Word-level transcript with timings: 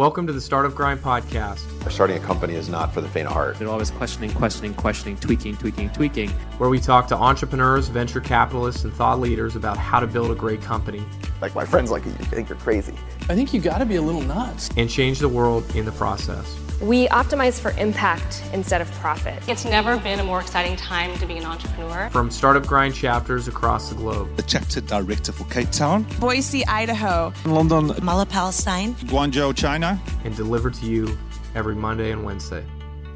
Welcome 0.00 0.26
to 0.28 0.32
the 0.32 0.40
Startup 0.40 0.74
Grind 0.74 1.00
podcast. 1.00 1.60
Starting 1.90 2.16
a 2.16 2.20
company 2.20 2.54
is 2.54 2.70
not 2.70 2.94
for 2.94 3.02
the 3.02 3.08
faint 3.10 3.28
of 3.28 3.34
heart. 3.34 3.58
They're 3.58 3.68
always 3.68 3.90
questioning, 3.90 4.30
questioning, 4.32 4.72
questioning, 4.72 5.14
tweaking, 5.18 5.58
tweaking, 5.58 5.90
tweaking. 5.90 6.30
Where 6.56 6.70
we 6.70 6.80
talk 6.80 7.06
to 7.08 7.16
entrepreneurs, 7.16 7.88
venture 7.88 8.22
capitalists, 8.22 8.84
and 8.84 8.94
thought 8.94 9.20
leaders 9.20 9.56
about 9.56 9.76
how 9.76 10.00
to 10.00 10.06
build 10.06 10.30
a 10.30 10.34
great 10.34 10.62
company 10.62 11.04
Like 11.42 11.54
my 11.54 11.66
friends 11.66 11.90
like 11.90 12.06
you 12.06 12.12
think 12.12 12.48
you're 12.48 12.56
crazy. 12.56 12.94
I 13.28 13.34
think 13.34 13.52
you 13.52 13.60
got 13.60 13.76
to 13.76 13.84
be 13.84 13.96
a 13.96 14.00
little 14.00 14.22
nuts. 14.22 14.70
and 14.78 14.88
change 14.88 15.18
the 15.18 15.28
world 15.28 15.76
in 15.76 15.84
the 15.84 15.92
process. 15.92 16.58
We 16.80 17.08
optimize 17.08 17.60
for 17.60 17.72
impact 17.72 18.42
instead 18.54 18.80
of 18.80 18.90
profit. 18.92 19.42
It's 19.46 19.66
never 19.66 19.98
been 19.98 20.18
a 20.18 20.24
more 20.24 20.40
exciting 20.40 20.76
time 20.76 21.14
to 21.18 21.26
be 21.26 21.36
an 21.36 21.44
entrepreneur. 21.44 22.08
From 22.10 22.30
Startup 22.30 22.66
Grind 22.66 22.94
chapters 22.94 23.48
across 23.48 23.90
the 23.90 23.96
globe. 23.96 24.34
the 24.36 24.42
chapter 24.42 24.80
director 24.80 25.30
for 25.32 25.44
Cape 25.44 25.70
Town. 25.70 26.06
Boise, 26.18 26.66
Idaho. 26.66 27.34
London, 27.44 27.92
Mala, 28.02 28.24
Palestine. 28.24 28.94
Guangzhou, 28.94 29.54
China. 29.54 30.00
and 30.24 30.34
delivered 30.34 30.72
to 30.74 30.86
you 30.86 31.18
every 31.54 31.74
Monday 31.74 32.12
and 32.12 32.24
Wednesday. 32.24 32.64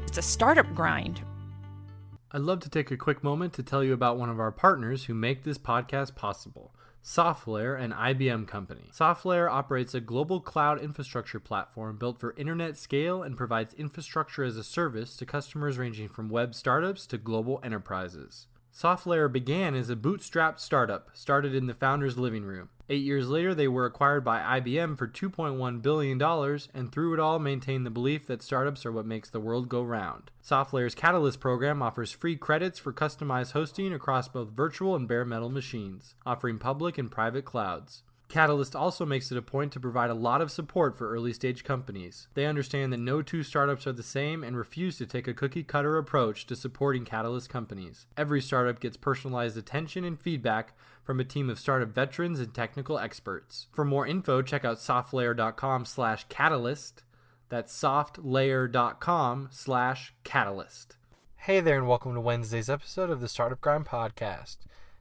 It's 0.05 0.19
a 0.19 0.21
startup 0.21 0.71
grind. 0.75 1.21
I'd 2.31 2.41
love 2.41 2.59
to 2.61 2.69
take 2.69 2.91
a 2.91 2.97
quick 2.97 3.23
moment 3.23 3.53
to 3.53 3.63
tell 3.63 3.83
you 3.83 3.93
about 3.93 4.17
one 4.19 4.29
of 4.29 4.39
our 4.39 4.51
partners 4.51 5.05
who 5.05 5.15
make 5.15 5.43
this 5.43 5.57
podcast 5.57 6.15
possible. 6.15 6.74
SoftLayer, 7.05 7.79
an 7.79 7.91
IBM 7.91 8.47
company. 8.47 8.89
SoftLayer 8.91 9.47
operates 9.47 9.93
a 9.93 10.01
global 10.01 10.41
cloud 10.41 10.81
infrastructure 10.81 11.39
platform 11.39 11.97
built 11.97 12.19
for 12.19 12.33
internet 12.35 12.77
scale 12.77 13.21
and 13.21 13.37
provides 13.37 13.75
infrastructure 13.75 14.43
as 14.43 14.57
a 14.57 14.63
service 14.63 15.15
to 15.17 15.25
customers 15.25 15.77
ranging 15.77 16.09
from 16.09 16.29
web 16.29 16.55
startups 16.55 17.05
to 17.05 17.19
global 17.19 17.59
enterprises. 17.63 18.47
SoftLayer 18.75 19.31
began 19.31 19.73
as 19.73 19.89
a 19.89 19.95
bootstrapped 19.95 20.59
startup, 20.59 21.07
started 21.13 21.55
in 21.55 21.67
the 21.67 21.73
founder's 21.73 22.17
living 22.17 22.43
room. 22.43 22.67
Eight 22.89 23.03
years 23.03 23.29
later, 23.29 23.55
they 23.55 23.69
were 23.69 23.85
acquired 23.85 24.25
by 24.25 24.59
IBM 24.59 24.97
for 24.97 25.07
$2.1 25.07 25.81
billion, 25.81 26.21
and 26.73 26.91
through 26.91 27.13
it 27.13 27.19
all, 27.21 27.39
maintain 27.39 27.85
the 27.85 27.89
belief 27.89 28.27
that 28.27 28.43
startups 28.43 28.85
are 28.85 28.91
what 28.91 29.05
makes 29.05 29.29
the 29.29 29.39
world 29.39 29.69
go 29.69 29.81
round. 29.81 30.29
SoftLayer's 30.43 30.93
Catalyst 30.93 31.39
program 31.39 31.81
offers 31.81 32.11
free 32.11 32.35
credits 32.35 32.77
for 32.77 32.91
customized 32.91 33.53
hosting 33.53 33.93
across 33.93 34.27
both 34.27 34.49
virtual 34.49 34.93
and 34.93 35.07
bare 35.07 35.23
metal 35.23 35.49
machines, 35.49 36.15
offering 36.25 36.59
public 36.59 36.97
and 36.97 37.09
private 37.09 37.45
clouds. 37.45 38.03
Catalyst 38.27 38.75
also 38.75 39.05
makes 39.05 39.31
it 39.31 39.37
a 39.37 39.41
point 39.41 39.71
to 39.71 39.79
provide 39.79 40.09
a 40.09 40.15
lot 40.15 40.41
of 40.41 40.51
support 40.51 40.97
for 40.97 41.09
early 41.11 41.31
stage 41.31 41.63
companies. 41.63 42.27
They 42.33 42.45
understand 42.45 42.91
that 42.91 42.99
no 42.99 43.21
two 43.21 43.43
startups 43.43 43.85
are 43.85 43.93
the 43.93 44.03
same 44.03 44.43
and 44.43 44.57
refuse 44.57 44.97
to 44.97 45.05
take 45.05 45.27
a 45.27 45.33
cookie 45.33 45.63
cutter 45.63 45.97
approach 45.97 46.45
to 46.47 46.55
supporting 46.55 47.05
Catalyst 47.05 47.49
companies. 47.49 48.07
Every 48.17 48.41
startup 48.41 48.79
gets 48.79 48.97
personalized 48.97 49.57
attention 49.57 50.03
and 50.03 50.19
feedback 50.19 50.73
from 51.03 51.19
a 51.19 51.23
team 51.23 51.49
of 51.49 51.59
startup 51.59 51.89
veterans 51.89 52.39
and 52.39 52.53
technical 52.53 52.97
experts. 52.97 53.67
For 53.71 53.85
more 53.85 54.07
info, 54.07 54.41
check 54.41 54.65
out 54.65 54.77
softlayer.com 54.77 55.85
slash 55.85 56.25
catalyst. 56.27 57.03
That's 57.49 57.79
softlayer.com 57.79 59.49
slash 59.51 60.13
catalyst. 60.23 60.97
Hey 61.37 61.59
there, 61.59 61.77
and 61.77 61.87
welcome 61.87 62.15
to 62.15 62.21
Wednesday's 62.21 62.71
episode 62.71 63.11
of 63.11 63.21
the 63.21 63.27
Startup 63.27 63.61
Grind 63.61 63.85
Podcast. 63.85 64.57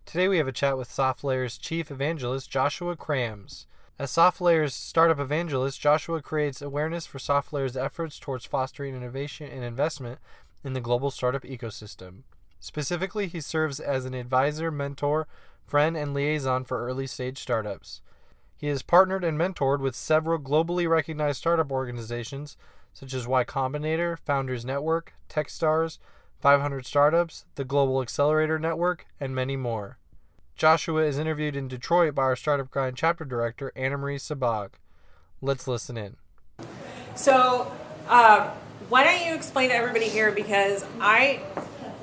Today 0.06 0.28
we 0.28 0.36
have 0.36 0.46
a 0.46 0.52
chat 0.52 0.76
with 0.76 0.90
SoftLayer's 0.90 1.58
chief 1.58 1.90
evangelist, 1.90 2.50
Joshua 2.50 2.94
Krammes. 2.94 3.64
As 3.98 4.12
SoftLayer's 4.12 4.74
startup 4.74 5.18
evangelist, 5.18 5.80
Joshua 5.80 6.20
creates 6.20 6.60
awareness 6.60 7.06
for 7.06 7.18
SoftLayer's 7.18 7.76
efforts 7.76 8.18
towards 8.18 8.44
fostering 8.44 8.94
innovation 8.94 9.50
and 9.50 9.64
investment 9.64 10.18
in 10.62 10.74
the 10.74 10.80
global 10.80 11.10
startup 11.10 11.42
ecosystem. 11.42 12.22
Specifically, 12.60 13.26
he 13.26 13.40
serves 13.40 13.80
as 13.80 14.04
an 14.04 14.14
advisor, 14.14 14.70
mentor, 14.70 15.26
friend, 15.66 15.96
and 15.96 16.12
liaison 16.12 16.64
for 16.64 16.86
early 16.86 17.06
stage 17.06 17.38
startups. 17.38 18.02
He 18.56 18.68
has 18.68 18.82
partnered 18.82 19.24
and 19.24 19.38
mentored 19.38 19.80
with 19.80 19.96
several 19.96 20.38
globally 20.38 20.88
recognized 20.88 21.38
startup 21.38 21.72
organizations 21.72 22.56
such 22.92 23.14
as 23.14 23.26
Y 23.26 23.42
Combinator, 23.42 24.18
Founders 24.20 24.64
Network, 24.64 25.14
Techstars, 25.28 25.98
500 26.44 26.84
Startups, 26.84 27.46
the 27.54 27.64
Global 27.64 28.02
Accelerator 28.02 28.58
Network, 28.58 29.06
and 29.18 29.34
many 29.34 29.56
more. 29.56 29.96
Joshua 30.56 31.02
is 31.06 31.16
interviewed 31.16 31.56
in 31.56 31.68
Detroit 31.68 32.14
by 32.14 32.24
our 32.24 32.36
Startup 32.36 32.70
Grind 32.70 32.98
chapter 32.98 33.24
director, 33.24 33.72
Anna 33.74 33.96
Marie 33.96 34.18
Sabag. 34.18 34.72
Let's 35.40 35.66
listen 35.66 35.96
in. 35.96 36.16
So, 37.14 37.72
uh, 38.08 38.50
why 38.90 39.04
don't 39.04 39.24
you 39.24 39.34
explain 39.34 39.70
to 39.70 39.74
everybody 39.74 40.04
here 40.04 40.32
because 40.32 40.84
I, 41.00 41.40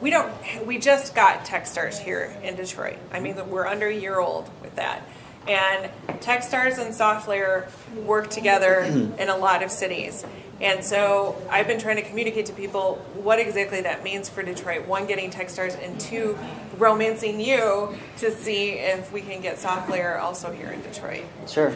we 0.01 0.09
don't, 0.09 0.33
we 0.65 0.79
just 0.79 1.13
got 1.13 1.45
Techstars 1.45 1.99
here 1.99 2.35
in 2.41 2.55
Detroit. 2.55 2.97
I 3.11 3.19
mean, 3.19 3.35
we're 3.47 3.67
under 3.67 3.89
a 3.89 3.95
year 3.95 4.19
old 4.19 4.49
with 4.63 4.75
that, 4.75 5.07
and 5.47 5.91
Techstars 6.19 6.83
and 6.83 6.95
SoftLayer 6.95 7.69
work 8.05 8.31
together 8.31 8.79
in 8.79 9.29
a 9.29 9.37
lot 9.37 9.61
of 9.61 9.69
cities. 9.69 10.25
And 10.61 10.85
so 10.85 11.35
I've 11.49 11.67
been 11.67 11.79
trying 11.79 11.95
to 11.95 12.03
communicate 12.03 12.45
to 12.45 12.53
people 12.53 12.95
what 13.15 13.39
exactly 13.39 13.81
that 13.81 14.03
means 14.03 14.29
for 14.29 14.43
Detroit. 14.43 14.85
One, 14.85 15.07
getting 15.07 15.31
Techstars, 15.31 15.81
and 15.83 15.99
two, 15.99 16.37
romancing 16.77 17.41
you 17.41 17.97
to 18.17 18.31
see 18.31 18.73
if 18.73 19.11
we 19.11 19.21
can 19.21 19.41
get 19.41 19.57
SoftLayer 19.57 20.19
also 20.19 20.51
here 20.51 20.69
in 20.69 20.81
Detroit. 20.83 21.23
Sure. 21.47 21.73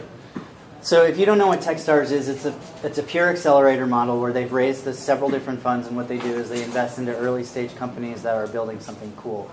So 0.82 1.04
if 1.04 1.18
you 1.18 1.26
don't 1.26 1.40
know 1.40 1.48
what 1.48 1.62
Techstars 1.62 2.12
is, 2.12 2.30
it's 2.30 2.46
a 2.46 2.54
it's 2.84 3.00
a 3.00 3.04
pure 3.04 3.28
accelerator 3.30 3.88
model 3.88 4.22
where 4.22 4.32
they've 4.32 4.52
raised 4.52 4.94
several 4.94 5.32
different 5.32 5.62
funds, 5.62 5.88
and 5.88 5.96
what 5.96 6.08
they 6.08 6.20
do 6.20 6.36
is 6.36 6.50
they 6.52 6.64
invest 6.64 7.00
into 7.00 7.16
early 7.18 7.44
stage 7.44 7.76
companies 7.76 8.22
that 8.22 8.36
are 8.36 8.46
building 8.46 8.80
something 8.80 9.12
cool 9.18 9.50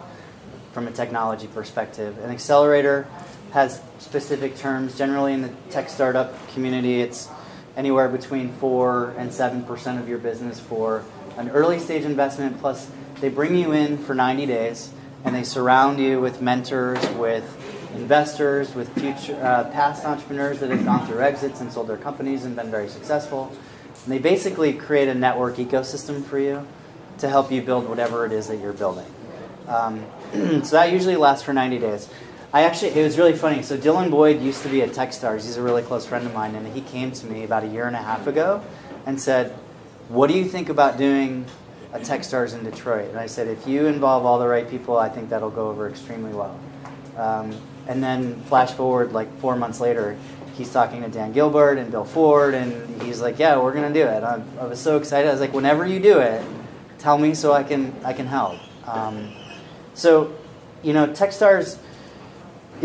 from 0.72 0.88
a 0.88 0.90
technology 0.90 1.46
perspective. 1.46 2.18
An 2.22 2.30
accelerator 2.30 3.06
has 3.52 3.80
specific 3.98 4.56
terms. 4.56 4.98
Generally, 4.98 5.32
in 5.32 5.40
the 5.40 5.50
tech 5.70 5.88
startup 5.88 6.34
community, 6.48 7.00
it's 7.00 7.30
anywhere 7.76 8.08
between 8.08 8.52
four 8.54 9.14
and 9.16 9.32
seven 9.32 9.64
percent 9.64 9.98
of 9.98 10.08
your 10.08 10.18
business 10.18 10.60
for 10.60 11.04
an 11.36 11.50
early 11.50 11.78
stage 11.78 12.04
investment. 12.04 12.60
Plus, 12.60 12.90
they 13.20 13.28
bring 13.28 13.54
you 13.54 13.72
in 13.72 13.98
for 13.98 14.14
90 14.14 14.46
days, 14.46 14.92
and 15.24 15.34
they 15.34 15.44
surround 15.44 16.00
you 16.00 16.20
with 16.20 16.42
mentors, 16.42 17.00
with 17.10 17.44
investors, 17.94 18.74
with 18.74 18.92
future 18.98 19.36
uh, 19.42 19.64
past 19.70 20.04
entrepreneurs 20.04 20.60
that 20.60 20.70
have 20.70 20.84
gone 20.84 21.06
through 21.06 21.20
exits 21.20 21.60
and 21.60 21.72
sold 21.72 21.88
their 21.88 21.96
companies 21.96 22.44
and 22.44 22.56
been 22.56 22.70
very 22.70 22.88
successful. 22.88 23.54
And 24.04 24.12
they 24.12 24.18
basically 24.18 24.72
create 24.72 25.08
a 25.08 25.14
network 25.14 25.56
ecosystem 25.56 26.24
for 26.24 26.38
you 26.38 26.66
to 27.18 27.28
help 27.28 27.52
you 27.52 27.62
build 27.62 27.88
whatever 27.88 28.26
it 28.26 28.32
is 28.32 28.48
that 28.48 28.58
you're 28.58 28.72
building. 28.72 29.06
Um, 29.68 30.04
so 30.64 30.76
that 30.76 30.90
usually 30.92 31.16
lasts 31.16 31.44
for 31.44 31.52
90 31.52 31.78
days. 31.78 32.08
I 32.54 32.64
actually, 32.64 32.90
it 32.90 33.02
was 33.02 33.16
really 33.16 33.32
funny. 33.32 33.62
So 33.62 33.78
Dylan 33.78 34.10
Boyd 34.10 34.42
used 34.42 34.62
to 34.62 34.68
be 34.68 34.82
at 34.82 34.90
Techstars. 34.90 35.44
He's 35.46 35.56
a 35.56 35.62
really 35.62 35.82
close 35.82 36.04
friend 36.04 36.26
of 36.26 36.34
mine, 36.34 36.54
and 36.54 36.66
he 36.66 36.82
came 36.82 37.10
to 37.12 37.26
me 37.26 37.44
about 37.44 37.64
a 37.64 37.66
year 37.66 37.86
and 37.86 37.96
a 37.96 38.02
half 38.02 38.26
ago 38.26 38.62
and 39.06 39.18
said, 39.18 39.52
"What 40.08 40.28
do 40.28 40.34
you 40.34 40.44
think 40.44 40.68
about 40.68 40.98
doing 40.98 41.46
a 41.94 41.98
Techstars 41.98 42.52
in 42.52 42.62
Detroit?" 42.62 43.08
And 43.08 43.18
I 43.18 43.26
said, 43.26 43.48
"If 43.48 43.66
you 43.66 43.86
involve 43.86 44.26
all 44.26 44.38
the 44.38 44.46
right 44.46 44.68
people, 44.68 44.98
I 44.98 45.08
think 45.08 45.30
that'll 45.30 45.50
go 45.50 45.68
over 45.70 45.88
extremely 45.88 46.32
well." 46.32 46.58
Um, 47.16 47.54
and 47.88 48.02
then 48.02 48.42
flash 48.42 48.72
forward 48.72 49.12
like 49.12 49.28
four 49.40 49.56
months 49.56 49.80
later, 49.80 50.16
he's 50.54 50.70
talking 50.70 51.02
to 51.02 51.08
Dan 51.08 51.32
Gilbert 51.32 51.78
and 51.78 51.90
Bill 51.90 52.04
Ford, 52.04 52.52
and 52.52 53.00
he's 53.00 53.22
like, 53.22 53.38
"Yeah, 53.38 53.58
we're 53.60 53.72
gonna 53.72 53.94
do 53.94 54.04
it." 54.04 54.22
I, 54.22 54.42
I 54.60 54.66
was 54.66 54.78
so 54.78 54.98
excited. 54.98 55.26
I 55.28 55.32
was 55.32 55.40
like, 55.40 55.54
"Whenever 55.54 55.86
you 55.86 56.00
do 56.00 56.18
it, 56.18 56.42
tell 56.98 57.16
me 57.16 57.32
so 57.34 57.54
I 57.54 57.62
can 57.62 57.94
I 58.04 58.12
can 58.12 58.26
help." 58.26 58.58
Um, 58.86 59.32
so, 59.94 60.34
you 60.82 60.92
know, 60.92 61.06
Techstars. 61.06 61.78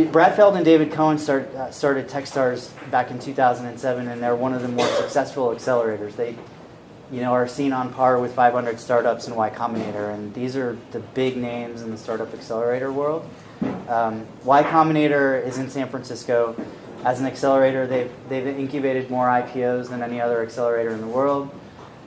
Brad 0.06 0.36
Feld 0.36 0.56
and 0.56 0.64
David 0.64 0.92
Cohen 0.92 1.18
start, 1.18 1.54
uh, 1.56 1.72
started 1.72 2.08
Techstars 2.08 2.70
back 2.92 3.10
in 3.10 3.18
2007, 3.18 4.08
and 4.08 4.22
they're 4.22 4.36
one 4.36 4.54
of 4.54 4.62
the 4.62 4.68
more 4.68 4.86
successful 4.88 5.48
accelerators. 5.50 6.16
They, 6.16 6.36
you 7.12 7.22
know, 7.22 7.34
are 7.34 7.48
seen 7.48 7.74
on 7.74 7.92
par 7.92 8.20
with 8.20 8.34
500 8.36 8.80
startups 8.80 9.28
and 9.28 9.36
Y 9.36 9.50
Combinator, 9.50 10.14
and 10.14 10.32
these 10.36 10.56
are 10.56 10.78
the 10.92 11.00
big 11.00 11.36
names 11.36 11.82
in 11.82 11.90
the 11.90 11.98
startup 11.98 12.32
accelerator 12.32 12.92
world. 12.92 13.28
Um, 13.88 14.28
y 14.44 14.62
Combinator 14.62 15.44
is 15.44 15.58
in 15.58 15.68
San 15.68 15.90
Francisco. 15.90 16.56
As 17.04 17.20
an 17.20 17.26
accelerator, 17.26 17.88
they've, 17.88 18.12
they've 18.30 18.46
incubated 18.46 19.10
more 19.10 19.26
IPOs 19.26 19.90
than 19.90 20.04
any 20.04 20.22
other 20.22 20.44
accelerator 20.44 20.92
in 20.92 21.02
the 21.02 21.08
world. 21.08 21.50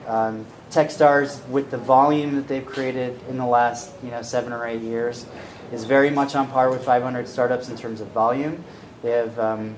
Um, 0.07 0.45
Techstars, 0.71 1.45
with 1.49 1.71
the 1.71 1.77
volume 1.77 2.35
that 2.37 2.47
they've 2.47 2.65
created 2.65 3.19
in 3.27 3.37
the 3.37 3.45
last 3.45 3.91
you 4.01 4.09
know 4.09 4.21
seven 4.21 4.53
or 4.53 4.65
eight 4.65 4.81
years, 4.81 5.25
is 5.71 5.85
very 5.85 6.09
much 6.09 6.35
on 6.35 6.47
par 6.47 6.69
with 6.69 6.83
500 6.83 7.27
startups 7.27 7.69
in 7.69 7.77
terms 7.77 8.01
of 8.01 8.07
volume. 8.07 8.63
They 9.01 9.11
have 9.11 9.37
um, 9.39 9.77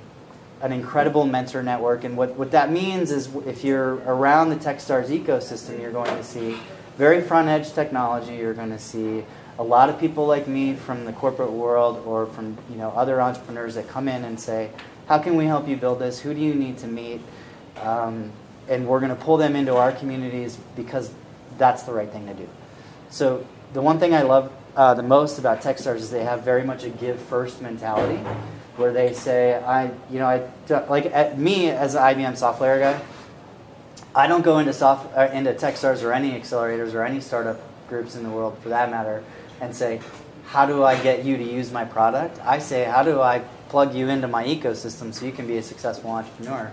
an 0.62 0.72
incredible 0.72 1.26
mentor 1.26 1.64
network, 1.64 2.04
and 2.04 2.18
what, 2.18 2.36
what 2.36 2.52
that 2.52 2.72
means 2.72 3.12
is 3.12 3.30
if 3.46 3.64
you're 3.64 3.96
around 4.06 4.50
the 4.50 4.56
Techstars 4.56 5.08
ecosystem, 5.08 5.80
you're 5.80 5.92
going 5.92 6.16
to 6.16 6.24
see 6.24 6.58
very 6.98 7.22
front 7.22 7.48
edge 7.48 7.74
technology. 7.74 8.36
You're 8.36 8.54
going 8.54 8.70
to 8.70 8.80
see 8.80 9.24
a 9.60 9.64
lot 9.64 9.90
of 9.90 10.00
people 10.00 10.26
like 10.26 10.48
me 10.48 10.74
from 10.74 11.06
the 11.06 11.14
corporate 11.14 11.52
world 11.52 12.04
or 12.06 12.26
from 12.26 12.58
you 12.70 12.76
know 12.76 12.90
other 12.92 13.22
entrepreneurs 13.22 13.76
that 13.76 13.88
come 13.88 14.08
in 14.08 14.24
and 14.24 14.40
say, 14.40 14.72
"How 15.08 15.20
can 15.20 15.36
we 15.36 15.46
help 15.46 15.68
you 15.68 15.78
build 15.78 16.00
this? 16.00 16.20
Who 16.20 16.34
do 16.34 16.40
you 16.40 16.56
need 16.56 16.78
to 16.80 16.88
meet?" 16.88 17.22
Um, 17.82 18.32
and 18.68 18.88
we're 18.88 19.00
going 19.00 19.16
to 19.16 19.22
pull 19.22 19.38
them 19.38 19.56
into 19.56 19.76
our 19.76 19.92
communities 19.92 20.58
because 20.76 21.12
that's 21.58 21.84
the 21.84 21.94
right 21.94 22.10
thing 22.10 22.28
to 22.28 22.34
do. 22.34 22.48
So 23.10 23.46
the 23.74 23.82
one 23.82 24.00
thing 24.00 24.14
I 24.14 24.22
love 24.22 24.52
uh, 24.76 24.94
the 24.94 25.04
most 25.04 25.40
about 25.40 25.62
Techstars 25.62 25.98
is 25.98 26.10
they 26.10 26.24
have 26.24 26.44
very 26.44 26.64
much 26.64 26.84
a 26.84 26.90
give 26.90 27.20
first 27.20 27.62
mentality, 27.62 28.18
where 28.78 28.92
they 28.92 29.14
say, 29.14 29.56
I, 29.56 29.92
you 30.10 30.20
know, 30.20 30.28
I 30.28 30.50
like 30.88 31.06
at 31.08 31.38
me 31.38 31.70
as 31.70 31.96
an 31.96 32.02
IBM 32.02 32.38
software 32.38 32.80
guy, 32.80 33.02
I 34.16 34.28
don't 34.28 34.44
go 34.44 34.60
into 34.60 34.74
soft 34.74 35.16
uh, 35.18 35.30
into 35.34 35.54
TechStars 35.54 36.04
or 36.04 36.14
any 36.14 36.32
accelerators 36.32 36.94
or 36.94 37.04
any 37.04 37.20
startup 37.20 37.60
groups 37.90 38.16
in 38.16 38.24
the 38.24 38.30
world 38.30 38.58
for 38.60 38.70
that 38.70 38.92
matter 38.92 39.24
and 39.60 39.76
say, 39.76 40.02
how 40.46 40.66
do 40.66 40.84
I 40.84 41.02
get 41.02 41.26
you 41.26 41.38
to 41.38 41.44
use 41.44 41.72
my 41.72 41.86
product? 41.86 42.40
I 42.44 42.60
say, 42.60 42.84
how 42.84 43.02
do 43.02 43.22
I 43.22 43.40
plug 43.70 43.96
you 43.96 44.10
into 44.10 44.28
my 44.28 44.44
ecosystem 44.44 45.14
so 45.14 45.26
you 45.26 45.32
can 45.32 45.48
be 45.48 45.58
a 45.58 45.64
successful 45.64 46.12
entrepreneur? 46.12 46.72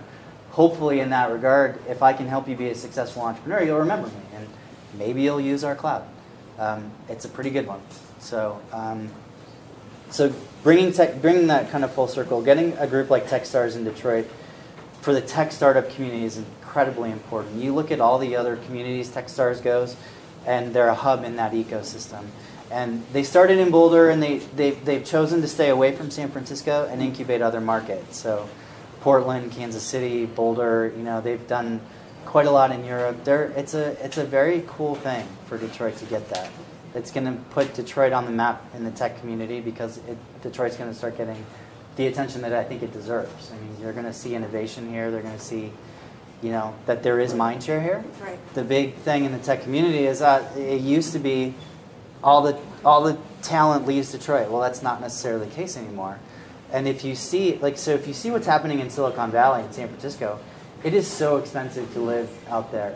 Hopefully, 0.51 0.99
in 0.99 1.09
that 1.11 1.31
regard, 1.31 1.79
if 1.87 2.03
I 2.03 2.13
can 2.13 2.27
help 2.27 2.47
you 2.47 2.55
be 2.55 2.69
a 2.69 2.75
successful 2.75 3.23
entrepreneur, 3.23 3.63
you'll 3.63 3.79
remember 3.79 4.07
me 4.07 4.21
and 4.35 4.47
maybe 4.97 5.21
you'll 5.21 5.41
use 5.41 5.63
our 5.63 5.75
cloud. 5.75 6.03
Um, 6.59 6.91
it's 7.09 7.25
a 7.25 7.29
pretty 7.29 7.49
good 7.49 7.67
one. 7.67 7.81
So, 8.19 8.61
um, 8.71 9.09
so 10.09 10.33
bringing 10.63 10.93
tech, 10.93 11.21
bringing 11.21 11.47
that 11.47 11.71
kind 11.71 11.83
of 11.83 11.93
full 11.93 12.07
circle, 12.07 12.41
getting 12.41 12.73
a 12.77 12.87
group 12.87 13.09
like 13.09 13.27
TechStars 13.27 13.75
in 13.75 13.83
Detroit 13.83 14.29
for 15.01 15.13
the 15.13 15.21
tech 15.21 15.51
startup 15.51 15.89
community 15.89 16.23
is 16.23 16.37
incredibly 16.37 17.11
important. 17.11 17.61
You 17.61 17.73
look 17.73 17.91
at 17.91 17.99
all 17.99 18.19
the 18.19 18.35
other 18.35 18.55
communities 18.55 19.09
TechStars 19.09 19.61
goes, 19.61 19.95
and 20.45 20.73
they're 20.73 20.87
a 20.87 20.95
hub 20.95 21.23
in 21.23 21.35
that 21.37 21.53
ecosystem. 21.53 22.25
And 22.69 23.03
they 23.11 23.23
started 23.23 23.57
in 23.57 23.71
Boulder, 23.71 24.09
and 24.09 24.23
they, 24.23 24.37
they've, 24.37 24.85
they've 24.85 25.03
chosen 25.03 25.41
to 25.41 25.47
stay 25.47 25.69
away 25.69 25.93
from 25.93 26.09
San 26.09 26.29
Francisco 26.29 26.87
and 26.89 27.01
incubate 27.01 27.41
other 27.41 27.59
markets. 27.59 28.17
So 28.17 28.47
Portland, 29.01 29.51
Kansas 29.51 29.83
City, 29.83 30.25
Boulder, 30.25 30.93
you 30.95 31.03
know, 31.03 31.19
they've 31.19 31.45
done 31.47 31.81
quite 32.25 32.45
a 32.45 32.51
lot 32.51 32.71
in 32.71 32.85
Europe. 32.85 33.23
They're, 33.23 33.45
it's, 33.55 33.73
a, 33.73 34.03
it's 34.03 34.17
a 34.17 34.25
very 34.25 34.63
cool 34.67 34.95
thing 34.95 35.27
for 35.45 35.57
Detroit 35.57 35.97
to 35.97 36.05
get 36.05 36.29
that. 36.29 36.49
It's 36.93 37.11
going 37.11 37.25
to 37.25 37.41
put 37.51 37.73
Detroit 37.73 38.13
on 38.13 38.25
the 38.25 38.31
map 38.31 38.63
in 38.75 38.83
the 38.83 38.91
tech 38.91 39.19
community 39.19 39.61
because 39.61 39.97
it, 40.07 40.17
Detroit's 40.41 40.77
going 40.77 40.89
to 40.89 40.95
start 40.95 41.17
getting 41.17 41.45
the 41.95 42.07
attention 42.07 42.41
that 42.41 42.53
I 42.53 42.63
think 42.63 42.83
it 42.83 42.91
deserves. 42.91 43.51
I 43.51 43.55
mean, 43.55 43.77
you're 43.81 43.93
going 43.93 44.05
to 44.05 44.13
see 44.13 44.35
innovation 44.35 44.89
here. 44.89 45.11
They're 45.11 45.21
going 45.21 45.37
to 45.37 45.43
see, 45.43 45.71
you 46.41 46.51
know, 46.51 46.73
that 46.85 47.03
there 47.03 47.19
is 47.19 47.33
mind 47.33 47.63
share 47.63 47.81
here. 47.81 48.03
Right. 48.21 48.39
The 48.53 48.63
big 48.63 48.95
thing 48.95 49.25
in 49.25 49.31
the 49.31 49.39
tech 49.39 49.63
community 49.63 50.05
is 50.05 50.19
that 50.19 50.57
it 50.57 50.81
used 50.81 51.13
to 51.13 51.19
be 51.19 51.53
all 52.23 52.41
the 52.41 52.59
all 52.85 53.03
the 53.03 53.17
talent 53.41 53.87
leaves 53.87 54.11
Detroit. 54.11 54.49
Well, 54.49 54.61
that's 54.61 54.81
not 54.81 55.01
necessarily 55.01 55.47
the 55.47 55.55
case 55.55 55.77
anymore. 55.77 56.19
And 56.71 56.87
if 56.87 57.03
you 57.03 57.15
see, 57.15 57.57
like, 57.57 57.77
so 57.77 57.91
if 57.91 58.07
you 58.07 58.13
see 58.13 58.31
what's 58.31 58.47
happening 58.47 58.79
in 58.79 58.89
Silicon 58.89 59.31
Valley 59.31 59.61
and 59.63 59.73
San 59.73 59.87
Francisco, 59.89 60.39
it 60.83 60.93
is 60.93 61.07
so 61.07 61.37
expensive 61.37 61.91
to 61.93 61.99
live 61.99 62.29
out 62.49 62.71
there. 62.71 62.95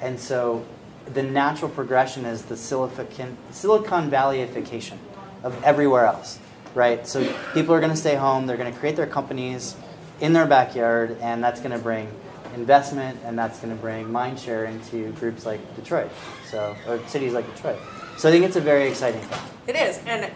And 0.00 0.18
so 0.18 0.64
the 1.06 1.22
natural 1.22 1.70
progression 1.70 2.24
is 2.24 2.44
the 2.44 2.56
Silicon, 2.56 3.36
Silicon 3.50 4.10
Valleyification 4.10 4.98
of 5.42 5.62
everywhere 5.62 6.06
else, 6.06 6.38
right? 6.74 7.06
So 7.06 7.24
people 7.54 7.74
are 7.74 7.80
going 7.80 7.92
to 7.92 7.96
stay 7.96 8.14
home, 8.14 8.46
they're 8.46 8.56
going 8.56 8.72
to 8.72 8.78
create 8.78 8.96
their 8.96 9.06
companies 9.06 9.76
in 10.20 10.32
their 10.32 10.46
backyard, 10.46 11.16
and 11.20 11.42
that's 11.42 11.60
going 11.60 11.72
to 11.72 11.78
bring 11.78 12.10
investment 12.54 13.20
and 13.24 13.38
that's 13.38 13.60
going 13.60 13.74
to 13.74 13.80
bring 13.80 14.10
mind 14.10 14.40
share 14.40 14.64
into 14.64 15.12
groups 15.12 15.46
like 15.46 15.60
Detroit, 15.76 16.10
so 16.50 16.74
or 16.86 16.98
cities 17.06 17.32
like 17.32 17.46
Detroit. 17.54 17.78
So 18.16 18.28
I 18.28 18.32
think 18.32 18.44
it's 18.44 18.56
a 18.56 18.60
very 18.60 18.88
exciting 18.88 19.20
thing. 19.20 19.40
It 19.68 19.76
is, 19.76 20.00
and 20.06 20.32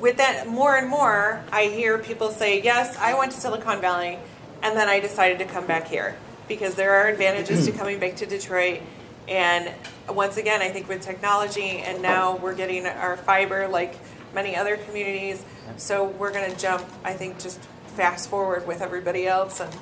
with 0.00 0.16
that, 0.16 0.46
more 0.46 0.76
and 0.76 0.88
more, 0.88 1.42
I 1.52 1.64
hear 1.64 1.98
people 1.98 2.30
say, 2.30 2.62
"Yes, 2.62 2.96
I 2.96 3.18
went 3.18 3.32
to 3.32 3.40
Silicon 3.40 3.80
Valley, 3.80 4.18
and 4.62 4.76
then 4.76 4.88
I 4.88 5.00
decided 5.00 5.38
to 5.40 5.44
come 5.44 5.66
back 5.66 5.88
here 5.88 6.16
because 6.48 6.74
there 6.74 6.94
are 6.94 7.08
advantages 7.08 7.66
to 7.66 7.72
coming 7.72 7.98
back 8.00 8.16
to 8.16 8.26
Detroit." 8.26 8.80
And 9.28 9.70
once 10.08 10.38
again, 10.38 10.62
I 10.62 10.70
think 10.70 10.88
with 10.88 11.02
technology, 11.02 11.78
and 11.78 12.00
now 12.00 12.36
we're 12.36 12.54
getting 12.54 12.86
our 12.86 13.16
fiber 13.16 13.68
like 13.68 13.94
many 14.34 14.56
other 14.56 14.76
communities, 14.78 15.44
so 15.76 16.04
we're 16.04 16.32
going 16.32 16.50
to 16.50 16.58
jump. 16.58 16.84
I 17.04 17.12
think 17.12 17.38
just 17.38 17.60
fast 17.96 18.30
forward 18.30 18.66
with 18.66 18.80
everybody 18.80 19.26
else 19.26 19.60
and 19.60 19.74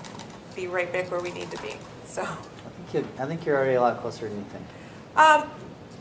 be 0.54 0.66
right 0.66 0.90
back 0.92 1.10
where 1.10 1.20
we 1.20 1.30
need 1.32 1.50
to 1.50 1.62
be. 1.62 1.76
So 2.06 2.22
I 2.22 2.24
think, 2.24 2.94
you, 2.94 3.22
I 3.22 3.26
think 3.26 3.44
you're 3.44 3.56
already 3.56 3.74
a 3.74 3.80
lot 3.80 4.00
closer 4.00 4.28
than 4.28 4.38
you 4.38 4.44
think. 4.44 4.64
um, 5.16 5.50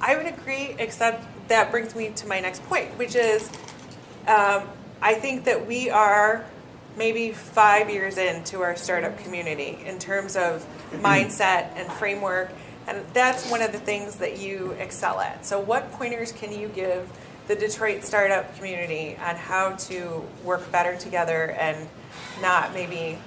I 0.02 0.16
would 0.16 0.26
agree, 0.26 0.76
except 0.80 1.26
that 1.48 1.72
brings 1.72 1.96
me 1.96 2.10
to 2.16 2.28
my 2.28 2.40
next 2.40 2.64
point, 2.66 2.98
which 2.98 3.16
is 3.16 3.50
um, 4.28 4.64
I 5.02 5.14
think 5.16 5.44
that 5.46 5.68
we 5.68 5.90
are 5.90 6.46
maybe 6.98 7.32
five 7.32 7.90
years 7.90 8.18
into 8.18 8.62
our 8.62 8.76
startup 8.76 9.18
community 9.20 9.78
in 9.86 10.00
terms 10.00 10.36
of 10.36 10.66
mindset 10.94 11.76
and 11.76 11.92
framework. 11.94 12.52
And 12.88 13.04
that's 13.14 13.50
one 13.50 13.62
of 13.62 13.72
the 13.72 13.80
things 13.80 14.18
that 14.18 14.40
you 14.40 14.72
excel 14.80 15.20
at. 15.20 15.46
So, 15.46 15.60
what 15.60 15.92
pointers 15.94 16.32
can 16.32 16.58
you 16.58 16.68
give 16.68 17.10
the 17.48 17.56
Detroit 17.56 18.04
startup 18.04 18.56
community 18.58 19.18
on 19.18 19.36
how 19.36 19.72
to 19.72 20.24
work 20.44 20.72
better 20.72 20.96
together 20.96 21.52
and 21.60 21.88
not 22.42 22.74
maybe 22.74 23.18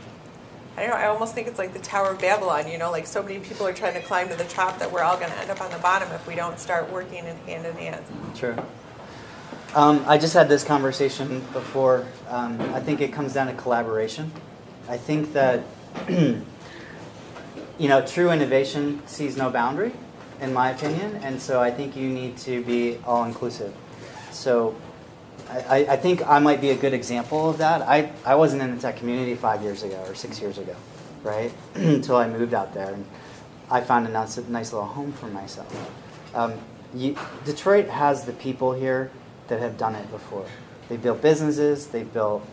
I 0.78 0.82
don't 0.82 0.90
know. 0.90 0.96
I 0.96 1.08
almost 1.08 1.34
think 1.34 1.48
it's 1.48 1.58
like 1.58 1.72
the 1.72 1.80
Tower 1.80 2.12
of 2.12 2.20
Babylon. 2.20 2.68
You 2.68 2.78
know, 2.78 2.92
like 2.92 3.08
so 3.08 3.20
many 3.20 3.40
people 3.40 3.66
are 3.66 3.72
trying 3.72 3.94
to 3.94 4.00
climb 4.00 4.28
to 4.28 4.36
the 4.36 4.44
top 4.44 4.78
that 4.78 4.92
we're 4.92 5.02
all 5.02 5.16
going 5.16 5.32
to 5.32 5.38
end 5.38 5.50
up 5.50 5.60
on 5.60 5.72
the 5.72 5.78
bottom 5.78 6.08
if 6.12 6.24
we 6.24 6.36
don't 6.36 6.60
start 6.60 6.88
working 6.92 7.24
in 7.24 7.36
hand 7.38 7.66
in 7.66 7.74
hand. 7.74 8.04
True. 8.36 8.56
Um, 9.74 10.02
I 10.06 10.16
just 10.16 10.32
had 10.32 10.48
this 10.48 10.64
conversation 10.64 11.40
before. 11.52 12.06
Um, 12.28 12.60
I 12.74 12.80
think 12.80 13.00
it 13.00 13.12
comes 13.12 13.34
down 13.34 13.48
to 13.48 13.52
collaboration. 13.52 14.32
I 14.88 14.96
think 14.96 15.34
that 15.34 15.62
you 16.08 16.42
know 17.78 18.04
true 18.06 18.30
innovation 18.30 19.02
sees 19.06 19.36
no 19.36 19.50
boundary, 19.50 19.92
in 20.40 20.54
my 20.54 20.70
opinion, 20.70 21.16
and 21.16 21.40
so 21.40 21.60
I 21.60 21.70
think 21.70 21.96
you 21.96 22.08
need 22.08 22.38
to 22.38 22.64
be 22.64 22.98
all 23.04 23.24
inclusive. 23.24 23.74
So 24.32 24.74
I, 25.50 25.86
I, 25.90 25.96
think 25.96 26.26
I 26.26 26.38
might 26.38 26.60
be 26.60 26.70
a 26.70 26.76
good 26.76 26.94
example 26.94 27.50
of 27.50 27.58
that. 27.58 27.82
I, 27.82 28.12
I 28.24 28.34
wasn't 28.34 28.62
in 28.62 28.74
the 28.74 28.80
tech 28.80 28.96
community 28.96 29.34
five 29.34 29.62
years 29.62 29.82
ago 29.82 30.02
or 30.06 30.14
six 30.14 30.40
years 30.40 30.58
ago, 30.58 30.76
right? 31.22 31.52
Until 31.74 32.16
I 32.16 32.28
moved 32.28 32.54
out 32.54 32.74
there. 32.74 32.92
And 32.92 33.04
I 33.70 33.80
found 33.80 34.06
a 34.06 34.10
nice, 34.10 34.36
nice 34.36 34.72
little 34.72 34.88
home 34.88 35.12
for 35.12 35.26
myself. 35.26 35.74
Um, 36.34 36.54
you, 36.94 37.16
Detroit 37.44 37.88
has 37.88 38.24
the 38.24 38.32
people 38.32 38.72
here 38.72 39.10
that 39.48 39.60
have 39.60 39.76
done 39.76 39.94
it 39.94 40.10
before. 40.10 40.46
They've 40.88 41.02
built 41.02 41.20
businesses, 41.20 41.88
they've 41.88 42.10
built, 42.12 42.46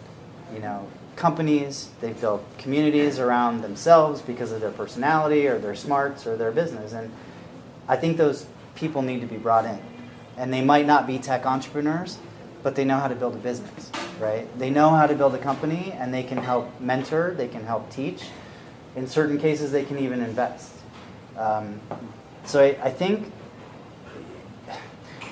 you 0.53 0.59
know, 0.59 0.87
companies, 1.15 1.89
they've 2.01 2.19
built 2.19 2.43
communities 2.57 3.19
around 3.19 3.61
themselves 3.61 4.21
because 4.21 4.51
of 4.51 4.61
their 4.61 4.71
personality 4.71 5.47
or 5.47 5.57
their 5.57 5.75
smarts 5.75 6.27
or 6.27 6.35
their 6.35 6.51
business. 6.51 6.93
And 6.93 7.11
I 7.87 7.95
think 7.95 8.17
those 8.17 8.45
people 8.75 9.01
need 9.01 9.21
to 9.21 9.27
be 9.27 9.37
brought 9.37 9.65
in. 9.65 9.79
And 10.37 10.53
they 10.53 10.61
might 10.61 10.85
not 10.85 11.07
be 11.07 11.17
tech 11.17 11.45
entrepreneurs, 11.45 12.17
but 12.61 12.75
they 12.75 12.83
know 12.83 12.97
how 12.97 13.07
to 13.07 13.15
build 13.15 13.35
a 13.35 13.37
business, 13.37 13.91
right? 14.19 14.47
They 14.59 14.69
know 14.69 14.89
how 14.89 15.07
to 15.07 15.15
build 15.15 15.33
a 15.35 15.37
company 15.37 15.93
and 15.97 16.13
they 16.13 16.23
can 16.23 16.37
help 16.37 16.79
mentor, 16.81 17.33
they 17.37 17.47
can 17.47 17.63
help 17.63 17.89
teach. 17.89 18.23
In 18.95 19.07
certain 19.07 19.37
cases, 19.37 19.71
they 19.71 19.85
can 19.85 19.99
even 19.99 20.21
invest. 20.21 20.73
Um, 21.37 21.79
so 22.45 22.61
I, 22.61 22.77
I 22.83 22.89
think 22.89 23.31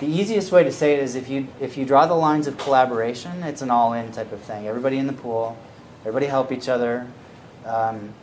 the 0.06 0.12
easiest 0.12 0.52
way 0.52 0.64
to 0.64 0.72
say 0.72 0.94
it 0.94 1.00
is 1.00 1.16
if 1.16 1.30
you 1.30 1.48
if 1.60 1.78
you 1.78 1.86
draw 1.86 2.06
the 2.06 2.14
lines 2.14 2.48
of 2.48 2.58
collaboration, 2.58 3.44
it's 3.44 3.62
an 3.62 3.72
all-in 3.72 4.12
type 4.12 4.32
of 4.32 4.42
thing. 4.42 4.68
Everybody 4.68 4.98
in 4.98 5.08
the 5.08 5.14
pool, 5.14 5.58
everybody 6.02 6.26
help 6.26 6.52
each 6.52 6.68
other. 6.68 7.08
Um, 7.66 8.14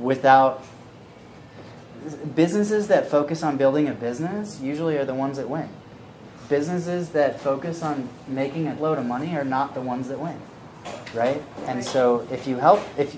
without 0.00 0.64
businesses 2.34 2.88
that 2.88 3.08
focus 3.08 3.42
on 3.42 3.56
building 3.56 3.88
a 3.88 3.92
business 3.92 4.60
usually 4.60 4.96
are 4.96 5.04
the 5.04 5.14
ones 5.14 5.38
that 5.38 5.48
win 5.48 5.68
businesses 6.48 7.10
that 7.10 7.40
focus 7.40 7.82
on 7.82 8.08
making 8.28 8.68
a 8.68 8.74
load 8.80 8.98
of 8.98 9.06
money 9.06 9.36
are 9.36 9.44
not 9.44 9.74
the 9.74 9.80
ones 9.80 10.08
that 10.08 10.18
win, 10.18 10.38
right? 11.14 11.42
And 11.66 11.84
so 11.84 12.26
if 12.30 12.46
you 12.46 12.56
help 12.56 12.80
if 12.96 13.16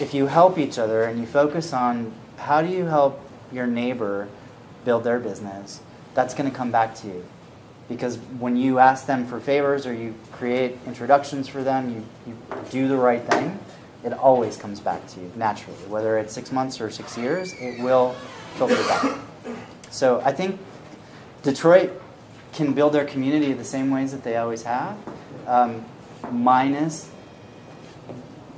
if 0.00 0.14
you 0.14 0.26
help 0.26 0.58
each 0.58 0.78
other 0.78 1.04
and 1.04 1.18
you 1.18 1.26
focus 1.26 1.72
on 1.72 2.12
how 2.36 2.62
do 2.62 2.68
you 2.68 2.86
help 2.86 3.20
your 3.52 3.66
neighbor 3.66 4.28
build 4.84 5.04
their 5.04 5.18
business, 5.18 5.80
that's 6.14 6.34
going 6.34 6.50
to 6.50 6.56
come 6.56 6.70
back 6.70 6.94
to 6.96 7.06
you. 7.06 7.24
Because 7.88 8.18
when 8.38 8.56
you 8.56 8.78
ask 8.78 9.06
them 9.06 9.26
for 9.26 9.40
favors 9.40 9.86
or 9.86 9.94
you 9.94 10.14
create 10.32 10.78
introductions 10.86 11.48
for 11.48 11.62
them, 11.62 12.04
you, 12.26 12.32
you 12.32 12.38
do 12.70 12.88
the 12.88 12.96
right 12.96 13.22
thing, 13.22 13.58
it 14.04 14.12
always 14.12 14.56
comes 14.56 14.78
back 14.78 15.06
to 15.08 15.20
you 15.20 15.32
naturally. 15.36 15.78
Whether 15.88 16.18
it's 16.18 16.32
six 16.32 16.52
months 16.52 16.80
or 16.80 16.90
six 16.90 17.16
years, 17.16 17.54
it 17.54 17.82
will 17.82 18.14
filter 18.56 18.76
back. 18.76 19.18
So 19.90 20.20
I 20.24 20.32
think 20.32 20.60
Detroit 21.42 21.90
can 22.52 22.74
build 22.74 22.92
their 22.92 23.06
community 23.06 23.52
the 23.54 23.64
same 23.64 23.90
ways 23.90 24.12
that 24.12 24.22
they 24.22 24.36
always 24.36 24.64
have, 24.64 24.96
um, 25.46 25.84
minus 26.30 27.10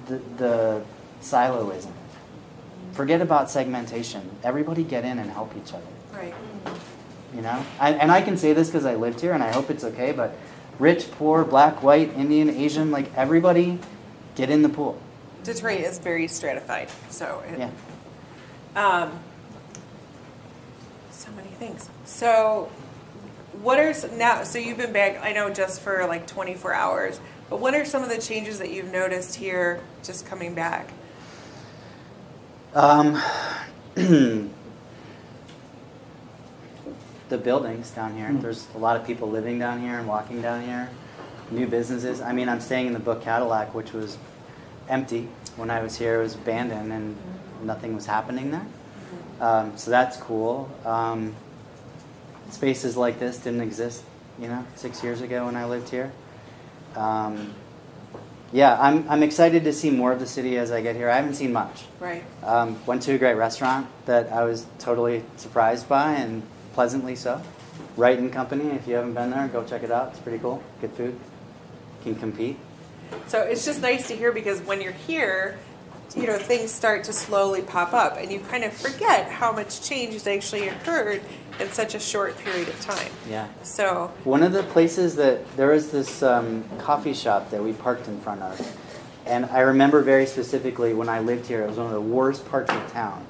the, 0.07 0.21
the 0.37 0.83
siloism. 1.23 1.93
Forget 2.93 3.21
about 3.21 3.51
segmentation. 3.51 4.29
Everybody 4.43 4.83
get 4.83 5.05
in 5.05 5.19
and 5.19 5.31
help 5.31 5.53
each 5.57 5.73
other. 5.73 5.87
Right. 6.13 6.35
You 7.35 7.43
know, 7.43 7.65
I, 7.79 7.93
and 7.93 8.11
I 8.11 8.23
can 8.23 8.37
say 8.37 8.53
this 8.53 8.69
because 8.69 8.85
I 8.85 8.97
lived 8.97 9.21
here, 9.21 9.33
and 9.33 9.43
I 9.43 9.53
hope 9.53 9.71
it's 9.71 9.85
okay. 9.85 10.13
But 10.13 10.37
rich, 10.79 11.11
poor, 11.13 11.45
black, 11.45 11.83
white, 11.83 12.13
Indian, 12.15 12.51
Asian, 12.51 12.91
like 12.91 13.15
everybody, 13.17 13.79
get 14.35 14.51
in 14.51 14.63
the 14.63 14.69
pool. 14.69 15.01
Detroit 15.45 15.81
is 15.81 15.99
very 15.99 16.27
stratified, 16.29 16.89
so 17.09 17.43
it, 17.49 17.59
Yeah. 17.59 17.71
um, 18.77 19.13
so 21.11 21.31
many 21.33 21.49
things. 21.51 21.89
So, 22.05 22.71
what 23.63 23.79
are 23.79 23.95
now? 24.17 24.43
So 24.43 24.59
you've 24.59 24.79
been 24.79 24.93
back. 24.93 25.23
I 25.23 25.33
know 25.33 25.51
just 25.51 25.81
for 25.81 26.05
like 26.07 26.27
24 26.27 26.75
hours, 26.75 27.21
but 27.49 27.61
what 27.61 27.75
are 27.75 27.85
some 27.85 28.03
of 28.03 28.09
the 28.09 28.19
changes 28.19 28.59
that 28.59 28.71
you've 28.71 28.93
noticed 28.93 29.37
here 29.37 29.81
just 30.03 30.27
coming 30.27 30.55
back? 30.55 30.91
Um, 32.75 33.21
the 37.31 37.39
buildings 37.39 37.91
down 37.91 38.17
here. 38.17 38.31
There's 38.33 38.67
a 38.75 38.79
lot 38.79 38.97
of 38.97 39.07
people 39.07 39.31
living 39.31 39.59
down 39.59 39.81
here 39.81 39.99
and 39.99 40.07
walking 40.07 40.43
down 40.43 40.63
here. 40.63 40.91
New 41.51 41.67
businesses. 41.67 42.21
I 42.21 42.33
mean, 42.33 42.49
I'm 42.49 42.61
staying 42.61 42.89
in 42.89 42.93
the 42.93 43.01
Book 43.01 43.23
Cadillac, 43.23 43.75
which 43.75 43.93
was 43.93 44.19
empty 44.89 45.29
when 45.57 45.71
I 45.71 45.83
was 45.83 45.97
here. 45.97 46.21
It 46.21 46.25
was 46.25 46.35
abandoned 46.35 46.93
and 46.93 47.17
nothing 47.63 47.95
was 47.95 48.07
happening 48.07 48.51
there. 48.51 48.67
Um, 49.41 49.77
so 49.79 49.91
that's 49.91 50.17
cool. 50.17 50.71
Um, 50.85 51.35
spaces 52.51 52.97
like 52.97 53.19
this 53.19 53.39
didn't 53.39 53.63
exist, 53.63 54.03
you 54.39 54.49
know, 54.49 54.67
six 54.75 55.03
years 55.03 55.23
ago 55.23 55.47
when 55.47 55.57
I 55.57 55.65
lived 55.65 55.89
here. 55.89 56.13
Um, 56.97 57.55
yeah, 58.53 58.77
I'm, 58.81 59.09
I'm 59.09 59.23
excited 59.23 59.63
to 59.65 59.73
see 59.73 59.91
more 59.91 60.13
of 60.13 60.19
the 60.19 60.27
city 60.27 60.59
as 60.59 60.73
I 60.73 60.81
get 60.81 60.97
here. 60.97 61.09
I 61.09 61.17
haven't 61.17 61.35
seen 61.35 61.53
much. 61.53 61.85
Right. 62.01 62.25
Um, 62.43 62.85
went 62.85 63.03
to 63.03 63.15
a 63.15 63.19
great 63.19 63.35
restaurant 63.35 63.87
that 64.07 64.33
I 64.33 64.43
was 64.43 64.67
totally 64.79 65.25
surprised 65.37 65.89
by 65.89 66.15
and 66.15 66.43
pleasantly 66.73 67.17
so. 67.17 67.43
Wright 67.97 68.19
and 68.19 68.33
Company, 68.33 68.71
if 68.71 68.87
you 68.87 68.95
haven't 68.95 69.15
been 69.15 69.31
there, 69.31 69.49
go 69.49 69.65
check 69.65 69.83
it 69.83 69.91
out. 69.91 70.11
It's 70.11 70.21
pretty 70.21 70.39
cool. 70.39 70.63
Good 70.81 70.93
food. 70.93 71.19
Can 72.03 72.15
compete. 72.15 72.57
So 73.27 73.43
it's 73.43 73.65
just 73.65 73.83
nice 73.83 74.09
to 74.09 74.17
hear 74.17 74.33
because 74.33 74.61
when 74.61 74.81
you're 74.81 74.93
here, 74.93 75.59
you 76.17 76.27
know, 76.27 76.39
things 76.39 76.71
start 76.71 77.05
to 77.05 77.13
slowly 77.13 77.63
pop 77.63 77.93
up 77.93 78.17
and 78.17 78.31
you 78.33 78.41
kind 78.41 78.65
of 78.65 78.73
forget 78.73 79.31
how 79.31 79.53
much 79.53 79.83
change 79.83 80.15
has 80.15 80.27
actually 80.27 80.69
occurred 80.69 81.23
in 81.61 81.69
such 81.71 81.95
a 81.95 82.01
short 82.01 82.37
period 82.39 82.69
of 82.69 82.81
time. 82.81 83.11
Yeah. 83.29 83.49
So, 83.63 84.13
One 84.25 84.43
of 84.43 84.53
the 84.53 84.63
places 84.65 85.17
that 85.17 85.57
there 85.57 85.69
was 85.69 85.91
this 85.91 86.23
um, 86.23 86.65
coffee 86.79 87.15
shop 87.15 87.51
that 87.51 87.63
we 87.63 87.73
parked 87.73 88.09
in 88.09 88.19
front 88.21 88.43
of, 88.43 88.77
and 89.27 89.45
I 89.47 89.61
remember 89.61 90.03
very 90.03 90.27
specifically 90.27 90.95
when 90.95 91.09
I 91.09 91.21
lived 91.21 91.47
here, 91.47 91.63
it 91.63 91.69
was 91.69 91.77
one 91.77 91.87
of 91.87 91.93
the 91.93 92.01
worst 92.01 92.49
parts 92.49 92.73
of 92.73 92.93
town. 92.93 93.27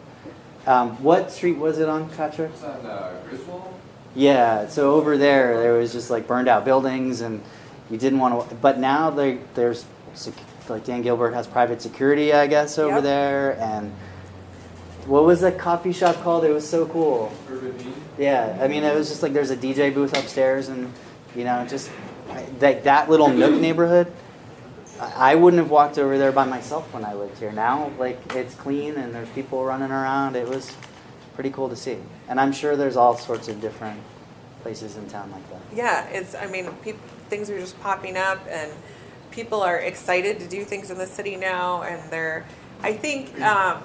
Um, 0.67 0.91
what 1.03 1.33
street 1.33 1.57
was 1.57 1.79
it 1.79 1.89
on, 1.89 2.09
Katra? 2.11 2.51
It's 2.51 2.63
on 2.63 2.85
uh, 2.87 3.21
Griswold. 3.29 3.75
Yeah, 4.15 4.69
so 4.69 4.95
over 4.95 5.17
there, 5.17 5.59
there 5.61 5.73
was 5.75 5.93
just 5.93 6.11
like 6.11 6.27
burned 6.27 6.49
out 6.49 6.65
buildings, 6.65 7.21
and 7.21 7.43
you 7.91 7.97
didn't 7.97 8.19
want 8.19 8.49
to. 8.49 8.55
But 8.57 8.79
now 8.79 9.11
they, 9.11 9.39
there's 9.55 9.85
sec- 10.15 10.35
like 10.69 10.85
Dan 10.85 11.03
Gilbert 11.03 11.33
has 11.33 11.47
private 11.47 11.81
security, 11.81 12.33
I 12.33 12.47
guess, 12.47 12.79
over 12.79 12.97
Yep. 12.97 13.03
there, 13.05 13.59
and 13.61 13.93
what 15.07 15.25
was 15.25 15.41
that 15.41 15.59
coffee 15.59 15.93
shop 15.93 16.17
called? 16.23 16.45
It 16.45 16.53
was 16.53 16.69
so 16.69 16.87
cool. 16.87 17.33
Urban 17.51 17.73
Bean. 17.79 17.95
Yeah, 18.19 18.59
I 18.61 18.69
mean, 18.69 18.83
it 18.85 18.95
was 18.95 19.09
just 19.09 19.23
like 19.23 19.33
there's 19.33 19.51
a 19.51 19.57
DJ 19.57 19.95
booth 19.95 20.17
upstairs, 20.17 20.69
and 20.69 20.93
you 21.37 21.45
know, 21.45 21.65
just 21.69 21.91
I- 22.31 22.47
that 22.59 22.85
that 22.85 23.09
little 23.09 23.29
nook 23.29 23.61
neighborhood. 23.61 24.13
I 25.01 25.35
wouldn't 25.35 25.63
have 25.63 25.71
walked 25.71 25.99
over 25.99 26.19
there 26.19 26.33
by 26.33 26.45
myself 26.45 26.93
when 26.93 27.05
I 27.05 27.15
lived 27.15 27.39
here. 27.39 27.53
Now, 27.53 27.91
like 27.99 28.35
it's 28.35 28.55
clean 28.55 28.97
and 28.97 29.15
there's 29.15 29.29
people 29.31 29.65
running 29.65 29.91
around. 29.91 30.37
It 30.37 30.47
was 30.49 30.77
pretty 31.35 31.51
cool 31.51 31.69
to 31.71 31.77
see, 31.77 31.99
and 32.29 32.39
I'm 32.39 32.53
sure 32.53 32.77
there's 32.77 32.97
all 32.97 33.17
sorts 33.17 33.49
of 33.49 33.61
different 33.61 34.01
places 34.63 34.97
in 34.97 35.09
town 35.09 35.31
like 35.31 35.49
that. 35.51 35.61
yeah, 35.75 36.07
it's, 36.09 36.35
I 36.35 36.47
mean, 36.47 36.71
peop 36.83 36.99
things 37.31 37.49
are 37.49 37.59
just 37.59 37.81
popping 37.81 38.17
up 38.17 38.45
and 38.49 38.71
people 39.31 39.63
are 39.63 39.79
excited 39.79 40.39
to 40.41 40.49
do 40.49 40.65
things 40.65 40.91
in 40.91 40.99
the 40.99 41.07
city 41.07 41.37
now 41.37 41.83
and 41.83 42.11
they're, 42.11 42.45
I 42.83 42.93
think, 42.93 43.41
um, 43.41 43.83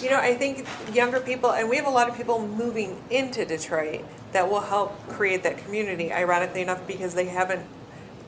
you 0.00 0.10
know, 0.10 0.18
I 0.18 0.34
think 0.34 0.66
younger 0.92 1.20
people, 1.20 1.52
and 1.52 1.68
we 1.68 1.76
have 1.76 1.86
a 1.86 1.90
lot 1.90 2.08
of 2.08 2.16
people 2.16 2.46
moving 2.46 3.02
into 3.10 3.44
Detroit 3.44 4.04
that 4.32 4.50
will 4.50 4.60
help 4.60 4.98
create 5.08 5.42
that 5.44 5.58
community, 5.58 6.12
ironically 6.12 6.62
enough, 6.62 6.86
because 6.86 7.14
they 7.14 7.26
haven't 7.26 7.64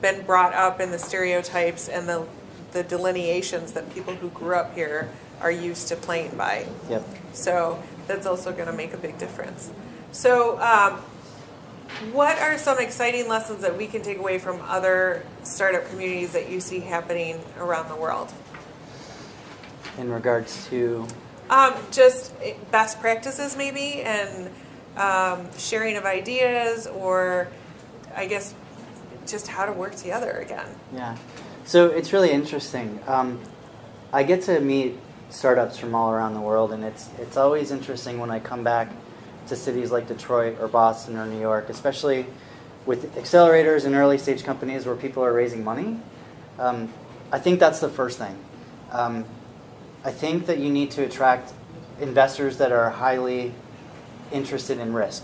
been 0.01 0.25
brought 0.25 0.53
up 0.53 0.79
in 0.79 0.91
the 0.91 0.99
stereotypes 0.99 1.87
and 1.87 2.07
the, 2.07 2.25
the 2.71 2.83
delineations 2.83 3.73
that 3.73 3.93
people 3.93 4.15
who 4.15 4.29
grew 4.29 4.55
up 4.55 4.73
here 4.75 5.09
are 5.41 5.51
used 5.51 5.87
to 5.89 5.95
playing 5.95 6.35
by. 6.35 6.65
Yep. 6.89 7.07
So 7.33 7.81
that's 8.07 8.25
also 8.25 8.51
going 8.51 8.67
to 8.67 8.73
make 8.73 8.93
a 8.93 8.97
big 8.97 9.17
difference. 9.17 9.71
So, 10.11 10.59
um, 10.59 10.99
what 12.13 12.39
are 12.39 12.57
some 12.57 12.79
exciting 12.79 13.27
lessons 13.27 13.61
that 13.61 13.77
we 13.77 13.85
can 13.85 14.01
take 14.01 14.17
away 14.17 14.39
from 14.39 14.61
other 14.61 15.23
startup 15.43 15.87
communities 15.89 16.31
that 16.33 16.49
you 16.49 16.59
see 16.59 16.79
happening 16.79 17.39
around 17.57 17.89
the 17.89 17.95
world? 17.95 18.31
In 19.97 20.09
regards 20.09 20.67
to 20.67 21.05
Um, 21.49 21.73
just 21.91 22.31
eh, 22.41 22.53
best 22.71 23.01
practices, 23.01 23.57
maybe, 23.57 24.01
and 24.03 24.49
um, 24.95 25.49
sharing 25.57 25.97
of 25.97 26.05
ideas, 26.05 26.87
or 26.87 27.49
I 28.15 28.25
guess 28.25 28.53
just 29.27 29.47
how 29.47 29.65
to 29.65 29.71
work 29.71 29.95
together 29.95 30.31
again. 30.31 30.67
Yeah. 30.93 31.17
So 31.65 31.87
it's 31.87 32.11
really 32.13 32.31
interesting. 32.31 32.99
Um, 33.07 33.39
I 34.13 34.23
get 34.23 34.41
to 34.43 34.59
meet 34.59 34.97
startups 35.29 35.77
from 35.77 35.95
all 35.95 36.11
around 36.11 36.33
the 36.33 36.41
world, 36.41 36.71
and 36.71 36.83
it's 36.83 37.09
it's 37.17 37.37
always 37.37 37.71
interesting 37.71 38.19
when 38.19 38.31
I 38.31 38.39
come 38.39 38.63
back 38.63 38.91
to 39.47 39.55
cities 39.55 39.91
like 39.91 40.07
Detroit 40.07 40.57
or 40.59 40.67
Boston 40.67 41.17
or 41.17 41.25
New 41.25 41.39
York, 41.39 41.69
especially 41.69 42.25
with 42.85 43.15
accelerators 43.15 43.85
and 43.85 43.95
early 43.95 44.17
stage 44.17 44.43
companies 44.43 44.85
where 44.85 44.95
people 44.95 45.23
are 45.23 45.33
raising 45.33 45.63
money. 45.63 45.99
Um, 46.59 46.91
I 47.31 47.39
think 47.39 47.59
that's 47.59 47.79
the 47.79 47.89
first 47.89 48.17
thing. 48.17 48.37
Um, 48.91 49.25
I 50.03 50.11
think 50.11 50.47
that 50.47 50.57
you 50.59 50.69
need 50.69 50.91
to 50.91 51.03
attract 51.03 51.53
investors 51.99 52.57
that 52.57 52.71
are 52.71 52.89
highly 52.89 53.53
interested 54.31 54.79
in 54.79 54.93
risk 54.93 55.23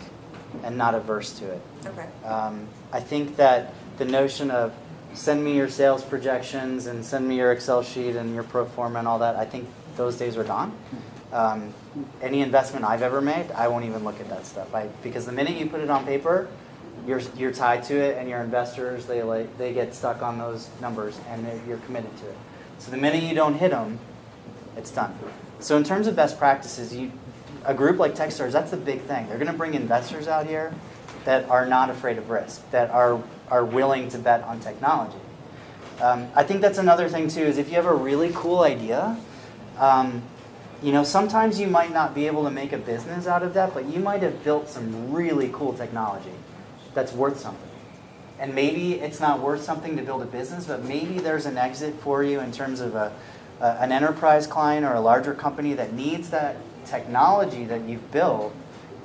and 0.63 0.77
not 0.77 0.95
averse 0.95 1.37
to 1.39 1.51
it. 1.51 1.61
Okay. 1.85 2.07
Um, 2.23 2.67
I 2.93 2.99
think 2.99 3.35
that 3.37 3.73
the 3.97 4.05
notion 4.05 4.51
of 4.51 4.73
send 5.13 5.43
me 5.43 5.55
your 5.55 5.69
sales 5.69 6.03
projections 6.03 6.85
and 6.85 7.03
send 7.03 7.27
me 7.27 7.37
your 7.37 7.51
Excel 7.51 7.83
sheet 7.83 8.15
and 8.15 8.33
your 8.33 8.43
pro 8.43 8.65
forma 8.65 8.99
and 8.99 9.07
all 9.07 9.19
that, 9.19 9.35
I 9.35 9.45
think 9.45 9.67
those 9.95 10.17
days 10.17 10.37
are 10.37 10.43
gone. 10.43 10.77
Um, 11.33 11.73
any 12.21 12.41
investment 12.41 12.85
I've 12.85 13.01
ever 13.01 13.19
made, 13.21 13.51
I 13.51 13.67
won't 13.67 13.85
even 13.85 14.03
look 14.03 14.19
at 14.19 14.29
that 14.29 14.45
stuff. 14.45 14.73
I, 14.73 14.87
because 15.03 15.25
the 15.25 15.31
minute 15.31 15.57
you 15.57 15.67
put 15.67 15.81
it 15.81 15.89
on 15.89 16.05
paper, 16.05 16.47
you're, 17.05 17.21
you're 17.35 17.51
tied 17.51 17.83
to 17.85 17.95
it, 17.95 18.17
and 18.17 18.29
your 18.29 18.41
investors 18.41 19.05
they 19.05 19.23
like 19.23 19.57
they 19.57 19.73
get 19.73 19.93
stuck 19.93 20.21
on 20.21 20.37
those 20.37 20.69
numbers, 20.81 21.19
and 21.29 21.47
you're 21.67 21.77
committed 21.79 22.15
to 22.17 22.29
it. 22.29 22.37
So 22.79 22.91
the 22.91 22.97
minute 22.97 23.23
you 23.23 23.33
don't 23.33 23.55
hit 23.55 23.71
them, 23.71 23.99
it's 24.75 24.91
done. 24.91 25.17
So 25.59 25.77
in 25.77 25.83
terms 25.83 26.07
of 26.07 26.15
best 26.15 26.37
practices, 26.37 26.95
you 26.95 27.11
a 27.65 27.73
group 27.73 27.97
like 27.97 28.15
Techstars, 28.15 28.51
that's 28.51 28.71
the 28.71 28.77
big 28.77 29.01
thing. 29.01 29.27
They're 29.27 29.37
going 29.37 29.51
to 29.51 29.57
bring 29.57 29.73
investors 29.73 30.27
out 30.27 30.47
here 30.47 30.73
that 31.25 31.49
are 31.49 31.65
not 31.65 31.89
afraid 31.89 32.17
of 32.17 32.29
risk, 32.29 32.69
that 32.71 32.89
are 32.91 33.21
are 33.49 33.63
willing 33.63 34.09
to 34.09 34.17
bet 34.17 34.43
on 34.43 34.59
technology. 34.59 35.19
Um, 36.01 36.27
I 36.35 36.43
think 36.43 36.61
that's 36.61 36.77
another 36.77 37.09
thing 37.09 37.27
too. 37.27 37.41
Is 37.41 37.57
if 37.57 37.69
you 37.69 37.75
have 37.75 37.85
a 37.85 37.95
really 37.95 38.31
cool 38.33 38.61
idea, 38.61 39.17
um, 39.79 40.21
you 40.81 40.91
know, 40.91 41.03
sometimes 41.03 41.59
you 41.59 41.67
might 41.67 41.91
not 41.91 42.13
be 42.13 42.27
able 42.27 42.43
to 42.43 42.51
make 42.51 42.71
a 42.71 42.77
business 42.77 43.25
out 43.25 43.41
of 43.41 43.53
that, 43.55 43.73
but 43.73 43.85
you 43.85 43.99
might 43.99 44.21
have 44.21 44.43
built 44.43 44.69
some 44.69 45.11
really 45.11 45.49
cool 45.51 45.73
technology 45.73 46.31
that's 46.93 47.13
worth 47.13 47.39
something. 47.39 47.69
And 48.39 48.53
maybe 48.53 48.95
it's 48.95 49.19
not 49.19 49.39
worth 49.39 49.63
something 49.63 49.97
to 49.97 50.03
build 50.03 50.21
a 50.21 50.25
business, 50.25 50.67
but 50.67 50.83
maybe 50.83 51.17
there's 51.17 51.47
an 51.47 51.57
exit 51.57 51.95
for 51.95 52.23
you 52.23 52.39
in 52.39 52.51
terms 52.51 52.79
of 52.79 52.93
a, 52.93 53.11
a, 53.59 53.65
an 53.81 53.91
enterprise 53.91 54.45
client 54.45 54.85
or 54.85 54.93
a 54.93 55.01
larger 55.01 55.33
company 55.33 55.73
that 55.73 55.93
needs 55.93 56.29
that 56.29 56.57
technology 56.85 57.65
that 57.65 57.81
you've 57.81 58.11
built 58.11 58.53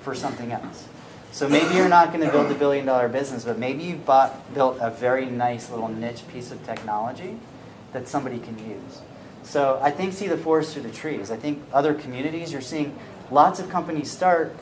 for 0.02 0.14
something 0.14 0.52
else. 0.52 0.86
So 1.32 1.48
maybe 1.48 1.74
you're 1.74 1.88
not 1.88 2.12
going 2.12 2.24
to 2.24 2.30
build 2.30 2.52
a 2.52 2.54
billion 2.54 2.84
dollar 2.84 3.08
business, 3.08 3.46
but 3.46 3.58
maybe 3.58 3.84
you've 3.84 4.04
bought, 4.04 4.52
built 4.52 4.76
a 4.80 4.90
very 4.90 5.24
nice 5.24 5.70
little 5.70 5.88
niche 5.88 6.22
piece 6.30 6.52
of 6.52 6.62
technology 6.66 7.38
that 7.94 8.06
somebody 8.06 8.38
can 8.38 8.58
use. 8.58 9.00
So 9.42 9.80
I 9.82 9.90
think 9.90 10.12
see 10.12 10.28
the 10.28 10.36
forest 10.36 10.74
through 10.74 10.82
the 10.82 10.90
trees. 10.90 11.30
I 11.30 11.36
think 11.36 11.62
other 11.72 11.94
communities, 11.94 12.52
you're 12.52 12.60
seeing 12.60 12.96
lots 13.30 13.60
of 13.60 13.70
companies 13.70 14.10
start. 14.10 14.54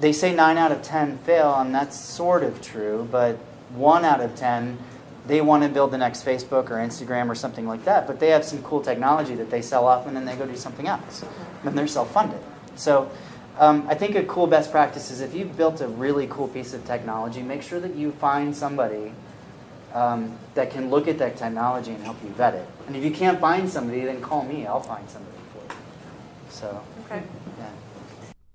They 0.00 0.12
say 0.12 0.34
nine 0.34 0.56
out 0.56 0.72
of 0.72 0.82
ten 0.82 1.18
fail, 1.18 1.54
and 1.54 1.74
that's 1.74 2.00
sort 2.00 2.42
of 2.42 2.62
true, 2.62 3.06
but 3.12 3.36
one 3.74 4.06
out 4.06 4.20
of 4.20 4.34
ten, 4.34 4.78
they 5.26 5.42
want 5.42 5.64
to 5.64 5.68
build 5.68 5.90
the 5.90 5.98
next 5.98 6.24
Facebook 6.24 6.70
or 6.70 6.76
Instagram 6.76 7.28
or 7.28 7.34
something 7.34 7.66
like 7.66 7.84
that, 7.84 8.06
but 8.06 8.20
they 8.20 8.28
have 8.30 8.44
some 8.44 8.62
cool 8.62 8.80
technology 8.80 9.34
that 9.34 9.50
they 9.50 9.60
sell 9.60 9.86
off 9.86 10.06
and 10.06 10.16
then 10.16 10.24
they 10.24 10.34
go 10.36 10.46
do 10.46 10.56
something 10.56 10.86
else. 10.86 11.24
And 11.64 11.76
they're 11.76 11.86
self 11.86 12.12
funded. 12.12 12.40
So 12.76 13.10
um, 13.58 13.86
I 13.88 13.94
think 13.94 14.16
a 14.16 14.24
cool 14.24 14.46
best 14.46 14.70
practice 14.70 15.10
is 15.10 15.20
if 15.20 15.34
you've 15.34 15.56
built 15.56 15.80
a 15.80 15.88
really 15.88 16.26
cool 16.28 16.48
piece 16.48 16.74
of 16.74 16.84
technology, 16.84 17.42
make 17.42 17.62
sure 17.62 17.80
that 17.80 17.94
you 17.94 18.12
find 18.12 18.54
somebody 18.54 19.12
um, 19.94 20.36
that 20.54 20.70
can 20.70 20.90
look 20.90 21.08
at 21.08 21.18
that 21.18 21.36
technology 21.36 21.92
and 21.92 22.04
help 22.04 22.22
you 22.22 22.30
vet 22.30 22.54
it. 22.54 22.68
And 22.86 22.94
if 22.94 23.02
you 23.04 23.10
can't 23.10 23.40
find 23.40 23.68
somebody, 23.68 24.02
then 24.02 24.20
call 24.20 24.44
me. 24.44 24.66
I'll 24.66 24.80
find 24.80 25.08
somebody 25.08 25.36
for 25.52 25.72
you. 25.72 25.80
So, 26.50 26.82
Okay. 27.06 27.22
yeah. 27.58 27.70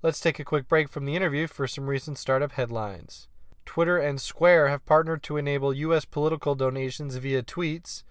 Let's 0.03 0.19
take 0.19 0.39
a 0.39 0.43
quick 0.43 0.67
break 0.67 0.89
from 0.89 1.05
the 1.05 1.15
interview 1.15 1.47
for 1.47 1.67
some 1.67 1.87
recent 1.87 2.17
startup 2.17 2.53
headlines. 2.53 3.27
Twitter 3.65 3.97
and 3.97 4.19
Square 4.19 4.67
have 4.67 4.85
partnered 4.85 5.23
to 5.23 5.37
enable 5.37 5.73
U.S. 5.73 6.05
political 6.05 6.55
donations 6.55 7.15
via 7.15 7.41
tweets. 7.41 8.03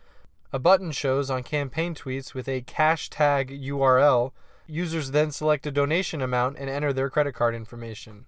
A 0.53 0.59
button 0.59 0.91
shows 0.91 1.31
on 1.31 1.43
campaign 1.43 1.95
tweets 1.95 2.35
with 2.35 2.49
a 2.49 2.63
cash 2.63 3.11
tag 3.11 3.51
URL. 3.51 4.33
Users 4.71 5.11
then 5.11 5.33
select 5.33 5.67
a 5.67 5.73
donation 5.73 6.23
amount 6.23 6.57
and 6.59 6.71
enter 6.71 6.93
their 6.93 7.11
credit 7.11 7.35
card 7.35 7.55
information. 7.55 8.27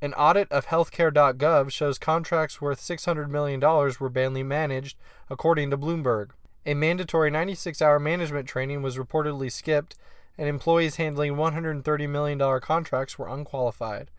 An 0.00 0.14
audit 0.14 0.50
of 0.50 0.66
healthcare.gov 0.66 1.70
shows 1.70 1.98
contracts 1.98 2.60
worth 2.60 2.80
$600 2.80 3.28
million 3.28 3.60
were 3.60 4.08
badly 4.08 4.42
managed, 4.42 4.96
according 5.28 5.70
to 5.70 5.78
Bloomberg. 5.78 6.30
A 6.64 6.72
mandatory 6.72 7.30
96 7.30 7.82
hour 7.82 7.98
management 7.98 8.48
training 8.48 8.80
was 8.82 8.96
reportedly 8.96 9.52
skipped, 9.52 9.94
and 10.38 10.48
employees 10.48 10.96
handling 10.96 11.34
$130 11.34 12.08
million 12.08 12.60
contracts 12.60 13.18
were 13.18 13.28
unqualified. 13.28 14.10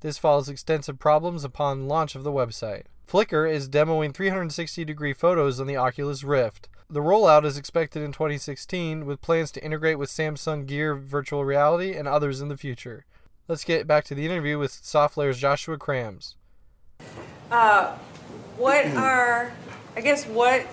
This 0.00 0.16
follows 0.16 0.48
extensive 0.48 0.98
problems 0.98 1.44
upon 1.44 1.88
launch 1.88 2.14
of 2.14 2.22
the 2.22 2.32
website. 2.32 2.84
Flickr 3.06 3.50
is 3.50 3.68
demoing 3.68 4.14
360 4.14 4.84
degree 4.84 5.12
photos 5.12 5.60
on 5.60 5.66
the 5.66 5.76
Oculus 5.76 6.22
Rift. 6.22 6.68
The 6.92 6.98
rollout 6.98 7.44
is 7.44 7.56
expected 7.56 8.02
in 8.02 8.10
2016 8.10 9.06
with 9.06 9.20
plans 9.20 9.52
to 9.52 9.64
integrate 9.64 9.96
with 9.96 10.10
Samsung 10.10 10.66
Gear 10.66 10.96
virtual 10.96 11.44
reality 11.44 11.94
and 11.94 12.08
others 12.08 12.40
in 12.40 12.48
the 12.48 12.56
future. 12.56 13.04
Let's 13.46 13.62
get 13.62 13.86
back 13.86 14.04
to 14.06 14.14
the 14.16 14.26
interview 14.26 14.58
with 14.58 14.72
SoftLayer's 14.72 15.38
Joshua 15.38 15.78
Krammes. 15.78 16.34
Uh, 17.48 17.94
what 18.58 18.86
are, 18.86 19.52
I 19.94 20.00
guess, 20.00 20.26
what 20.26 20.66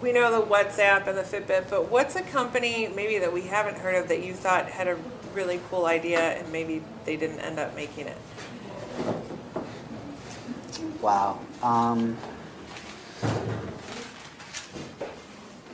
we 0.00 0.12
know 0.12 0.40
the 0.40 0.46
WhatsApp 0.46 1.06
and 1.06 1.18
the 1.18 1.22
Fitbit, 1.22 1.68
but 1.68 1.90
what's 1.90 2.16
a 2.16 2.22
company 2.22 2.88
maybe 2.96 3.18
that 3.18 3.30
we 3.30 3.42
haven't 3.42 3.76
heard 3.76 3.96
of 3.96 4.08
that 4.08 4.24
you 4.24 4.32
thought 4.32 4.70
had 4.70 4.88
a 4.88 4.96
really 5.34 5.60
cool 5.68 5.84
idea 5.84 6.20
and 6.20 6.50
maybe 6.50 6.82
they 7.04 7.18
didn't 7.18 7.40
end 7.40 7.58
up 7.58 7.76
making 7.76 8.06
it? 8.06 8.16
Wow. 11.02 11.38
Um, 11.62 12.16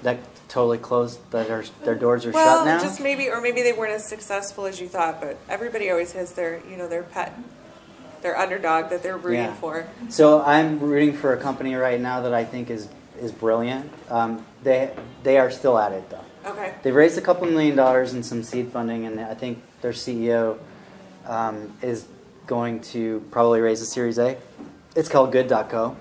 that 0.04 0.18
totally 0.48 0.78
closed. 0.78 1.18
That 1.32 1.50
are, 1.50 1.64
their 1.84 1.94
doors 1.96 2.24
are 2.24 2.30
well, 2.30 2.58
shut 2.58 2.66
now. 2.66 2.80
just 2.80 3.00
maybe, 3.00 3.28
or 3.28 3.40
maybe 3.40 3.62
they 3.62 3.72
weren't 3.72 3.92
as 3.92 4.06
successful 4.06 4.66
as 4.66 4.80
you 4.80 4.88
thought. 4.88 5.20
But 5.20 5.36
everybody 5.48 5.90
always 5.90 6.12
has 6.12 6.32
their, 6.32 6.62
you 6.70 6.76
know, 6.76 6.88
their 6.88 7.02
pet, 7.02 7.36
their 8.22 8.38
underdog 8.38 8.90
that 8.90 9.02
they're 9.02 9.18
rooting 9.18 9.40
Yeah. 9.40 9.54
for. 9.54 9.86
So 10.08 10.42
I'm 10.42 10.78
rooting 10.80 11.12
for 11.12 11.32
a 11.32 11.36
company 11.36 11.74
right 11.74 12.00
now 12.00 12.20
that 12.22 12.32
I 12.32 12.44
think 12.44 12.70
is 12.70 12.88
is 13.20 13.32
brilliant. 13.32 13.90
Um, 14.10 14.44
they 14.62 14.92
they 15.22 15.38
are 15.38 15.50
still 15.50 15.78
at 15.78 15.92
it 15.92 16.08
though. 16.10 16.50
Okay. 16.50 16.74
They've 16.82 16.94
raised 16.94 17.16
a 17.18 17.22
couple 17.22 17.46
million 17.46 17.74
dollars 17.76 18.12
in 18.14 18.22
some 18.22 18.42
seed 18.42 18.68
funding, 18.70 19.06
and 19.06 19.18
I 19.20 19.34
think 19.34 19.62
their 19.80 19.92
CEO 19.92 20.58
um, 21.26 21.72
is 21.80 22.06
going 22.46 22.80
to 22.80 23.24
probably 23.30 23.60
raise 23.60 23.80
a 23.80 23.86
Series 23.86 24.18
A. 24.18 24.36
It's 24.94 25.08
called 25.08 25.32
Good.co. 25.32 25.96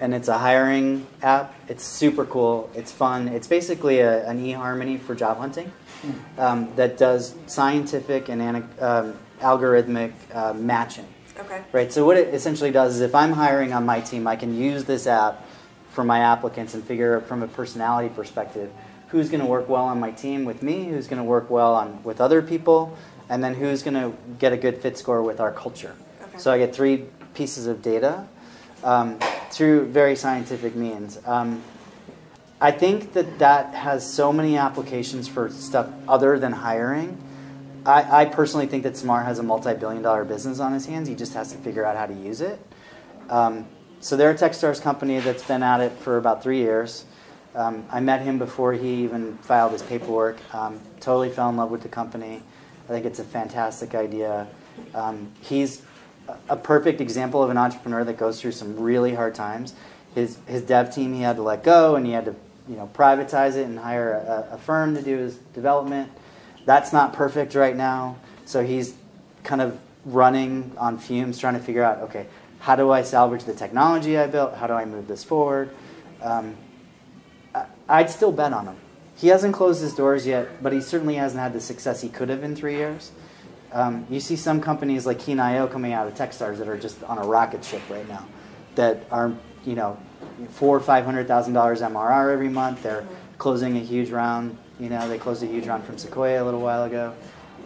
And 0.00 0.14
it's 0.14 0.28
a 0.28 0.38
hiring 0.38 1.06
app. 1.22 1.54
It's 1.68 1.84
super 1.84 2.24
cool. 2.24 2.70
It's 2.74 2.90
fun. 2.90 3.28
It's 3.28 3.46
basically 3.46 4.00
a, 4.00 4.26
an 4.26 4.42
eHarmony 4.42 4.98
for 4.98 5.14
job 5.14 5.36
hunting 5.36 5.70
um, 6.38 6.74
that 6.76 6.96
does 6.96 7.34
scientific 7.46 8.30
and 8.30 8.40
um, 8.80 9.18
algorithmic 9.40 10.12
uh, 10.34 10.54
matching. 10.54 11.06
Okay. 11.38 11.62
Right. 11.72 11.92
So 11.92 12.06
what 12.06 12.16
it 12.16 12.34
essentially 12.34 12.70
does 12.70 12.96
is, 12.96 13.00
if 13.02 13.14
I'm 13.14 13.32
hiring 13.32 13.72
on 13.72 13.84
my 13.84 14.00
team, 14.00 14.26
I 14.26 14.36
can 14.36 14.56
use 14.56 14.84
this 14.84 15.06
app 15.06 15.46
for 15.90 16.02
my 16.02 16.20
applicants 16.20 16.74
and 16.74 16.82
figure 16.82 17.18
out 17.18 17.26
from 17.26 17.42
a 17.42 17.48
personality 17.48 18.08
perspective 18.14 18.70
who's 19.08 19.28
going 19.28 19.40
to 19.40 19.46
work 19.46 19.68
well 19.68 19.84
on 19.84 20.00
my 20.00 20.12
team 20.12 20.44
with 20.44 20.62
me, 20.62 20.86
who's 20.86 21.08
going 21.08 21.18
to 21.18 21.24
work 21.24 21.50
well 21.50 21.74
on 21.74 22.02
with 22.04 22.20
other 22.20 22.40
people, 22.42 22.96
and 23.28 23.42
then 23.42 23.54
who's 23.54 23.82
going 23.82 23.94
to 23.94 24.16
get 24.38 24.52
a 24.52 24.56
good 24.56 24.78
fit 24.78 24.96
score 24.96 25.22
with 25.22 25.40
our 25.40 25.52
culture. 25.52 25.94
Okay. 26.22 26.38
So 26.38 26.52
I 26.52 26.58
get 26.58 26.74
three 26.74 27.06
pieces 27.34 27.66
of 27.66 27.82
data 27.82 28.26
um, 28.84 29.18
through 29.50 29.86
very 29.86 30.16
scientific 30.16 30.74
means. 30.74 31.18
Um, 31.26 31.62
I 32.60 32.70
think 32.70 33.14
that 33.14 33.38
that 33.38 33.74
has 33.74 34.10
so 34.10 34.32
many 34.32 34.56
applications 34.56 35.26
for 35.28 35.50
stuff 35.50 35.88
other 36.06 36.38
than 36.38 36.52
hiring. 36.52 37.16
I, 37.86 38.22
I 38.22 38.24
personally 38.26 38.66
think 38.66 38.82
that 38.82 38.96
Samar 38.96 39.24
has 39.24 39.38
a 39.38 39.42
multi-billion 39.42 40.02
dollar 40.02 40.24
business 40.24 40.60
on 40.60 40.74
his 40.74 40.84
hands. 40.84 41.08
He 41.08 41.14
just 41.14 41.32
has 41.32 41.52
to 41.52 41.58
figure 41.58 41.84
out 41.84 41.96
how 41.96 42.06
to 42.06 42.14
use 42.14 42.42
it. 42.42 42.60
Um, 43.30 43.66
so 44.00 44.16
they're 44.16 44.30
a 44.30 44.34
Techstars 44.34 44.80
company 44.80 45.20
that's 45.20 45.42
been 45.42 45.62
at 45.62 45.80
it 45.80 45.92
for 45.92 46.18
about 46.18 46.42
three 46.42 46.58
years. 46.58 47.04
Um, 47.54 47.84
I 47.90 48.00
met 48.00 48.22
him 48.22 48.38
before 48.38 48.72
he 48.74 49.04
even 49.04 49.36
filed 49.38 49.72
his 49.72 49.82
paperwork. 49.82 50.38
Um, 50.54 50.80
totally 51.00 51.30
fell 51.30 51.48
in 51.48 51.56
love 51.56 51.70
with 51.70 51.82
the 51.82 51.88
company. 51.88 52.42
I 52.84 52.88
think 52.88 53.06
it's 53.06 53.18
a 53.18 53.24
fantastic 53.24 53.94
idea. 53.94 54.46
Um, 54.94 55.32
he's 55.40 55.82
a- 56.48 56.56
perfect 56.56 57.00
example 57.00 57.42
of 57.42 57.50
an 57.50 57.56
entrepreneur 57.56 58.04
that 58.04 58.16
goes 58.16 58.40
through 58.40 58.52
some 58.52 58.78
really 58.78 59.14
hard 59.14 59.34
times. 59.34 59.74
His 60.14 60.38
his 60.46 60.62
dev 60.62 60.94
team 60.94 61.14
he 61.14 61.22
had 61.22 61.36
to 61.36 61.42
let 61.42 61.62
go, 61.62 61.96
and 61.96 62.04
he 62.06 62.12
had 62.12 62.24
to 62.24 62.34
you 62.68 62.76
know 62.76 62.90
privatize 62.94 63.56
it 63.56 63.64
and 63.66 63.78
hire 63.78 64.12
a, 64.12 64.54
a 64.54 64.58
firm 64.58 64.94
to 64.94 65.02
do 65.02 65.18
his 65.18 65.36
development. 65.54 66.10
That's 66.64 66.92
not 66.92 67.12
perfect 67.12 67.54
right 67.54 67.76
now, 67.76 68.16
so 68.44 68.64
he's 68.64 68.94
kind 69.44 69.60
of 69.60 69.78
running 70.04 70.72
on 70.76 70.98
fumes, 70.98 71.38
trying 71.38 71.54
to 71.54 71.60
figure 71.60 71.82
out 71.82 71.98
okay, 72.02 72.26
how 72.58 72.76
do 72.76 72.90
I 72.90 73.02
salvage 73.02 73.44
the 73.44 73.54
technology 73.54 74.18
I 74.18 74.26
built? 74.26 74.54
How 74.54 74.66
do 74.66 74.74
I 74.74 74.84
move 74.84 75.08
this 75.08 75.24
forward? 75.24 75.70
Um, 76.22 76.56
I'd 77.88 78.10
still 78.10 78.32
bet 78.32 78.52
on 78.52 78.66
him. 78.66 78.76
He 79.16 79.28
hasn't 79.28 79.54
closed 79.54 79.82
his 79.82 79.94
doors 79.94 80.26
yet, 80.26 80.62
but 80.62 80.72
he 80.72 80.80
certainly 80.80 81.16
hasn't 81.16 81.40
had 81.40 81.52
the 81.52 81.60
success 81.60 82.00
he 82.00 82.08
could 82.08 82.28
have 82.28 82.42
in 82.42 82.56
three 82.56 82.76
years. 82.76 83.10
Um, 83.72 84.06
you 84.10 84.20
see 84.20 84.36
some 84.36 84.60
companies 84.60 85.06
like 85.06 85.20
Keen.io 85.20 85.66
coming 85.68 85.92
out 85.92 86.06
of 86.06 86.14
Techstars 86.14 86.58
that 86.58 86.68
are 86.68 86.78
just 86.78 87.02
on 87.04 87.18
a 87.18 87.24
rocket 87.24 87.64
ship 87.64 87.82
right 87.88 88.08
now, 88.08 88.26
that 88.74 89.04
are 89.10 89.32
you 89.64 89.74
know 89.74 89.98
four 90.50 90.76
or 90.76 90.80
five 90.80 91.04
hundred 91.04 91.28
thousand 91.28 91.52
dollars 91.52 91.80
MRR 91.80 92.32
every 92.32 92.48
month. 92.48 92.82
They're 92.82 93.06
closing 93.38 93.76
a 93.76 93.80
huge 93.80 94.10
round. 94.10 94.56
You 94.78 94.88
know 94.88 95.08
they 95.08 95.18
closed 95.18 95.42
a 95.42 95.46
huge 95.46 95.66
round 95.66 95.84
from 95.84 95.98
Sequoia 95.98 96.42
a 96.42 96.44
little 96.44 96.60
while 96.60 96.84
ago. 96.84 97.14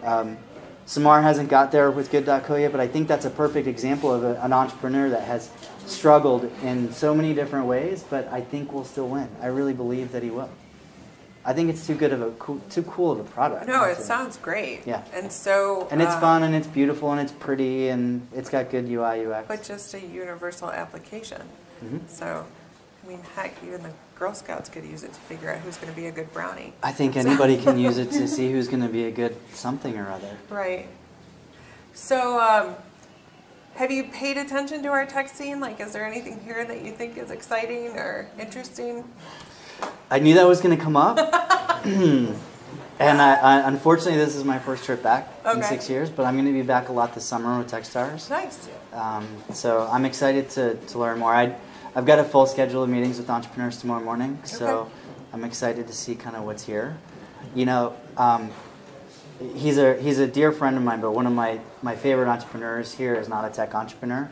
Um, 0.03 0.37
Samar 0.85 1.23
hasn't 1.23 1.49
got 1.49 1.71
there 1.71 1.89
with 1.89 2.11
Good.co 2.11 2.55
yet, 2.55 2.71
but 2.71 2.79
I 2.79 2.87
think 2.87 3.07
that's 3.07 3.25
a 3.25 3.31
perfect 3.31 3.67
example 3.67 4.13
of 4.13 4.23
a, 4.23 4.39
an 4.43 4.53
entrepreneur 4.53 5.09
that 5.09 5.23
has 5.23 5.49
struggled 5.87 6.51
in 6.61 6.93
so 6.93 7.15
many 7.15 7.33
different 7.33 7.65
ways, 7.65 8.03
but 8.07 8.27
I 8.31 8.41
think 8.41 8.71
will 8.71 8.85
still 8.85 9.07
win. 9.07 9.29
I 9.41 9.47
really 9.47 9.73
believe 9.73 10.11
that 10.11 10.21
he 10.21 10.29
will. 10.29 10.49
I 11.47 11.53
think 11.53 11.69
it's 11.69 11.85
too 11.85 11.93
good 11.93 12.11
of 12.11 12.21
a 12.23 12.31
cool, 12.31 12.59
too 12.71 12.81
cool 12.83 13.11
of 13.11 13.19
a 13.19 13.23
product. 13.23 13.67
No, 13.67 13.83
it 13.83 13.97
sounds 13.97 14.35
great. 14.37 14.81
Yeah. 14.85 15.03
And 15.13 15.31
so. 15.31 15.87
And 15.91 16.01
it's 16.01 16.11
uh, 16.11 16.19
fun 16.19 16.41
and 16.41 16.55
it's 16.55 16.65
beautiful 16.65 17.11
and 17.11 17.21
it's 17.21 17.31
pretty 17.31 17.89
and 17.89 18.27
it's 18.33 18.49
got 18.49 18.71
good 18.71 18.89
UI 18.89 19.25
UX. 19.27 19.47
But 19.47 19.63
just 19.63 19.93
a 19.93 19.99
universal 20.01 20.71
application. 20.71 21.43
Mhm. 21.83 22.09
So, 22.09 22.45
I 23.03 23.07
mean, 23.07 23.21
heck, 23.35 23.53
even 23.63 23.83
the 23.83 23.91
Girl 24.17 24.33
Scouts 24.33 24.69
could 24.69 24.85
use 24.85 25.03
it 25.03 25.13
to 25.13 25.19
figure 25.21 25.51
out 25.51 25.59
who's 25.59 25.77
going 25.77 25.93
to 25.93 25.95
be 25.95 26.07
a 26.07 26.11
good 26.11 26.33
brownie. 26.33 26.73
I 26.81 26.91
think 26.91 27.15
anybody 27.15 27.57
can 27.57 27.77
use 27.77 27.99
it 27.99 28.09
to 28.11 28.27
see 28.35 28.51
who's 28.51 28.67
going 28.67 28.81
to 28.81 28.89
be 28.89 29.05
a 29.05 29.11
good 29.11 29.35
something 29.53 29.97
or 29.97 30.09
other. 30.09 30.37
Right. 30.49 30.87
So, 31.93 32.39
um, 32.39 32.75
have 33.75 33.91
you 33.91 34.05
paid 34.05 34.37
attention 34.37 34.81
to 34.83 34.89
our 34.89 35.05
tech 35.05 35.27
scene? 35.29 35.59
Like, 35.59 35.79
is 35.79 35.91
there 35.91 36.05
anything 36.05 36.39
here 36.39 36.65
that 36.65 36.81
you 36.83 36.91
think 36.91 37.17
is 37.17 37.29
exciting 37.29 37.89
or 37.97 38.29
interesting? 38.39 39.03
I 40.09 40.19
knew 40.19 40.33
that 40.35 40.47
was 40.47 40.61
going 40.61 40.77
to 40.77 40.83
come 40.83 40.95
up. 40.95 41.17
and 41.85 42.35
I, 42.99 43.35
I, 43.35 43.67
unfortunately, 43.67 44.17
this 44.17 44.35
is 44.35 44.43
my 44.43 44.59
first 44.59 44.85
trip 44.85 45.03
back 45.03 45.29
in 45.45 45.61
six 45.63 45.89
years, 45.89 46.09
but 46.09 46.25
I'm 46.25 46.35
going 46.35 46.45
to 46.45 46.53
be 46.53 46.61
back 46.61 46.89
a 46.89 46.91
lot 46.93 47.13
this 47.13 47.25
summer 47.25 47.57
with 47.57 47.69
Techstars. 47.71 48.29
Nice. 48.29 48.69
Um, 48.93 49.27
so 49.53 49.87
I'm 49.91 50.05
excited 50.05 50.49
to, 50.51 50.75
to 50.75 50.99
learn 50.99 51.19
more. 51.19 51.33
I, 51.33 51.55
I've 51.95 52.05
got 52.05 52.19
a 52.19 52.23
full 52.23 52.45
schedule 52.45 52.83
of 52.83 52.89
meetings 52.89 53.17
with 53.17 53.29
entrepreneurs 53.29 53.77
tomorrow 53.79 54.03
morning, 54.03 54.39
so 54.43 54.65
Okay. 54.65 54.89
I'm 55.33 55.43
excited 55.43 55.87
to 55.87 55.93
see 55.93 56.15
kind 56.15 56.35
of 56.35 56.43
what's 56.43 56.63
here. 56.63 56.97
You 57.53 57.65
know, 57.65 57.95
um, 58.17 58.51
he's 59.53 59.77
a 59.77 59.99
he's 60.01 60.19
a 60.19 60.27
dear 60.27 60.51
friend 60.51 60.77
of 60.77 60.83
mine, 60.83 61.01
but 61.01 61.11
one 61.11 61.27
of 61.27 61.33
my, 61.33 61.59
my 61.81 61.95
favorite 61.95 62.29
entrepreneurs 62.29 62.93
here 62.93 63.15
is 63.15 63.27
not 63.29 63.45
a 63.45 63.49
tech 63.53 63.75
entrepreneur, 63.75 64.29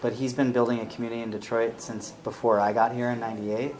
but 0.00 0.14
he's 0.14 0.32
been 0.34 0.52
building 0.52 0.80
a 0.80 0.86
community 0.86 1.22
in 1.22 1.30
Detroit 1.30 1.80
since 1.80 2.10
before 2.24 2.58
I 2.60 2.72
got 2.72 2.92
here 2.94 3.10
in 3.10 3.20
'98. 3.20 3.74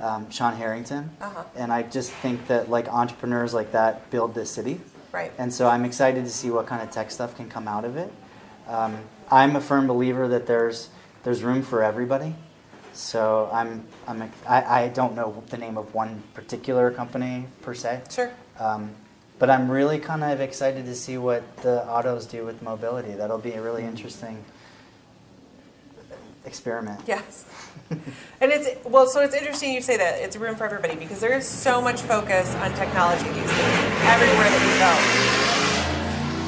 Um, 0.00 0.30
Sean 0.30 0.54
Harrington, 0.56 1.10
Uh-huh. 1.20 1.44
and 1.56 1.70
I 1.72 1.82
just 1.82 2.10
think 2.10 2.46
that 2.46 2.70
like 2.70 2.88
entrepreneurs 2.88 3.52
like 3.52 3.72
that 3.72 4.10
build 4.10 4.34
this 4.34 4.50
city. 4.50 4.80
Right. 5.12 5.30
And 5.38 5.52
so 5.52 5.68
I'm 5.68 5.84
excited 5.84 6.24
to 6.24 6.30
see 6.30 6.50
what 6.50 6.66
kind 6.66 6.80
of 6.82 6.90
tech 6.90 7.10
stuff 7.10 7.36
can 7.36 7.50
come 7.50 7.68
out 7.68 7.84
of 7.84 7.96
it. 7.96 8.10
Um, 8.66 8.96
I'm 9.30 9.56
a 9.56 9.60
firm 9.60 9.86
believer 9.86 10.26
that 10.28 10.46
there's 10.46 10.88
there's 11.24 11.42
room 11.42 11.62
for 11.62 11.82
everybody. 11.82 12.34
So 12.94 13.50
I'm 13.52 13.84
I'm 14.08 14.22
I, 14.48 14.84
I 14.84 14.88
don't 14.88 15.14
know 15.14 15.42
the 15.50 15.58
name 15.58 15.76
of 15.76 15.94
one 15.94 16.22
particular 16.34 16.90
company 16.90 17.46
per 17.62 17.74
se. 17.74 18.02
Sure. 18.10 18.30
Um, 18.58 18.90
but 19.38 19.50
I'm 19.50 19.70
really 19.70 19.98
kind 19.98 20.22
of 20.24 20.40
excited 20.40 20.84
to 20.86 20.94
see 20.94 21.18
what 21.18 21.42
the 21.58 21.86
autos 21.86 22.24
do 22.26 22.44
with 22.46 22.62
mobility. 22.62 23.12
That'll 23.12 23.38
be 23.38 23.52
a 23.52 23.62
really 23.62 23.84
interesting 23.84 24.44
experiment. 26.44 27.00
Yes. 27.06 27.44
and 28.40 28.52
it's, 28.52 28.68
well, 28.84 29.06
so 29.06 29.20
it's 29.20 29.34
interesting 29.34 29.72
you 29.72 29.80
say 29.80 29.96
that. 29.96 30.20
It's 30.20 30.36
room 30.36 30.54
for 30.56 30.64
everybody 30.64 30.94
because 30.94 31.20
there 31.20 31.36
is 31.36 31.46
so 31.46 31.80
much 31.80 32.00
focus 32.02 32.54
on 32.56 32.72
technology 32.74 33.24
these 33.24 33.50
days, 33.50 33.78
everywhere 34.04 34.50
that 34.50 34.62
you 34.66 34.78
go. 34.80 35.46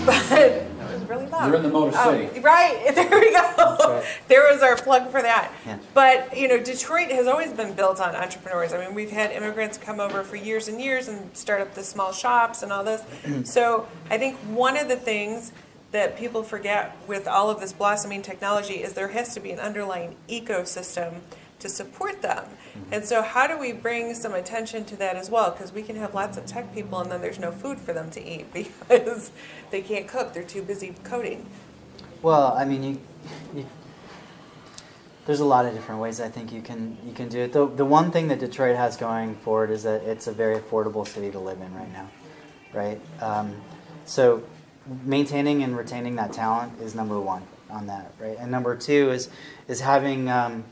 But 0.04 0.28
that 0.28 0.92
was 1.00 1.08
really 1.08 1.26
loud. 1.28 1.46
You're 1.46 1.56
in 1.58 1.62
the 1.62 1.68
Motor 1.68 1.96
Oh, 1.96 2.10
City. 2.26 2.40
right. 2.40 2.90
There 2.94 3.08
we 3.20 3.32
go. 3.32 3.38
right. 3.78 4.04
There 4.26 4.52
was 4.52 4.62
our 4.62 4.74
plug 4.76 5.10
for 5.12 5.22
that. 5.22 5.52
Yeah. 5.64 5.78
But, 5.94 6.36
you 6.36 6.48
know, 6.48 6.58
Detroit 6.58 7.12
has 7.12 7.28
always 7.28 7.52
been 7.52 7.72
built 7.74 8.00
on 8.00 8.16
entrepreneurs. 8.16 8.72
I 8.72 8.84
mean, 8.84 8.94
we've 8.96 9.12
had 9.12 9.30
immigrants 9.30 9.78
come 9.78 10.00
over 10.00 10.24
for 10.24 10.34
years 10.34 10.66
and 10.66 10.80
years 10.80 11.06
and 11.06 11.36
start 11.36 11.60
up 11.60 11.74
the 11.74 11.84
small 11.84 12.12
shops 12.12 12.64
and 12.64 12.72
all 12.72 12.82
this. 12.82 13.02
so 13.48 13.86
I 14.10 14.18
think 14.18 14.36
one 14.38 14.76
of 14.76 14.88
the 14.88 14.96
things 14.96 15.52
that 15.92 16.16
people 16.16 16.42
forget 16.42 16.96
with 17.06 17.28
all 17.28 17.50
of 17.50 17.60
this 17.60 17.72
blossoming 17.72 18.22
technology 18.22 18.82
is 18.82 18.94
there 18.94 19.08
has 19.08 19.34
to 19.34 19.40
be 19.40 19.50
an 19.52 19.60
underlying 19.60 20.16
ecosystem 20.28 21.20
to 21.60 21.68
support 21.68 22.22
them. 22.22 22.44
And 22.90 23.04
so, 23.04 23.22
how 23.22 23.46
do 23.46 23.58
we 23.58 23.72
bring 23.72 24.14
some 24.14 24.34
attention 24.34 24.84
to 24.86 24.96
that 24.96 25.16
as 25.16 25.30
well? 25.30 25.50
Because 25.50 25.72
we 25.72 25.82
can 25.82 25.96
have 25.96 26.14
lots 26.14 26.36
of 26.36 26.46
tech 26.46 26.74
people, 26.74 26.98
and 27.00 27.10
then 27.10 27.20
there's 27.20 27.38
no 27.38 27.52
food 27.52 27.78
for 27.78 27.92
them 27.92 28.10
to 28.10 28.22
eat 28.22 28.52
because 28.88 29.30
they 29.70 29.80
can't 29.80 30.08
cook; 30.08 30.32
they're 30.32 30.42
too 30.42 30.62
busy 30.62 30.94
coding. 31.04 31.46
Well, 32.22 32.54
I 32.56 32.64
mean, 32.64 32.82
you, 32.82 33.00
you, 33.54 33.66
there's 35.26 35.40
a 35.40 35.44
lot 35.44 35.66
of 35.66 35.74
different 35.74 36.00
ways 36.00 36.20
I 36.20 36.28
think 36.28 36.52
you 36.52 36.62
can 36.62 36.96
you 37.06 37.12
can 37.12 37.28
do 37.28 37.40
it. 37.40 37.52
The, 37.52 37.66
the 37.66 37.84
one 37.84 38.10
thing 38.10 38.28
that 38.28 38.40
Detroit 38.40 38.76
has 38.76 38.96
going 38.96 39.36
forward 39.36 39.70
is 39.70 39.82
that 39.84 40.02
it's 40.02 40.26
a 40.26 40.32
very 40.32 40.58
affordable 40.58 41.06
city 41.06 41.30
to 41.30 41.38
live 41.38 41.60
in 41.60 41.72
right 41.74 41.92
now, 41.92 42.08
right? 42.72 43.00
Um, 43.20 43.54
so 44.04 44.42
maintaining 45.04 45.62
and 45.62 45.76
retaining 45.76 46.16
that 46.16 46.32
talent 46.32 46.80
is 46.80 46.94
number 46.94 47.18
one 47.20 47.42
on 47.70 47.86
that, 47.86 48.12
right? 48.18 48.36
And 48.38 48.50
number 48.50 48.76
two 48.76 49.10
is 49.10 49.28
is 49.68 49.80
having 49.80 50.28
um, 50.28 50.64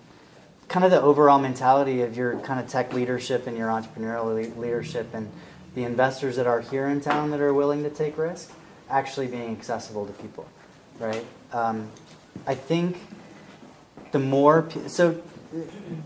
kind 0.69 0.85
of 0.85 0.91
the 0.91 1.01
overall 1.01 1.39
mentality 1.39 2.03
of 2.03 2.17
your 2.17 2.39
kind 2.41 2.61
of 2.61 2.69
tech 2.69 2.93
leadership 2.93 3.47
and 3.47 3.57
your 3.57 3.69
entrepreneurial 3.69 4.25
le- 4.27 4.61
leadership 4.61 5.13
and 5.15 5.31
the 5.75 5.85
investors 5.85 6.37
that 6.37 6.47
are 6.47 6.61
here 6.61 6.87
in 6.87 7.01
town 7.01 7.31
that 7.31 7.41
are 7.41 7.55
willing 7.55 7.83
to 7.83 7.91
take 7.91 8.19
risk 8.19 8.53
actually 8.89 9.29
being 9.29 9.53
accessible 9.53 10.05
to 10.07 10.13
people, 10.15 10.47
right? 10.99 11.25
Um, 11.53 11.91
I 12.47 12.55
think 12.55 12.99
the 14.13 14.19
more 14.19 14.69
so 14.87 15.21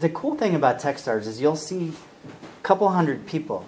the 0.01 0.09
cool 0.09 0.37
thing 0.37 0.55
about 0.55 0.81
Techstars 0.81 1.27
is 1.27 1.41
you'll 1.41 1.57
see 1.57 1.93
a 2.27 2.63
couple 2.63 2.89
hundred 2.89 3.27
people 3.27 3.67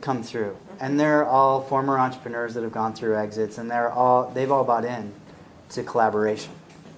come 0.00 0.22
through 0.22 0.56
and 0.80 1.00
they're 1.00 1.24
all 1.26 1.62
former 1.62 1.98
entrepreneurs 1.98 2.54
that 2.54 2.62
have 2.62 2.72
gone 2.72 2.92
through 2.92 3.16
exits 3.16 3.58
and 3.58 3.70
they're 3.70 3.90
all 3.90 4.30
they've 4.30 4.52
all 4.52 4.64
bought 4.64 4.84
in 4.84 5.12
to 5.70 5.82
collaboration 5.82 6.52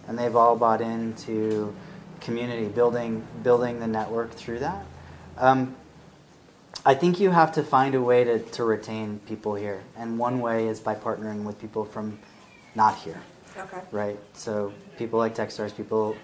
and 0.09 0.19
they've 0.19 0.35
all 0.37 0.57
bought 0.57 0.81
into 0.81 1.75
community 2.21 2.67
building 2.67 3.25
building 3.43 3.79
the 3.81 3.87
network 3.87 4.33
through 4.33 4.59
that 4.59 4.85
um, 5.39 5.75
i 6.85 6.93
think 6.95 7.21
you 7.21 7.31
have 7.31 7.53
to 7.53 7.63
find 7.63 7.95
a 7.95 8.03
way 8.03 8.25
to, 8.25 8.39
to 8.41 8.65
retain 8.65 9.21
people 9.27 9.55
here 9.55 9.81
and 9.97 10.19
one 10.19 10.41
way 10.41 10.67
is 10.67 10.81
by 10.81 10.95
partnering 10.95 11.45
with 11.45 11.59
people 11.61 11.85
from 11.85 12.19
not 12.75 12.97
here 12.97 13.21
Okay. 13.57 13.81
right 13.93 14.19
so 14.35 14.73
people 14.99 15.19
like 15.19 15.35
techstars 15.35 15.75
people 15.77 16.17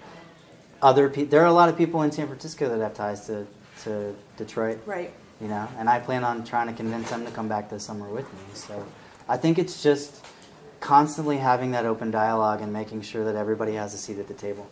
other 0.83 1.09
people. 1.09 1.31
there 1.31 1.43
are 1.43 1.47
a 1.47 1.53
lot 1.53 1.69
of 1.69 1.77
people 1.79 2.03
in 2.03 2.11
san 2.13 2.27
francisco 2.27 2.69
that 2.69 2.81
have 2.83 2.95
ties 2.95 3.27
to, 3.27 3.47
to 3.85 4.15
detroit 4.37 4.81
Right. 4.87 5.13
You 5.45 5.51
know? 5.51 5.69
And 5.79 5.89
i 5.89 6.01
plan 6.01 6.25
on 6.25 6.43
trying 6.43 6.67
to 6.69 6.73
convince 6.73 7.11
them 7.11 7.25
to 7.27 7.31
come 7.31 7.49
back 7.49 7.71
this 7.71 7.85
summer 7.85 8.09
with 8.09 8.25
me. 8.33 8.41
So 8.55 8.85
i 9.29 9.37
think 9.37 9.59
it's 9.59 9.83
just 9.83 10.25
constantly 10.81 11.37
having 11.37 11.71
that 11.73 11.87
open 11.87 12.11
dialogue 12.11 12.61
and 12.63 12.73
making 12.73 13.03
sure 13.03 13.25
that 13.25 13.37
everybody 13.37 13.75
has 13.75 13.95
a 13.95 13.99
seat 13.99 14.19
at 14.19 14.27
the 14.27 14.35
table. 14.35 14.69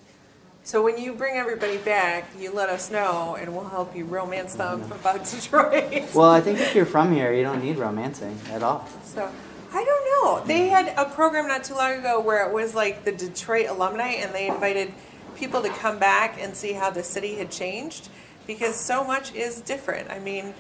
So 0.65 0.83
when 0.83 0.97
you 0.97 1.13
bring 1.15 1.37
everybody 1.37 1.79
back, 1.79 2.31
you 2.39 2.53
let 2.53 2.69
us 2.69 2.89
know, 2.91 3.37
and 3.41 3.53
we'll 3.53 3.69
help 3.69 3.97
you 3.97 4.05
romance 4.05 4.55
them 4.55 4.81
mm-hmm. 4.81 4.93
about 4.93 5.25
Detroit. 5.31 6.15
well 6.15 6.31
i 6.31 6.41
think 6.41 6.59
if 6.59 6.75
you're 6.75 6.87
from 6.87 7.13
here 7.13 7.33
you 7.33 7.43
don't 7.43 7.63
need 7.63 7.77
romancing 7.77 8.39
at 8.51 8.63
all. 8.63 8.89
So 9.05 9.31
I 9.75 9.85
don't 9.85 10.05
know. 10.25 10.47
They 10.47 10.69
mm-hmm. 10.69 10.75
had 10.75 10.95
a 10.99 11.11
program 11.11 11.49
not 11.49 11.65
too 11.65 11.75
long 11.75 11.95
ago 11.95 12.21
where 12.21 12.47
it 12.47 12.53
was 12.53 12.75
like 12.75 13.05
the 13.05 13.13
Detroit 13.13 13.69
alumni, 13.69 14.09
and 14.23 14.35
they 14.35 14.49
invited 14.49 14.93
people 15.35 15.63
to 15.63 15.71
come 15.71 15.99
back 15.99 16.39
and 16.39 16.55
see 16.55 16.73
how 16.73 16.91
the 16.91 17.03
city 17.03 17.37
had 17.37 17.51
changed 17.51 18.11
because 18.47 18.77
so 18.77 19.05
much 19.05 19.35
is 19.35 19.61
different. 19.61 20.11
I 20.11 20.19
mean, 20.19 20.55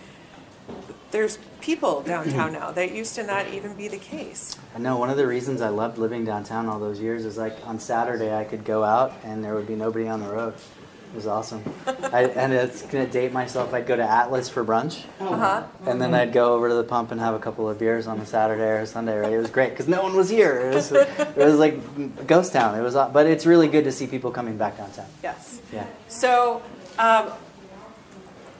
there's 1.11 1.39
people 1.61 2.03
downtown 2.03 2.53
now 2.53 2.71
that 2.73 2.93
used 2.95 3.15
to 3.17 3.23
not 3.23 3.49
even 3.49 3.75
be 3.75 3.87
the 3.89 3.99
case. 3.99 4.57
i 4.75 4.79
know 4.79 4.97
one 4.97 5.11
of 5.11 5.17
the 5.17 5.27
reasons 5.27 5.61
i 5.61 5.69
loved 5.69 5.99
living 5.99 6.25
downtown 6.25 6.67
all 6.69 6.79
those 6.81 6.99
years 7.01 7.25
is 7.25 7.37
like 7.37 7.55
on 7.67 7.79
saturday 7.79 8.35
i 8.35 8.43
could 8.45 8.65
go 8.65 8.83
out 8.83 9.13
and 9.23 9.45
there 9.45 9.55
would 9.55 9.67
be 9.67 9.75
nobody 9.77 10.09
on 10.09 10.21
the 10.21 10.29
road 10.29 10.55
it 10.55 11.15
was 11.15 11.27
awesome 11.27 11.63
I, 11.87 12.25
and 12.25 12.53
it's 12.55 12.83
going 12.83 13.05
to 13.05 13.13
date 13.13 13.33
myself 13.33 13.75
i'd 13.75 13.87
go 13.87 13.95
to 13.97 14.03
atlas 14.03 14.49
for 14.49 14.65
brunch 14.65 15.05
Uh 15.21 15.37
huh. 15.37 15.63
and 15.87 16.01
then 16.01 16.15
I'd 16.15 16.33
go 16.33 16.55
over 16.55 16.69
to 16.71 16.75
the 16.75 16.85
pump 16.85 17.11
and 17.13 17.21
have 17.21 17.35
a 17.35 17.39
couple 17.39 17.69
of 17.69 17.79
beers 17.79 18.07
on 18.07 18.19
a 18.21 18.27
Saturday 18.27 18.63
or 18.63 18.79
a 18.79 18.87
Sunday. 18.87 19.17
Right? 19.19 19.33
It 19.33 19.39
was 19.39 19.51
great 19.51 19.71
because 19.71 19.89
no 19.89 20.03
one 20.03 20.17
was 20.17 20.29
here. 20.31 20.59
It 20.71 20.75
was, 20.75 20.91
it 20.93 21.37
was 21.37 21.57
like 21.59 22.27
ghost 22.27 22.53
town. 22.53 22.79
It 22.79 22.83
was, 22.83 22.95
but 22.95 23.27
it's 23.27 23.45
really 23.47 23.69
good 23.69 23.85
to 23.85 23.93
see 23.93 24.07
people 24.07 24.31
coming 24.31 24.57
back 24.57 24.79
downtown. 24.79 25.07
Yes. 25.23 25.61
Yeah. 25.73 25.87
So, 26.09 26.63
um, 26.99 27.31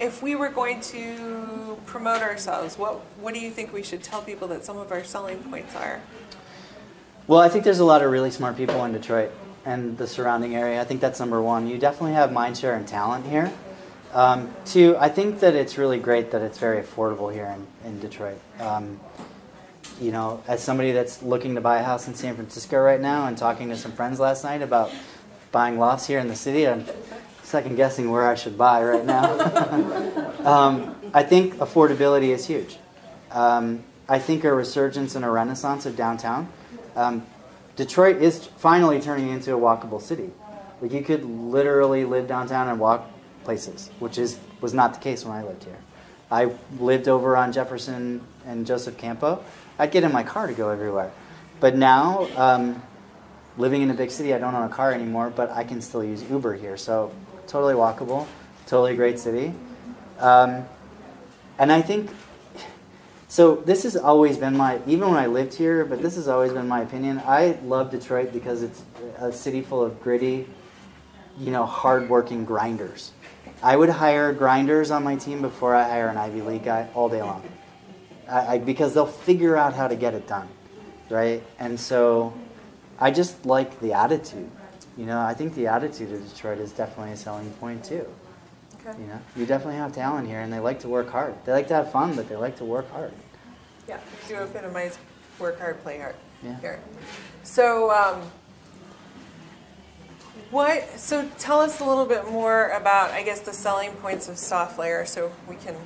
if 0.03 0.21
we 0.21 0.35
were 0.35 0.49
going 0.49 0.81
to 0.81 1.79
promote 1.87 2.23
ourselves, 2.23 2.77
what 2.77 2.97
what 3.21 3.33
do 3.35 3.41
you 3.41 3.51
think 3.51 3.73
we 3.73 3.85
should 3.85 4.03
tell 4.03 4.21
people 4.21 4.49
that 4.49 4.65
some 4.65 4.77
of 4.77 4.91
our 4.91 5.05
selling 5.05 5.39
points 5.45 5.77
are? 5.77 6.01
Well, 7.29 7.39
I 7.39 7.49
think 7.49 7.63
there's 7.63 7.79
a 7.79 7.85
lot 7.85 8.03
of 8.03 8.11
really 8.11 8.33
smart 8.33 8.57
people 8.57 8.85
in 8.85 8.93
Detroit 8.93 9.31
and 9.65 9.97
the 9.97 10.09
surrounding 10.09 10.57
area. 10.57 10.81
I 10.81 10.85
think 10.85 11.01
that's 11.01 11.21
number 11.21 11.41
one. 11.41 11.69
You 11.69 11.79
definitely 11.79 12.15
have 12.15 12.31
mindshare 12.31 12.77
and 12.77 12.87
talent 12.87 13.27
here. 13.27 13.53
Um, 14.13 14.53
two, 14.65 14.97
I 14.99 15.09
think 15.09 15.39
that 15.39 15.55
it's 15.55 15.79
really 15.79 16.01
great 16.01 16.33
that 16.33 16.43
it's 16.43 16.59
very 16.59 16.83
affordable 16.83 17.33
here 17.33 17.47
in, 17.47 17.89
in 17.89 18.01
Detroit. 18.01 18.39
Um, 18.59 18.99
you 20.01 20.11
know, 20.11 20.43
as 20.49 20.63
somebody 20.63 20.91
that's 20.91 21.23
looking 21.23 21.55
to 21.55 21.61
buy 21.61 21.79
a 21.79 21.85
house 21.85 22.09
in 22.09 22.15
San 22.15 22.35
Francisco 22.35 22.77
right 22.79 23.01
now 23.01 23.27
and 23.29 23.39
talking 23.39 23.69
to 23.69 23.77
some 23.77 23.93
friends 23.93 24.19
last 24.19 24.43
night 24.43 24.63
about 24.63 24.91
buying 25.53 25.79
lofts 25.79 26.09
here 26.09 26.19
in 26.19 26.27
the 26.27 26.37
city, 26.37 26.67
I'm 26.67 26.85
second 27.53 27.77
guessing 27.77 28.11
where 28.11 28.27
I 28.27 28.35
should 28.35 28.57
buy 28.57 28.83
right 28.83 29.05
now. 29.05 29.29
um, 30.45 30.97
I 31.13 31.23
think 31.23 31.57
affordability 31.57 32.31
is 32.31 32.47
huge. 32.47 32.79
Um, 33.31 33.85
I 34.09 34.19
think 34.19 34.45
a 34.45 34.53
resurgence 34.53 35.15
and 35.17 35.25
a 35.25 35.29
renaissance 35.29 35.85
of 35.85 35.95
downtown. 35.95 36.49
Um, 36.97 37.27
Detroit 37.77 38.23
is 38.23 38.47
finally 38.47 39.01
turning 39.03 39.29
into 39.29 39.55
a 39.55 39.59
walkable 39.59 40.01
city. 40.01 40.31
Like 40.81 40.93
you 40.93 41.03
could 41.03 41.25
literally 41.25 42.07
live 42.07 42.27
downtown 42.27 42.69
and 42.69 42.81
walk 42.81 43.09
places, 43.45 43.91
which 43.99 44.17
is 44.17 44.39
was 44.63 44.73
not 44.73 44.95
the 44.95 45.01
case 45.01 45.23
when 45.25 45.37
I 45.37 45.43
lived 45.43 45.65
here. 45.65 45.79
I 46.31 46.53
lived 46.81 47.07
over 47.07 47.37
on 47.37 47.53
Jefferson 47.53 48.23
and 48.47 48.67
Joseph 48.67 48.97
Campau. 48.97 49.43
I'd 49.79 49.91
get 49.91 50.05
in 50.05 50.13
my 50.13 50.23
car 50.23 50.47
to 50.47 50.55
go 50.55 50.71
everywhere, 50.71 51.13
but 51.61 51.77
now 51.77 52.29
um, 52.37 52.83
living 53.59 53.83
in 53.83 53.91
a 53.91 53.95
big 53.95 54.11
city, 54.11 54.33
I 54.33 54.39
don't 54.39 54.55
own 54.55 54.65
a 54.65 54.75
car 54.75 54.93
anymore, 54.93 55.31
but 55.31 55.51
I 55.51 55.65
can 55.65 55.83
still 55.83 56.03
use 56.03 56.23
Uber 56.31 56.55
here. 56.55 56.79
So 56.79 57.13
totally 57.53 57.75
walkable, 57.75 58.27
totally 58.67 58.97
great 58.97 59.21
city, 59.21 59.55
um, 60.19 60.67
and 61.59 61.71
I 61.71 61.83
think 61.83 62.11
so 63.33 63.57
this 63.57 63.85
has 63.85 63.97
always 63.97 64.37
been 64.37 64.59
my, 64.59 64.79
even 64.87 65.09
when 65.09 65.19
I 65.19 65.25
lived 65.25 65.55
here, 65.55 65.87
but 65.87 66.03
this 66.03 66.17
has 66.17 66.29
always 66.29 66.53
been 66.53 66.69
my 66.69 66.83
opinion. 66.83 67.19
I 67.25 67.57
love 67.65 67.91
Detroit 67.91 68.31
because 68.31 68.63
it's 68.63 68.83
a 69.17 69.33
city 69.33 69.63
full 69.63 69.83
of 69.83 70.03
gritty, 70.03 70.47
you 71.39 71.51
know, 71.51 71.65
hardworking 71.65 72.45
grinders. 72.45 73.13
I 73.63 73.75
would 73.75 73.89
hire 73.89 74.35
grinders 74.35 74.91
on 74.91 75.03
my 75.03 75.17
team 75.17 75.41
before 75.41 75.75
I 75.75 75.89
hire 75.89 76.09
an 76.09 76.19
Ivy 76.19 76.43
League 76.43 76.65
guy 76.65 76.91
all 76.95 77.09
day 77.09 77.23
long, 77.23 77.43
I, 78.29 78.47
I, 78.47 78.59
because 78.59 78.93
they'll 78.93 79.07
figure 79.07 79.57
out 79.57 79.73
how 79.73 79.89
to 79.89 79.97
get 79.97 80.13
it 80.13 80.29
done, 80.29 80.49
right? 81.09 81.43
And 81.59 81.81
so, 81.81 82.35
I 82.99 83.13
just 83.13 83.47
like 83.47 83.81
the 83.81 83.95
attitude. 83.95 84.51
You 84.97 85.07
know, 85.07 85.21
I 85.21 85.35
think 85.35 85.55
the 85.55 85.67
attitude 85.67 86.13
of 86.13 86.29
Detroit 86.29 86.59
is 86.59 86.73
definitely 86.73 87.13
a 87.13 87.17
selling 87.17 87.51
point 87.53 87.85
too. 87.85 88.07
Okay. 88.85 88.99
You 89.01 89.07
know, 89.07 89.21
you 89.37 89.47
definitely 89.47 89.77
have 89.77 89.95
talent 89.95 90.27
here, 90.27 90.41
and 90.41 90.53
they 90.53 90.59
like 90.59 90.81
to 90.81 90.89
work 90.89 91.09
hard. 91.09 91.35
They 91.45 91.53
like 91.53 91.69
to 91.69 91.75
have 91.75 91.93
fun, 91.93 92.17
but 92.17 92.29
they 92.29 92.37
like 92.37 92.57
to 92.57 92.65
work 92.65 92.91
hard. 92.91 93.13
Yeah, 93.89 93.99
you 94.29 94.37
do 94.37 94.43
epitomize 94.43 94.99
work 95.39 95.59
hard, 95.59 95.83
play 95.83 95.99
hard. 95.99 96.17
Yeah. 96.43 96.59
Here. 96.61 96.81
So, 97.43 97.91
um, 97.93 98.23
what? 100.51 100.99
So, 100.99 101.29
tell 101.39 101.61
us 101.61 101.81
a 101.81 101.85
little 101.85 102.07
bit 102.07 102.29
more 102.31 102.69
about, 102.71 103.13
I 103.13 103.23
guess, 103.23 103.41
the 103.41 103.53
selling 103.53 103.93
points 103.93 104.29
of 104.29 104.35
SoftLayer, 104.35 105.07
so 105.07 105.33
we 105.49 105.57
can 105.57 105.77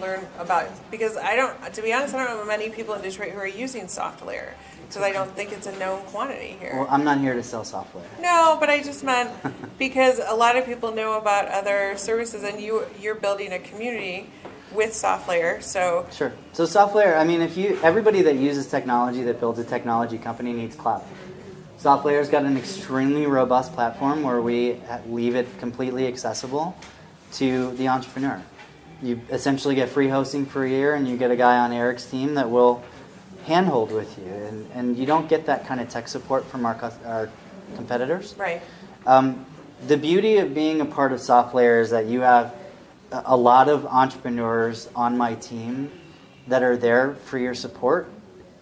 learn 0.00 0.24
about. 0.38 0.68
Because 0.90 1.16
I 1.16 1.36
don't, 1.36 1.74
to 1.74 1.82
be 1.82 1.92
honest, 1.92 2.14
I 2.14 2.24
don't 2.24 2.38
know 2.38 2.46
many 2.46 2.70
people 2.70 2.94
in 2.94 3.02
Detroit 3.02 3.32
who 3.32 3.38
are 3.38 3.46
using 3.46 3.86
SoftLayer, 3.86 4.52
because 4.94 5.08
I 5.08 5.12
don't 5.12 5.34
think 5.34 5.52
it's 5.52 5.66
a 5.66 5.76
known 5.78 6.02
quantity 6.04 6.56
here. 6.60 6.72
Well, 6.74 6.86
I'm 6.88 7.02
not 7.02 7.18
here 7.18 7.34
to 7.34 7.42
sell 7.42 7.64
software. 7.64 8.04
No, 8.20 8.56
but 8.60 8.70
I 8.70 8.80
just 8.82 9.02
meant 9.02 9.30
because 9.78 10.20
a 10.24 10.34
lot 10.34 10.56
of 10.56 10.64
people 10.64 10.92
know 10.92 11.18
about 11.18 11.48
other 11.48 11.96
services, 11.96 12.44
and 12.44 12.60
you 12.60 12.86
you're 13.00 13.16
building 13.16 13.52
a 13.52 13.58
community 13.58 14.30
with 14.72 14.90
SoftLayer. 14.90 15.62
So 15.62 16.06
Sure. 16.12 16.32
So 16.52 16.64
SoftLayer, 16.64 17.18
I 17.18 17.24
mean, 17.24 17.40
if 17.40 17.56
you 17.56 17.78
everybody 17.82 18.22
that 18.22 18.36
uses 18.36 18.68
technology 18.68 19.22
that 19.24 19.40
builds 19.40 19.58
a 19.58 19.64
technology 19.64 20.18
company 20.18 20.52
needs 20.52 20.76
cloud. 20.76 21.02
SoftLayer's 21.78 22.30
got 22.30 22.44
an 22.44 22.56
extremely 22.56 23.26
robust 23.26 23.74
platform 23.74 24.22
where 24.22 24.40
we 24.40 24.80
leave 25.06 25.34
it 25.34 25.46
completely 25.58 26.06
accessible 26.06 26.74
to 27.32 27.72
the 27.72 27.88
entrepreneur. 27.88 28.40
You 29.02 29.20
essentially 29.28 29.74
get 29.74 29.90
free 29.90 30.08
hosting 30.08 30.46
for 30.46 30.64
a 30.64 30.70
year, 30.70 30.94
and 30.94 31.06
you 31.06 31.18
get 31.18 31.30
a 31.30 31.36
guy 31.36 31.58
on 31.58 31.72
Eric's 31.72 32.06
team 32.06 32.34
that 32.34 32.48
will 32.48 32.82
handhold 33.44 33.92
with 33.92 34.18
you, 34.18 34.32
and, 34.32 34.70
and 34.72 34.96
you 34.96 35.06
don't 35.06 35.28
get 35.28 35.46
that 35.46 35.66
kind 35.66 35.80
of 35.80 35.88
tech 35.88 36.08
support 36.08 36.44
from 36.46 36.66
our 36.66 36.92
our 37.04 37.30
competitors. 37.76 38.34
right, 38.38 38.60
Um, 39.06 39.46
the 39.86 39.96
beauty 39.96 40.38
of 40.38 40.54
being 40.54 40.80
a 40.80 40.84
part 40.84 41.12
of 41.12 41.20
SoftLayer 41.20 41.80
is 41.80 41.90
that 41.90 42.06
you 42.06 42.20
have 42.20 42.54
a 43.12 43.22
a 43.26 43.36
lot 43.36 43.68
of 43.68 43.86
entrepreneurs 43.86 44.88
on 44.96 45.16
my 45.16 45.34
team 45.34 45.90
that 46.48 46.62
are 46.62 46.76
there 46.76 47.14
for 47.14 47.38
your 47.38 47.54
support 47.54 48.08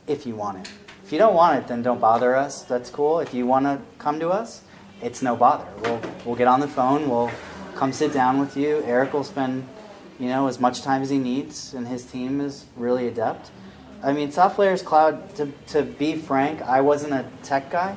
if 0.06 0.26
you 0.26 0.34
want 0.34 0.58
it. 0.58 0.72
If 1.04 1.12
you 1.12 1.18
don't 1.18 1.34
want 1.34 1.58
it, 1.58 1.68
then 1.68 1.82
don't 1.82 2.00
bother 2.00 2.36
us. 2.36 2.62
That's 2.62 2.90
cool. 2.90 3.20
If 3.20 3.34
you 3.34 3.46
want 3.46 3.64
to 3.66 3.80
come 3.98 4.20
to 4.20 4.30
us, 4.30 4.62
it's 5.00 5.22
no 5.22 5.36
bother. 5.36 5.66
We'll, 5.82 6.00
we'll 6.24 6.36
get 6.36 6.48
on 6.48 6.60
the 6.60 6.68
phone, 6.68 7.08
we'll 7.08 7.30
come 7.74 7.92
sit 7.92 8.12
down 8.12 8.38
with 8.38 8.56
you. 8.56 8.82
Eric 8.84 9.12
will 9.12 9.24
spend, 9.24 9.66
you 10.18 10.28
know, 10.28 10.46
as 10.48 10.60
much 10.60 10.82
time 10.82 11.02
as 11.02 11.10
he 11.10 11.18
needs, 11.18 11.74
and 11.74 11.88
his 11.88 12.04
team 12.04 12.40
is 12.40 12.66
really 12.76 13.08
adept. 13.08 13.50
I 14.02 14.12
mean, 14.12 14.30
SoftLayers 14.30 14.84
Cloud. 14.84 15.34
To, 15.36 15.52
to 15.68 15.82
be 15.82 16.16
frank, 16.16 16.60
I 16.62 16.80
wasn't 16.80 17.12
a 17.12 17.24
tech 17.42 17.70
guy. 17.70 17.96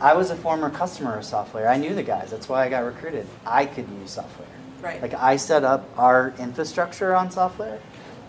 I 0.00 0.14
was 0.14 0.30
a 0.30 0.36
former 0.36 0.70
customer 0.70 1.16
of 1.16 1.24
SoftLayer. 1.24 1.68
I 1.68 1.76
knew 1.76 1.94
the 1.94 2.02
guys. 2.02 2.30
That's 2.30 2.48
why 2.48 2.64
I 2.64 2.68
got 2.68 2.84
recruited. 2.84 3.26
I 3.44 3.66
could 3.66 3.88
use 4.00 4.16
SoftLayer. 4.16 4.82
Right. 4.82 5.02
Like 5.02 5.14
I 5.14 5.36
set 5.36 5.64
up 5.64 5.88
our 5.96 6.34
infrastructure 6.38 7.14
on 7.14 7.30
SoftLayer, 7.30 7.80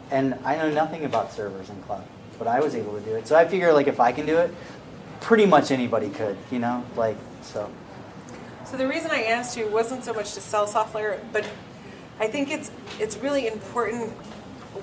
and 0.09 0.33
I 0.43 0.55
know 0.55 0.71
nothing 0.71 1.05
about 1.05 1.31
servers 1.31 1.69
and 1.69 1.83
cloud, 1.85 2.05
but 2.39 2.47
I 2.47 2.59
was 2.59 2.73
able 2.73 2.93
to 2.97 3.01
do 3.01 3.15
it. 3.15 3.27
So 3.27 3.35
I 3.35 3.47
figure 3.47 3.71
like 3.73 3.87
if 3.87 3.99
I 3.99 4.11
can 4.11 4.25
do 4.25 4.37
it, 4.37 4.53
pretty 5.21 5.45
much 5.45 5.69
anybody 5.69 6.09
could. 6.09 6.37
You 6.49 6.59
know, 6.59 6.83
like 6.95 7.17
so. 7.43 7.69
So 8.65 8.77
the 8.77 8.87
reason 8.87 9.11
I 9.11 9.23
asked 9.23 9.57
you 9.57 9.67
wasn't 9.67 10.03
so 10.03 10.13
much 10.13 10.33
to 10.33 10.41
sell 10.41 10.65
software, 10.65 11.19
but 11.31 11.45
I 12.19 12.27
think 12.27 12.49
it's 12.49 12.71
it's 12.99 13.17
really 13.17 13.47
important 13.47 14.11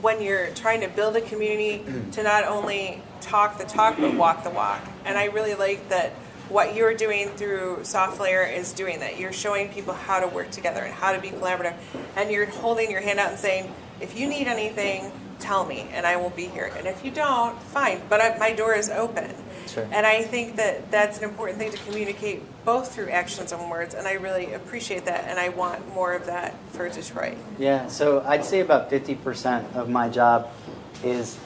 when 0.00 0.20
you're 0.20 0.48
trying 0.50 0.80
to 0.80 0.88
build 0.88 1.16
a 1.16 1.20
community 1.20 1.84
mm. 1.84 2.12
to 2.12 2.22
not 2.22 2.44
only 2.44 3.02
talk 3.20 3.58
the 3.58 3.64
talk 3.64 3.96
but 3.98 4.14
walk 4.14 4.44
the 4.44 4.50
walk. 4.50 4.80
And 5.04 5.16
I 5.16 5.26
really 5.26 5.54
like 5.54 5.88
that 5.88 6.12
what 6.48 6.76
you're 6.76 6.94
doing 6.94 7.28
through 7.30 7.78
SoftLayer 7.82 8.52
is 8.56 8.72
doing 8.72 9.00
that. 9.00 9.18
You're 9.18 9.32
showing 9.32 9.68
people 9.68 9.94
how 9.94 10.20
to 10.20 10.28
work 10.28 10.50
together 10.50 10.80
and 10.80 10.94
how 10.94 11.12
to 11.12 11.20
be 11.20 11.30
collaborative, 11.30 11.74
and 12.14 12.30
you're 12.30 12.46
holding 12.46 12.90
your 12.90 13.00
hand 13.00 13.18
out 13.18 13.30
and 13.30 13.38
saying, 13.38 13.72
"If 14.00 14.18
you 14.18 14.28
need 14.28 14.46
anything, 14.46 15.10
tell 15.38 15.64
me, 15.64 15.88
and 15.92 16.06
I 16.06 16.16
will 16.16 16.30
be 16.30 16.46
here. 16.46 16.72
And 16.76 16.86
if 16.86 17.04
you 17.04 17.10
don't, 17.10 17.60
fine. 17.60 18.00
But 18.08 18.20
I, 18.20 18.38
my 18.38 18.52
door 18.52 18.74
is 18.74 18.90
open." 18.90 19.34
Sure. 19.66 19.86
And 19.90 20.06
I 20.06 20.22
think 20.22 20.56
that 20.56 20.90
that's 20.90 21.18
an 21.18 21.24
important 21.24 21.58
thing 21.58 21.72
to 21.72 21.78
communicate 21.78 22.42
both 22.64 22.94
through 22.94 23.10
actions 23.10 23.52
and 23.52 23.70
words, 23.70 23.94
and 23.94 24.06
I 24.06 24.12
really 24.12 24.52
appreciate 24.52 25.04
that, 25.06 25.24
and 25.26 25.38
I 25.38 25.48
want 25.50 25.94
more 25.94 26.14
of 26.14 26.26
that 26.26 26.54
for 26.70 26.88
Detroit. 26.88 27.36
Yeah, 27.58 27.88
so 27.88 28.22
I'd 28.26 28.44
say 28.44 28.60
about 28.60 28.90
50% 28.90 29.74
of 29.74 29.88
my 29.88 30.08
job 30.08 30.50
is 31.04 31.38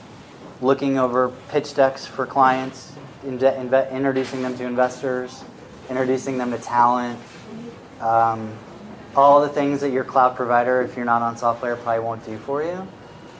looking 0.60 0.98
over 0.98 1.32
pitch 1.48 1.74
decks 1.74 2.06
for 2.06 2.26
clients, 2.26 2.92
inve- 3.24 3.58
inve- 3.58 3.90
introducing 3.90 4.42
them 4.42 4.56
to 4.58 4.64
investors, 4.64 5.42
introducing 5.88 6.38
them 6.38 6.50
to 6.50 6.58
talent, 6.58 7.18
um, 8.00 8.52
all 9.16 9.40
the 9.40 9.48
things 9.48 9.80
that 9.80 9.90
your 9.90 10.04
cloud 10.04 10.36
provider, 10.36 10.82
if 10.82 10.96
you're 10.96 11.04
not 11.04 11.22
on 11.22 11.36
software, 11.36 11.76
probably 11.76 12.04
won't 12.04 12.24
do 12.24 12.38
for 12.38 12.62
you. 12.62 12.86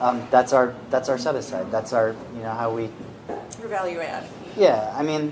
Um, 0.01 0.27
that's 0.31 0.51
our 0.51 0.73
that's 0.89 1.09
our 1.09 1.17
set 1.19 1.35
aside. 1.35 1.71
That's 1.71 1.93
our 1.93 2.15
you 2.35 2.41
know 2.41 2.49
how 2.51 2.73
we 2.73 2.89
Your 3.59 3.67
value 3.67 3.99
add. 3.99 4.27
yeah, 4.57 4.91
I 4.97 5.03
mean, 5.03 5.31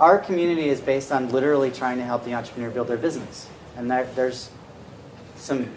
our 0.00 0.18
community 0.18 0.68
is 0.68 0.80
based 0.80 1.12
on 1.12 1.30
literally 1.30 1.70
trying 1.70 1.98
to 1.98 2.04
help 2.04 2.24
the 2.24 2.34
entrepreneur 2.34 2.70
build 2.70 2.88
their 2.88 2.96
business, 2.96 3.48
and 3.76 3.88
there, 3.88 4.08
there's 4.16 4.50
some 5.36 5.68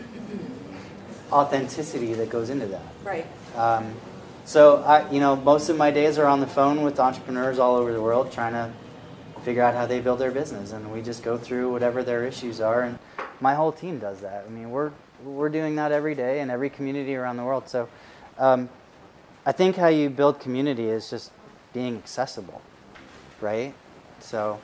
authenticity 1.31 2.15
that 2.15 2.31
goes 2.31 2.49
into 2.49 2.65
that. 2.65 2.81
Right. 3.03 3.27
Um, 3.55 3.93
so 4.45 4.77
I, 4.77 5.07
you 5.11 5.19
know, 5.19 5.35
most 5.35 5.69
of 5.69 5.77
my 5.77 5.91
days 5.91 6.17
are 6.17 6.25
on 6.25 6.39
the 6.39 6.47
phone 6.47 6.81
with 6.81 6.99
entrepreneurs 6.99 7.59
all 7.59 7.75
over 7.75 7.93
the 7.93 8.01
world, 8.01 8.31
trying 8.31 8.53
to 8.53 8.71
figure 9.43 9.61
out 9.61 9.75
how 9.75 9.85
they 9.85 9.99
build 9.99 10.17
their 10.17 10.31
business, 10.31 10.71
and 10.71 10.91
we 10.91 11.03
just 11.03 11.21
go 11.21 11.37
through 11.37 11.71
whatever 11.71 12.01
their 12.01 12.25
issues 12.25 12.61
are, 12.61 12.81
and 12.81 12.97
my 13.41 13.53
whole 13.53 13.71
team 13.71 13.99
does 13.99 14.21
that. 14.21 14.45
I 14.47 14.49
mean, 14.49 14.71
we're 14.71 14.91
we're 15.23 15.49
doing 15.49 15.75
that 15.75 15.91
every 15.91 16.15
day 16.15 16.41
in 16.41 16.49
every 16.49 16.69
community 16.69 17.15
around 17.15 17.37
the 17.37 17.43
world. 17.43 17.67
So, 17.69 17.89
um, 18.37 18.69
I 19.45 19.51
think 19.51 19.75
how 19.75 19.87
you 19.87 20.09
build 20.09 20.39
community 20.39 20.85
is 20.85 21.09
just 21.09 21.31
being 21.73 21.95
accessible, 21.97 22.61
right? 23.41 23.73
So, 24.19 24.59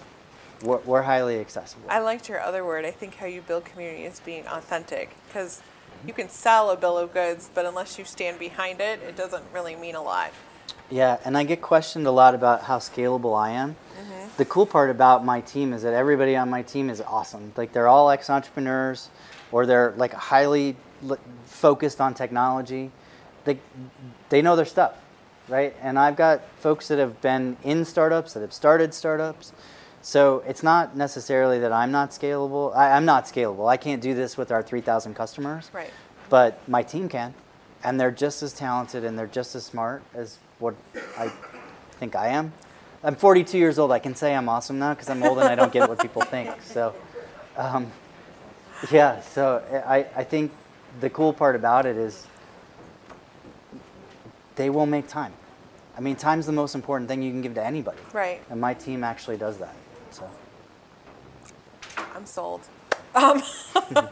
we're, 0.64 0.80
we're 0.80 1.02
highly 1.02 1.40
accessible. 1.40 1.86
I 1.90 2.00
liked 2.00 2.30
your 2.30 2.42
other 2.42 2.66
word. 2.66 2.86
I 2.86 2.92
think 2.92 3.16
how 3.16 3.26
you 3.26 3.42
build 3.42 3.66
community 3.66 4.04
is 4.04 4.20
being 4.20 4.48
authentic 4.48 5.16
because 5.28 5.62
you 6.06 6.14
can 6.14 6.30
sell 6.30 6.70
a 6.70 6.78
bill 6.78 6.98
of 6.98 7.14
goods, 7.14 7.50
but 7.54 7.66
unless 7.66 7.98
you 7.98 8.06
stand 8.06 8.40
behind 8.40 8.82
it, 8.82 9.02
it 9.02 9.16
doesn't 9.16 9.44
really 9.54 9.76
mean 9.76 9.96
a 9.96 10.02
lot. 10.02 10.32
Yeah, 10.90 11.18
and 11.26 11.38
I 11.38 11.44
get 11.44 11.62
questioned 11.62 12.06
a 12.08 12.12
lot 12.12 12.36
about 12.36 12.64
how 12.64 12.80
scalable 12.80 13.38
I 13.38 13.52
am. 13.52 13.76
The 14.38 14.46
cool 14.46 14.66
part 14.66 14.90
about 14.90 15.24
my 15.24 15.42
team 15.42 15.74
is 15.74 15.84
that 15.84 15.94
everybody 15.94 16.36
on 16.36 16.50
my 16.50 16.64
team 16.64 16.90
is 16.90 17.02
awesome. 17.02 17.54
Like 17.56 17.72
they're 17.72 17.88
all 17.88 18.10
ex 18.10 18.30
entrepreneurs, 18.30 19.10
or 19.52 19.66
they're 19.66 19.94
like 19.96 20.12
highly 20.14 20.76
focused 21.46 22.02
on 22.02 22.16
technology. 22.16 22.92
They 23.46 23.60
they 24.30 24.42
know 24.42 24.56
their 24.56 24.66
stuff, 24.66 24.94
right? 25.50 25.76
And 25.82 25.98
I've 26.00 26.16
got 26.16 26.42
folks 26.60 26.88
that 26.88 27.00
have 27.00 27.22
been 27.22 27.58
in 27.64 27.86
startups 27.86 28.34
that 28.34 28.42
have 28.42 28.54
started 28.54 28.94
startups. 28.94 29.52
So 30.02 30.44
it's 30.48 30.64
not 30.64 30.98
necessarily 30.98 31.60
that 31.60 31.72
I'm 31.72 31.92
not 31.92 32.12
scalable. 32.12 32.76
I, 32.76 32.92
I'm 32.92 33.06
not 33.06 33.26
scalable. 33.26 33.70
I 33.70 33.78
can't 33.78 34.02
do 34.02 34.14
this 34.14 34.36
with 34.38 34.52
our 34.52 34.62
3,000 34.62 35.14
customers 35.14 35.70
Right. 35.74 35.92
but 36.30 36.60
my 36.68 36.84
team 36.84 37.08
can, 37.08 37.34
and 37.86 37.98
they're 37.98 38.12
just 38.12 38.44
as 38.44 38.52
talented 38.52 39.06
and 39.06 39.18
they're 39.18 39.28
just 39.28 39.56
as 39.56 39.64
smart 39.64 40.04
as 40.14 40.40
what 40.60 40.76
I 41.18 41.32
think 42.00 42.18
I 42.18 42.28
am. 42.30 42.52
I'm 43.02 43.16
42 43.16 43.58
years 43.58 43.80
old. 43.80 43.92
I 43.94 44.00
can 44.00 44.14
say 44.14 44.36
I'm 44.36 44.50
awesome 44.50 44.78
now 44.78 44.94
because 44.94 45.10
I'm 45.10 45.24
old 45.24 45.38
and 45.40 45.48
I 45.48 45.56
don't 45.56 45.72
get 45.72 45.88
what 45.88 46.00
people 46.02 46.22
think. 46.22 46.50
So, 46.64 46.94
um, 47.56 47.90
yeah. 48.92 49.22
So 49.22 49.62
I, 49.88 50.06
I 50.18 50.24
think 50.26 50.52
the 51.00 51.10
cool 51.10 51.32
part 51.32 51.56
about 51.56 51.86
it 51.86 51.96
is 51.96 52.28
they 54.56 54.70
will 54.70 54.86
make 54.86 55.08
time. 55.08 55.34
I 55.98 56.02
mean, 56.02 56.16
time's 56.16 56.46
the 56.46 56.52
most 56.52 56.74
important 56.76 57.08
thing 57.10 57.22
you 57.22 57.32
can 57.32 57.42
give 57.42 57.54
to 57.56 57.64
anybody, 57.66 58.00
Right. 58.14 58.42
and 58.50 58.60
my 58.60 58.74
team 58.74 59.04
actually 59.04 59.38
does 59.38 59.58
that. 59.58 59.76
So. 60.12 60.30
I'm 62.16 62.26
sold. 62.26 62.62
Um, 63.16 63.44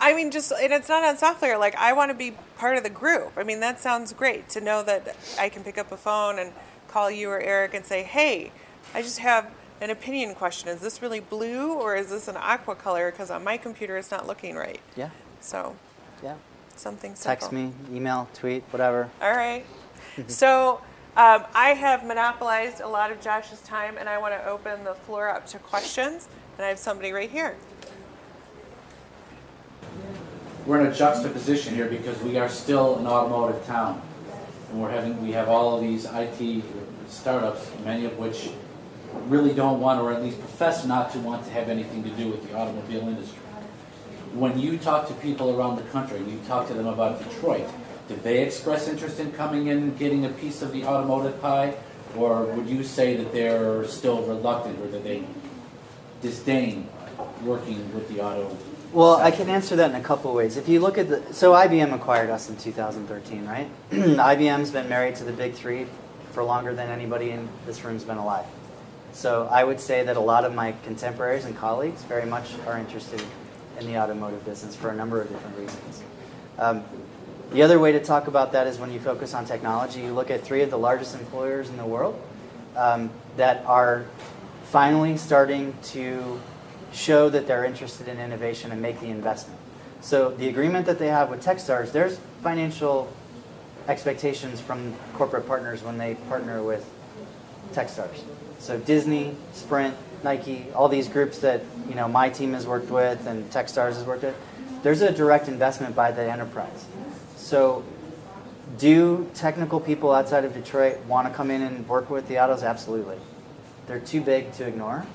I 0.00 0.12
mean, 0.14 0.30
just 0.32 0.50
and 0.52 0.72
it's 0.72 0.88
not 0.88 1.04
on 1.04 1.16
software. 1.18 1.56
Like 1.56 1.76
I 1.76 1.92
want 1.92 2.10
to 2.10 2.16
be 2.16 2.32
part 2.56 2.76
of 2.76 2.82
the 2.82 2.90
group. 2.90 3.32
I 3.36 3.44
mean, 3.44 3.60
that 3.60 3.78
sounds 3.80 4.12
great 4.12 4.48
to 4.50 4.60
know 4.60 4.82
that 4.82 5.14
I 5.38 5.48
can 5.48 5.62
pick 5.62 5.78
up 5.78 5.92
a 5.92 5.96
phone 5.96 6.38
and 6.38 6.52
call 6.88 7.10
you 7.10 7.30
or 7.30 7.38
Eric 7.38 7.74
and 7.74 7.84
say, 7.86 8.02
"Hey, 8.02 8.50
I 8.92 9.02
just 9.02 9.20
have 9.20 9.48
an 9.80 9.90
opinion 9.90 10.34
question. 10.34 10.68
Is 10.68 10.80
this 10.80 11.00
really 11.00 11.20
blue 11.20 11.74
or 11.74 11.94
is 11.94 12.10
this 12.10 12.26
an 12.26 12.36
aqua 12.36 12.74
color? 12.74 13.10
Because 13.12 13.30
on 13.30 13.44
my 13.44 13.56
computer, 13.56 13.96
it's 13.96 14.10
not 14.10 14.26
looking 14.26 14.56
right." 14.56 14.80
Yeah. 14.96 15.10
So 15.40 15.76
Yeah. 16.22 16.34
Something 16.78 17.14
simple. 17.14 17.28
Text 17.28 17.52
me, 17.52 17.72
email, 17.92 18.28
tweet, 18.34 18.62
whatever. 18.70 19.10
All 19.20 19.32
right. 19.32 19.64
so 20.26 20.80
um, 21.16 21.44
I 21.54 21.70
have 21.70 22.04
monopolized 22.04 22.80
a 22.80 22.88
lot 22.88 23.10
of 23.10 23.20
Josh's 23.20 23.60
time, 23.62 23.96
and 23.98 24.08
I 24.08 24.18
want 24.18 24.34
to 24.34 24.46
open 24.46 24.84
the 24.84 24.94
floor 24.94 25.28
up 25.28 25.46
to 25.48 25.58
questions. 25.58 26.28
And 26.56 26.64
I 26.64 26.68
have 26.68 26.78
somebody 26.78 27.12
right 27.12 27.30
here. 27.30 27.56
we're 30.68 30.78
in 30.80 30.86
a 30.86 30.94
juxtaposition 30.94 31.74
here 31.74 31.88
because 31.88 32.20
we 32.22 32.36
are 32.36 32.48
still 32.48 32.98
an 32.98 33.06
automotive 33.06 33.64
town. 33.64 34.02
And 34.70 34.82
we're 34.82 34.90
having, 34.90 35.20
we 35.22 35.32
have 35.32 35.48
all 35.48 35.74
of 35.74 35.80
these 35.80 36.04
IT 36.04 36.62
startups, 37.08 37.66
many 37.84 38.04
of 38.04 38.18
which 38.18 38.50
really 39.28 39.54
don't 39.54 39.80
want, 39.80 39.98
or 39.98 40.12
at 40.12 40.22
least 40.22 40.38
profess 40.38 40.84
not 40.84 41.10
to 41.12 41.18
want 41.20 41.42
to 41.46 41.50
have 41.52 41.70
anything 41.70 42.04
to 42.04 42.10
do 42.10 42.28
with 42.28 42.46
the 42.46 42.54
automobile 42.54 43.08
industry. 43.08 43.38
When 44.38 44.56
you 44.56 44.78
talk 44.78 45.08
to 45.08 45.14
people 45.14 45.58
around 45.58 45.76
the 45.76 45.82
country, 45.90 46.18
and 46.18 46.30
you 46.30 46.38
talk 46.46 46.68
to 46.68 46.74
them 46.74 46.86
about 46.86 47.18
Detroit, 47.28 47.68
do 48.06 48.14
they 48.22 48.44
express 48.44 48.86
interest 48.86 49.18
in 49.18 49.32
coming 49.32 49.66
in 49.66 49.78
and 49.78 49.98
getting 49.98 50.26
a 50.26 50.28
piece 50.28 50.62
of 50.62 50.72
the 50.72 50.84
automotive 50.84 51.40
pie? 51.42 51.74
Or 52.16 52.44
would 52.44 52.68
you 52.68 52.84
say 52.84 53.16
that 53.16 53.32
they're 53.32 53.84
still 53.86 54.22
reluctant, 54.22 54.80
or 54.80 54.86
that 54.88 55.02
they 55.02 55.24
disdain 56.22 56.88
working 57.42 57.92
with 57.92 58.08
the 58.08 58.20
auto 58.20 58.56
Well, 58.92 59.16
I 59.16 59.32
can 59.32 59.48
answer 59.48 59.74
that 59.74 59.90
in 59.90 59.96
a 59.96 60.04
couple 60.04 60.30
of 60.30 60.36
ways. 60.36 60.56
If 60.56 60.68
you 60.68 60.78
look 60.78 60.98
at 60.98 61.08
the, 61.08 61.34
so 61.34 61.52
IBM 61.52 61.92
acquired 61.92 62.30
us 62.30 62.48
in 62.48 62.56
2013, 62.56 63.44
right? 63.44 63.68
IBM's 63.90 64.70
been 64.70 64.88
married 64.88 65.16
to 65.16 65.24
the 65.24 65.32
big 65.32 65.54
three 65.54 65.86
for 66.30 66.44
longer 66.44 66.74
than 66.74 66.90
anybody 66.90 67.30
in 67.30 67.48
this 67.66 67.82
room's 67.82 68.04
been 68.04 68.18
alive. 68.18 68.46
So 69.12 69.48
I 69.50 69.64
would 69.64 69.80
say 69.80 70.04
that 70.04 70.16
a 70.16 70.20
lot 70.20 70.44
of 70.44 70.54
my 70.54 70.74
contemporaries 70.84 71.44
and 71.44 71.56
colleagues 71.56 72.04
very 72.04 72.24
much 72.24 72.52
are 72.66 72.78
interested 72.78 73.20
in 73.20 73.26
the 73.86 73.98
automotive 73.98 74.44
business 74.44 74.74
for 74.74 74.90
a 74.90 74.94
number 74.94 75.20
of 75.20 75.28
different 75.28 75.58
reasons. 75.58 76.02
Um, 76.58 76.84
the 77.52 77.62
other 77.62 77.78
way 77.78 77.92
to 77.92 78.00
talk 78.00 78.26
about 78.26 78.52
that 78.52 78.66
is 78.66 78.78
when 78.78 78.92
you 78.92 79.00
focus 79.00 79.32
on 79.32 79.46
technology, 79.46 80.00
you 80.00 80.12
look 80.12 80.30
at 80.30 80.42
three 80.42 80.62
of 80.62 80.70
the 80.70 80.78
largest 80.78 81.14
employers 81.14 81.70
in 81.70 81.76
the 81.76 81.86
world 81.86 82.20
um, 82.76 83.10
that 83.36 83.64
are 83.64 84.04
finally 84.64 85.16
starting 85.16 85.74
to 85.82 86.38
show 86.92 87.28
that 87.30 87.46
they're 87.46 87.64
interested 87.64 88.08
in 88.08 88.18
innovation 88.18 88.70
and 88.70 88.82
make 88.82 89.00
the 89.00 89.08
investment. 89.08 89.58
So 90.00 90.30
the 90.30 90.48
agreement 90.48 90.86
that 90.86 90.98
they 90.98 91.08
have 91.08 91.30
with 91.30 91.44
Techstars, 91.44 91.92
there's 91.92 92.18
financial 92.42 93.10
expectations 93.88 94.60
from 94.60 94.94
corporate 95.14 95.46
partners 95.46 95.82
when 95.82 95.98
they 95.98 96.14
partner 96.28 96.62
with 96.62 96.88
Techstars. 97.72 98.22
So 98.58 98.78
Disney, 98.78 99.34
Sprint, 99.52 99.94
Nike, 100.22 100.66
all 100.74 100.88
these 100.88 101.08
groups 101.08 101.38
that 101.40 101.62
you 101.88 101.94
know 101.94 102.08
my 102.08 102.28
team 102.28 102.52
has 102.52 102.66
worked 102.66 102.90
with 102.90 103.26
and 103.26 103.50
Techstars 103.50 103.94
has 103.94 104.04
worked 104.04 104.22
with, 104.22 104.36
there's 104.82 105.02
a 105.02 105.12
direct 105.12 105.48
investment 105.48 105.94
by 105.94 106.12
the 106.12 106.22
enterprise. 106.22 106.84
So 107.36 107.84
do 108.78 109.30
technical 109.34 109.80
people 109.80 110.12
outside 110.12 110.44
of 110.44 110.54
Detroit 110.54 110.98
want 111.06 111.28
to 111.28 111.34
come 111.34 111.50
in 111.50 111.62
and 111.62 111.88
work 111.88 112.10
with 112.10 112.28
the 112.28 112.38
autos? 112.38 112.62
Absolutely. 112.62 113.16
They're 113.86 114.00
too 114.00 114.20
big 114.20 114.52
to 114.54 114.66
ignore. 114.66 115.06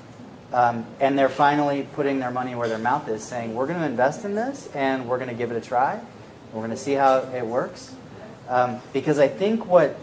Um, 0.52 0.86
and 1.00 1.18
they're 1.18 1.28
finally 1.28 1.88
putting 1.94 2.20
their 2.20 2.30
money 2.30 2.54
where 2.54 2.68
their 2.68 2.78
mouth 2.78 3.08
is, 3.08 3.24
saying, 3.24 3.54
We're 3.54 3.66
going 3.66 3.80
to 3.80 3.86
invest 3.86 4.24
in 4.24 4.34
this 4.34 4.68
and 4.74 5.08
we're 5.08 5.18
going 5.18 5.30
to 5.30 5.34
give 5.34 5.50
it 5.50 5.56
a 5.56 5.60
try. 5.60 6.00
We're 6.52 6.60
going 6.60 6.70
to 6.70 6.76
see 6.76 6.92
how 6.92 7.18
it 7.34 7.44
works. 7.44 7.92
Um, 8.48 8.80
because 8.92 9.18
I 9.18 9.26
think 9.26 9.66
what 9.66 9.96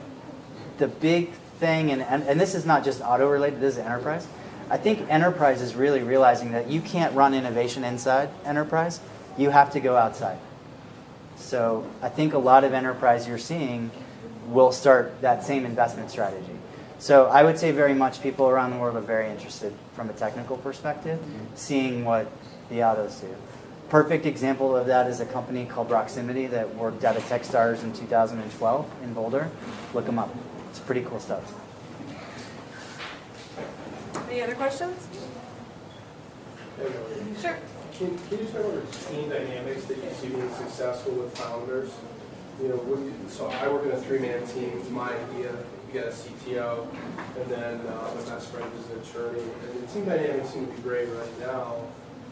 the 0.77 0.87
big 0.87 1.31
thing, 1.59 1.91
and, 1.91 2.01
and, 2.01 2.23
and 2.23 2.39
this 2.39 2.55
is 2.55 2.65
not 2.65 2.83
just 2.83 3.01
auto 3.01 3.29
related, 3.29 3.61
this 3.61 3.75
is 3.75 3.79
enterprise. 3.79 4.27
I 4.71 4.77
think 4.77 5.09
enterprise 5.09 5.61
is 5.61 5.75
really 5.75 6.01
realizing 6.01 6.53
that 6.53 6.69
you 6.69 6.79
can't 6.79 7.13
run 7.13 7.33
innovation 7.33 7.83
inside 7.83 8.29
enterprise, 8.45 9.01
you 9.37 9.49
have 9.49 9.73
to 9.73 9.81
go 9.81 9.97
outside. 9.97 10.37
So 11.35 11.85
I 12.01 12.07
think 12.07 12.33
a 12.33 12.37
lot 12.37 12.63
of 12.63 12.71
enterprise 12.71 13.27
you're 13.27 13.37
seeing 13.37 13.91
will 14.47 14.71
start 14.71 15.19
that 15.19 15.43
same 15.43 15.65
investment 15.65 16.09
strategy. 16.09 16.55
So 16.99 17.25
I 17.25 17.43
would 17.43 17.59
say 17.59 17.71
very 17.71 17.93
much 17.93 18.23
people 18.23 18.47
around 18.47 18.71
the 18.71 18.77
world 18.77 18.95
are 18.95 19.01
very 19.01 19.29
interested 19.29 19.73
from 19.93 20.09
a 20.09 20.13
technical 20.13 20.55
perspective, 20.55 21.19
seeing 21.53 22.05
what 22.05 22.31
the 22.69 22.81
autos 22.81 23.19
do. 23.19 23.35
Perfect 23.89 24.25
example 24.25 24.73
of 24.73 24.87
that 24.87 25.07
is 25.07 25.19
a 25.19 25.25
company 25.25 25.65
called 25.65 25.89
Proximity 25.89 26.47
that 26.47 26.75
worked 26.75 27.03
out 27.03 27.17
of 27.17 27.23
Techstars 27.23 27.83
in 27.83 27.91
2012 27.91 28.89
in 29.03 29.13
Boulder. 29.13 29.51
Look 29.93 30.05
them 30.05 30.17
up. 30.17 30.33
It's 30.69 30.79
pretty 30.79 31.01
cool 31.01 31.19
stuff. 31.19 31.53
Any 34.31 34.43
other 34.43 34.55
questions? 34.55 35.09
Sure. 37.41 37.57
Can, 37.97 38.17
can 38.17 38.37
you 38.39 38.45
talk 38.45 38.63
about 38.63 38.89
the 38.89 38.97
team 39.09 39.27
dynamics 39.29 39.83
that 39.85 39.97
you 39.97 40.09
see 40.21 40.29
being 40.29 40.49
successful 40.53 41.11
with 41.15 41.37
founders? 41.37 41.91
You 42.61 42.69
know, 42.69 42.75
you, 42.87 43.13
so 43.27 43.47
I 43.47 43.67
work 43.67 43.83
in 43.83 43.91
a 43.91 43.99
three-man 43.99 44.47
team. 44.47 44.71
It's 44.77 44.89
my 44.89 45.13
idea. 45.13 45.53
We 45.85 45.99
got 45.99 46.07
a 46.07 46.11
CTO, 46.11 46.87
and 47.41 47.49
then 47.49 47.81
uh, 47.81 48.11
my 48.15 48.21
best 48.29 48.47
friend 48.51 48.71
is 48.79 48.89
an 48.91 49.01
attorney. 49.01 49.43
And 49.67 49.83
the 49.83 49.87
team 49.91 50.05
dynamics 50.05 50.51
seem 50.51 50.65
to 50.65 50.71
be 50.71 50.81
great 50.81 51.09
right 51.09 51.39
now. 51.41 51.81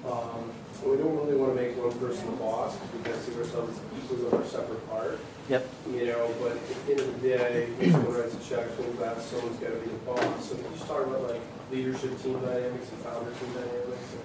Um, 0.09 0.49
we 0.85 0.95
don't 0.95 1.17
really 1.17 1.35
want 1.35 1.53
to 1.53 1.61
make 1.61 1.75
one 1.75 1.91
person 1.99 2.31
the 2.31 2.37
boss 2.37 2.77
because 2.77 2.93
we 2.95 3.03
kind 3.03 3.15
of 3.17 3.21
see 3.23 3.35
ourselves 3.35 3.77
as 3.77 4.03
equals 4.03 4.23
of 4.23 4.39
our 4.39 4.45
separate 4.45 4.89
part. 4.89 5.19
Yep. 5.49 5.67
You 5.91 6.05
know, 6.05 6.31
but 6.39 6.51
at 6.51 6.85
the 6.85 6.91
end 6.91 6.99
of 6.99 7.21
the 7.21 7.27
day, 7.27 7.69
someone 7.91 8.13
writes 8.13 8.35
a 8.35 8.49
check, 8.49 8.67
someone's 8.75 8.99
got, 8.99 9.19
someone's 9.19 9.57
got 9.57 9.69
to 9.69 9.77
be 9.77 9.89
the 9.89 9.97
boss. 10.05 10.49
So 10.49 10.55
you 10.55 10.63
just 10.71 10.85
talk 10.85 11.07
about 11.07 11.23
like 11.23 11.41
leadership 11.71 12.21
team 12.21 12.39
dynamics 12.39 12.89
and 12.91 12.99
founder 12.99 13.31
team 13.31 13.53
dynamics? 13.53 14.15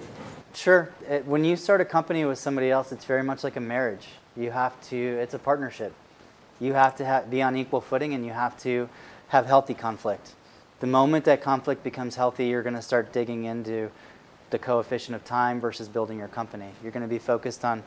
Sure. 0.55 0.93
It, 1.09 1.27
when 1.27 1.45
you 1.45 1.57
start 1.57 1.81
a 1.81 1.85
company 1.85 2.27
with 2.27 2.39
somebody 2.39 2.71
else, 2.71 2.93
it's 2.93 3.07
very 3.07 3.23
much 3.23 3.43
like 3.43 3.57
a 3.57 3.61
marriage. 3.61 4.09
You 4.37 4.51
have 4.51 4.79
to, 4.89 4.97
it's 4.97 5.33
a 5.35 5.39
partnership. 5.39 5.95
You 6.61 6.75
have 6.75 6.95
to 6.97 7.05
have, 7.05 7.31
be 7.31 7.41
on 7.43 7.57
equal 7.57 7.81
footing 7.81 8.13
and 8.15 8.25
you 8.25 8.33
have 8.33 8.57
to 8.59 8.89
have 9.29 9.47
healthy 9.47 9.75
conflict. 9.75 10.35
The 10.81 10.87
moment 10.87 11.25
that 11.25 11.41
conflict 11.41 11.83
becomes 11.83 12.17
healthy, 12.17 12.47
you're 12.47 12.63
going 12.63 12.75
to 12.75 12.83
start 12.83 13.13
digging 13.13 13.45
into 13.45 13.91
the 14.51 14.59
coefficient 14.59 15.17
of 15.17 15.25
time 15.25 15.59
versus 15.59 15.89
building 15.89 16.19
your 16.19 16.29
company. 16.29 16.69
You're 16.83 16.93
going 16.93 17.03
to 17.03 17.09
be 17.09 17.19
focused 17.19 17.65
on 17.65 17.83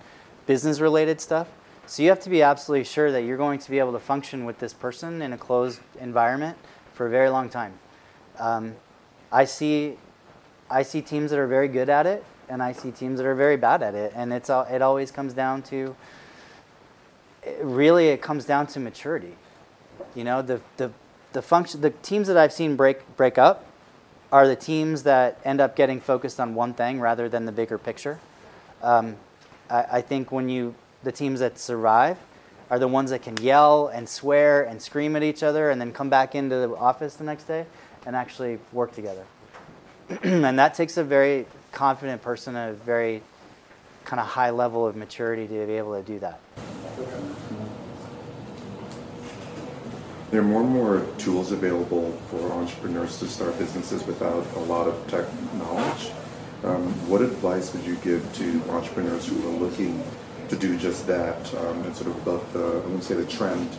business 0.47 0.79
related 0.79 1.21
stuff. 1.21 1.47
So 1.87 2.03
you 2.03 2.09
have 2.09 2.19
to 2.21 2.29
be 2.29 2.41
absolutely 2.41 2.83
sure 2.83 3.13
that 3.13 3.21
you're 3.21 3.37
going 3.37 3.59
to 3.59 3.71
be 3.71 3.79
able 3.79 3.93
to 3.93 3.99
function 3.99 4.43
with 4.43 4.59
this 4.59 4.73
person 4.73 5.21
in 5.21 5.31
a 5.31 5.37
closed 5.37 5.79
environment 6.01 6.57
for 6.93 7.07
a 7.07 7.09
very 7.09 7.29
long 7.29 7.47
time. 7.47 7.79
Um, 8.39 8.75
I 9.31 9.45
see, 9.45 9.97
I 10.69 10.83
see 10.83 11.01
teams 11.01 11.31
that 11.31 11.39
are 11.39 11.47
very 11.47 11.69
good 11.69 11.87
at 11.87 12.05
it, 12.05 12.25
and 12.49 12.61
I 12.61 12.73
see 12.73 12.91
teams 12.91 13.19
that 13.19 13.25
are 13.25 13.35
very 13.35 13.55
bad 13.55 13.81
at 13.81 13.95
it, 13.95 14.11
and 14.13 14.33
it's 14.33 14.49
it 14.49 14.81
always 14.81 15.11
comes 15.11 15.33
down 15.33 15.61
to. 15.63 15.95
Really, 17.61 18.09
it 18.09 18.21
comes 18.21 18.43
down 18.43 18.67
to 18.67 18.81
maturity. 18.81 19.37
You 20.13 20.25
know, 20.25 20.41
the 20.41 20.59
the 20.75 20.91
the 21.31 21.41
function, 21.41 21.79
the 21.79 21.91
teams 21.91 22.27
that 22.27 22.35
I've 22.35 22.51
seen 22.51 22.75
break 22.75 23.15
break 23.15 23.37
up 23.37 23.65
are 24.29 24.45
the 24.45 24.57
teams 24.57 25.03
that 25.03 25.39
end 25.45 25.61
up 25.61 25.77
getting 25.77 26.01
focused 26.01 26.37
on 26.37 26.53
one 26.53 26.73
thing 26.73 26.99
rather 26.99 27.29
than 27.29 27.45
the 27.45 27.53
bigger 27.53 27.77
picture. 27.77 28.19
Um, 28.83 29.15
I, 29.69 29.85
I, 29.93 30.01
think 30.01 30.33
when 30.33 30.49
you 30.49 30.75
the 31.03 31.11
teams 31.11 31.39
that 31.39 31.59
survive 31.59 32.17
are 32.69 32.79
the 32.79 32.87
ones 32.87 33.11
that 33.11 33.21
can 33.21 33.37
yell 33.37 33.87
and 33.87 34.07
swear 34.07 34.63
and 34.63 34.81
scream 34.81 35.15
at 35.15 35.23
each 35.23 35.43
other 35.43 35.69
and 35.69 35.79
then 35.79 35.91
come 35.91 36.09
back 36.09 36.35
into 36.35 36.55
the 36.55 36.75
office 36.75 37.15
the 37.15 37.23
next 37.23 37.45
day 37.45 37.65
and 38.05 38.15
actually 38.15 38.59
work 38.73 38.93
together. 38.93 39.25
and 40.23 40.59
that 40.59 40.73
takes 40.73 40.97
a 40.97 41.03
very 41.03 41.45
confident 41.71 42.21
person, 42.21 42.55
a 42.55 42.73
very 42.73 43.21
kind 44.05 44.19
of 44.19 44.25
high 44.25 44.49
level 44.49 44.87
of 44.87 44.95
maturity 44.95 45.47
to 45.47 45.65
be 45.65 45.73
able 45.73 45.95
to 45.95 46.03
do 46.03 46.19
that. 46.19 46.39
There 50.31 50.41
are 50.41 50.43
more 50.43 50.61
and 50.61 50.69
more 50.69 51.05
tools 51.17 51.53
available 51.53 52.11
for 52.29 52.51
entrepreneurs 52.51 53.17
to 53.19 53.27
start 53.27 53.57
businesses 53.57 54.05
without 54.05 54.45
a 54.55 54.59
lot 54.59 54.87
of 54.87 55.07
tech 55.07 55.25
knowledge. 55.53 56.11
Um, 56.63 56.87
what 57.07 57.21
advice 57.21 57.73
would 57.73 57.85
you 57.85 57.95
give 57.97 58.33
to 58.35 58.61
entrepreneurs 58.69 59.27
who 59.27 59.35
are 59.47 59.57
looking 59.57 60.03
to 60.49 60.55
do 60.55 60.77
just 60.77 61.07
that 61.07 61.53
um, 61.55 61.83
and 61.83 61.95
sort 61.95 62.09
of 62.09 62.27
about 62.27 62.53
the, 62.53 62.59
I 62.59 62.75
wouldn't 62.75 63.03
say 63.03 63.15
the 63.15 63.25
trend, 63.25 63.69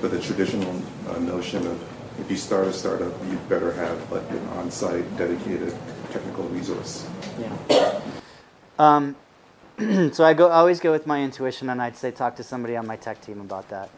but 0.00 0.10
the 0.10 0.20
traditional 0.20 0.82
uh, 1.08 1.18
notion 1.18 1.66
of 1.66 1.82
if 2.20 2.30
you 2.30 2.36
start 2.36 2.66
a 2.66 2.72
startup, 2.72 3.12
you 3.30 3.36
better 3.48 3.72
have 3.72 4.10
like 4.10 4.28
an 4.30 4.46
on-site 4.48 5.16
dedicated 5.16 5.74
technical 6.10 6.44
resource. 6.48 7.06
Yeah. 7.38 8.00
Um, 8.78 9.16
so 10.12 10.24
I 10.24 10.34
go 10.34 10.48
I 10.48 10.56
always 10.56 10.80
go 10.80 10.90
with 10.90 11.06
my 11.06 11.22
intuition, 11.22 11.70
and 11.70 11.80
I'd 11.80 11.96
say 11.96 12.10
talk 12.10 12.36
to 12.36 12.42
somebody 12.42 12.76
on 12.76 12.86
my 12.86 12.96
tech 12.96 13.20
team 13.20 13.40
about 13.40 13.68
that. 13.68 13.90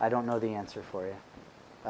I 0.00 0.08
don't 0.08 0.26
know 0.26 0.38
the 0.38 0.54
answer 0.54 0.82
for 0.82 1.06
you. 1.06 1.16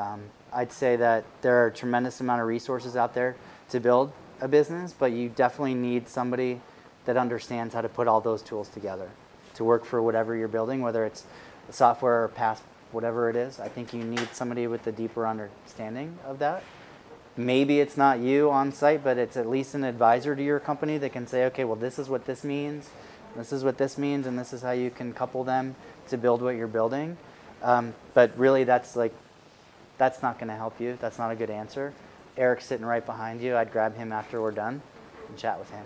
Um, 0.00 0.22
I'd 0.52 0.72
say 0.72 0.96
that 0.96 1.24
there 1.42 1.62
are 1.62 1.68
a 1.68 1.72
tremendous 1.72 2.20
amount 2.20 2.42
of 2.42 2.48
resources 2.48 2.96
out 2.96 3.14
there 3.14 3.37
to 3.70 3.80
build 3.80 4.12
a 4.40 4.48
business, 4.48 4.92
but 4.92 5.12
you 5.12 5.28
definitely 5.28 5.74
need 5.74 6.09
somebody 6.09 6.61
that 7.04 7.16
understands 7.16 7.74
how 7.74 7.80
to 7.80 7.88
put 7.88 8.09
all 8.09 8.20
those 8.20 8.42
tools 8.42 8.68
together 8.68 9.09
to 9.57 9.64
work 9.64 9.85
for 9.85 10.01
whatever 10.03 10.37
you're 10.37 10.49
building, 10.49 10.81
whether 10.81 11.05
it's 11.05 11.25
software 11.71 12.25
or 12.25 12.29
past 12.29 12.62
whatever 12.92 13.29
it 13.29 13.37
is. 13.37 13.59
I 13.61 13.69
think 13.69 13.92
you 13.92 14.03
need 14.05 14.29
somebody 14.33 14.66
with 14.66 14.87
a 14.87 14.92
deeper 14.92 15.27
understanding 15.27 16.19
of 16.25 16.38
that. 16.38 16.62
Maybe 17.37 17.81
it's 17.81 17.97
not 17.97 18.21
you 18.21 18.51
on 18.51 18.73
site, 18.73 19.05
but 19.05 19.19
it's 19.19 19.37
at 19.37 19.49
least 19.49 19.75
an 19.75 19.85
advisor 19.85 20.35
to 20.35 20.42
your 20.42 20.59
company 20.59 20.97
that 20.99 21.12
can 21.12 21.27
say, 21.27 21.45
okay, 21.47 21.64
well, 21.64 21.77
this 21.77 21.99
is 21.99 22.09
what 22.09 22.25
this 22.25 22.45
means, 22.45 22.88
this 23.37 23.53
is 23.53 23.62
what 23.62 23.77
this 23.77 23.99
means, 23.99 24.27
and 24.27 24.38
this 24.38 24.53
is 24.53 24.62
how 24.62 24.71
you 24.71 24.90
can 24.90 25.12
couple 25.12 25.45
them 25.45 25.75
to 26.09 26.16
build 26.16 26.40
what 26.40 26.57
you're 26.57 26.66
building. 26.66 27.19
Um, 27.62 27.95
but 28.14 28.37
really, 28.38 28.64
that's 28.64 28.97
like 28.97 29.12
that's 29.99 30.23
not 30.23 30.38
going 30.38 30.49
to 30.49 30.57
help 30.57 30.81
you. 30.81 30.97
That's 31.01 31.19
not 31.19 31.31
a 31.31 31.35
good 31.35 31.51
answer. 31.51 31.92
Eric's 32.37 32.66
sitting 32.66 32.87
right 32.87 33.05
behind 33.05 33.40
you. 33.40 33.57
I'd 33.57 33.73
grab 33.73 33.97
him 33.97 34.12
after 34.12 34.40
we're 34.40 34.51
done 34.51 34.83
and 35.29 35.38
chat 35.38 35.59
with 35.59 35.71
him. 35.71 35.85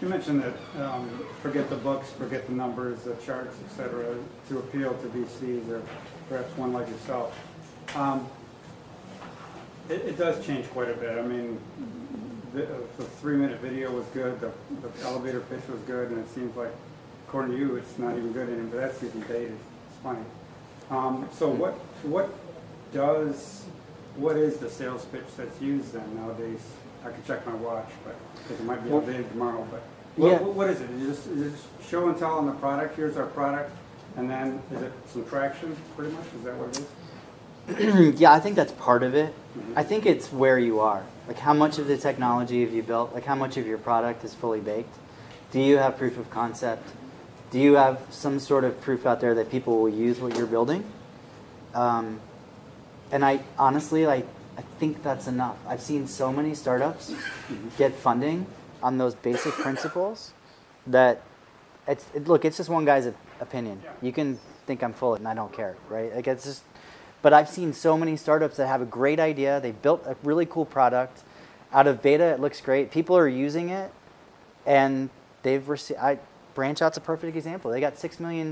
You 0.00 0.08
mentioned 0.08 0.44
that 0.44 0.54
um, 0.84 1.26
forget 1.42 1.68
the 1.68 1.76
books, 1.76 2.10
forget 2.10 2.46
the 2.46 2.52
numbers, 2.52 3.00
the 3.02 3.14
charts, 3.16 3.56
etc., 3.64 4.14
to 4.48 4.58
appeal 4.58 4.94
to 4.94 5.08
VCs 5.08 5.68
or 5.70 5.82
perhaps 6.28 6.56
one 6.56 6.72
like 6.72 6.88
yourself. 6.88 7.36
Um, 7.96 8.28
it, 9.88 10.02
it, 10.02 10.18
does 10.18 10.44
change 10.46 10.70
quite 10.70 10.90
a 10.90 10.94
bit. 10.94 11.18
I 11.18 11.22
mean, 11.22 11.58
the, 12.52 12.68
the 12.96 13.04
three-minute 13.04 13.60
video 13.60 13.90
was 13.90 14.04
good, 14.14 14.38
the, 14.40 14.52
the, 14.82 15.04
elevator 15.04 15.40
pitch 15.40 15.66
was 15.68 15.80
good, 15.80 16.10
and 16.10 16.18
it 16.18 16.30
seems 16.30 16.54
like, 16.56 16.72
according 17.26 17.52
to 17.52 17.58
you, 17.58 17.76
it's 17.76 17.98
not 17.98 18.16
even 18.16 18.32
good 18.32 18.48
anymore. 18.48 18.68
But 18.72 18.80
that's 18.80 19.02
even 19.02 19.22
dated. 19.22 19.58
It's 19.88 20.02
funny. 20.02 20.24
Um, 20.90 21.28
so 21.32 21.48
what 21.48 21.74
what 22.04 22.32
does 22.92 23.64
what 24.16 24.36
is 24.36 24.58
the 24.58 24.70
sales 24.70 25.04
pitch 25.06 25.26
that's 25.36 25.60
used 25.60 25.92
then 25.92 26.16
nowadays? 26.16 26.60
I 27.08 27.12
can 27.12 27.24
check 27.24 27.46
my 27.46 27.54
watch, 27.54 27.88
but 28.04 28.16
because 28.42 28.60
it 28.60 28.64
might 28.64 28.82
be 28.84 28.92
outdated 28.92 29.28
tomorrow. 29.30 29.66
But 29.70 29.82
what, 30.16 30.32
yeah. 30.32 30.38
what 30.38 30.70
is 30.70 30.80
it? 30.80 30.90
Is 30.90 31.26
it, 31.26 31.32
is 31.32 31.54
it 31.54 31.60
show 31.88 32.08
and 32.08 32.18
tell 32.18 32.38
on 32.38 32.46
the 32.46 32.52
product? 32.52 32.96
Here's 32.96 33.16
our 33.16 33.26
product, 33.26 33.70
and 34.16 34.30
then 34.30 34.62
is 34.72 34.82
it 34.82 34.92
some 35.06 35.24
traction? 35.26 35.76
Pretty 35.96 36.12
much 36.12 36.26
is 36.36 36.44
that 36.44 36.54
what 36.56 36.68
it 36.68 38.14
is? 38.14 38.14
yeah, 38.20 38.32
I 38.32 38.40
think 38.40 38.56
that's 38.56 38.72
part 38.72 39.02
of 39.02 39.14
it. 39.14 39.32
Mm-hmm. 39.32 39.78
I 39.78 39.82
think 39.82 40.06
it's 40.06 40.32
where 40.32 40.58
you 40.58 40.80
are. 40.80 41.04
Like 41.26 41.38
how 41.38 41.52
much 41.52 41.78
of 41.78 41.86
the 41.86 41.96
technology 41.96 42.62
have 42.62 42.72
you 42.72 42.82
built? 42.82 43.12
Like 43.12 43.24
how 43.24 43.34
much 43.34 43.56
of 43.56 43.66
your 43.66 43.78
product 43.78 44.24
is 44.24 44.34
fully 44.34 44.60
baked? 44.60 44.94
Do 45.52 45.60
you 45.60 45.78
have 45.78 45.98
proof 45.98 46.18
of 46.18 46.30
concept? 46.30 46.88
do 47.50 47.58
you 47.58 47.74
have 47.74 48.00
some 48.10 48.38
sort 48.38 48.64
of 48.64 48.80
proof 48.80 49.06
out 49.06 49.20
there 49.20 49.34
that 49.34 49.50
people 49.50 49.80
will 49.80 49.88
use 49.88 50.20
what 50.20 50.36
you're 50.36 50.46
building? 50.46 50.84
Um, 51.74 52.20
and 53.10 53.24
I 53.24 53.40
honestly, 53.58 54.06
like, 54.06 54.26
I 54.58 54.62
think 54.80 55.04
that's 55.04 55.28
enough. 55.28 55.56
I've 55.68 55.80
seen 55.80 56.08
so 56.08 56.32
many 56.32 56.54
startups 56.54 57.14
get 57.78 57.94
funding 57.94 58.44
on 58.82 58.98
those 58.98 59.14
basic 59.14 59.52
principles 59.52 60.32
that 60.88 61.22
it's 61.86 62.04
it, 62.12 62.26
look. 62.26 62.44
It's 62.44 62.56
just 62.56 62.68
one 62.68 62.84
guy's 62.84 63.06
opinion. 63.40 63.80
You 64.02 64.12
can 64.12 64.38
think 64.66 64.82
I'm 64.82 64.92
full 64.92 65.14
of 65.14 65.18
it, 65.18 65.20
and 65.20 65.28
I 65.28 65.34
don't 65.34 65.52
care, 65.52 65.76
right? 65.88 66.14
Like 66.14 66.26
it's 66.26 66.44
just. 66.44 66.64
But 67.22 67.32
I've 67.32 67.48
seen 67.48 67.72
so 67.72 67.96
many 67.96 68.16
startups 68.16 68.58
that 68.58 68.66
have 68.66 68.82
a 68.82 68.84
great 68.84 69.18
idea. 69.18 69.60
They 69.60 69.72
built 69.72 70.04
a 70.06 70.16
really 70.22 70.46
cool 70.46 70.64
product. 70.64 71.22
Out 71.72 71.86
of 71.86 72.02
beta, 72.02 72.24
it 72.24 72.40
looks 72.40 72.60
great. 72.60 72.90
People 72.90 73.16
are 73.16 73.28
using 73.28 73.68
it, 73.68 73.92
and 74.66 75.08
they've 75.42 75.68
received. 75.68 76.00
I 76.00 76.18
Branch 76.58 76.82
Out's 76.82 76.96
a 76.96 77.00
perfect 77.00 77.36
example. 77.36 77.70
They 77.70 77.78
got 77.80 77.94
$6 77.94 78.18
million 78.18 78.48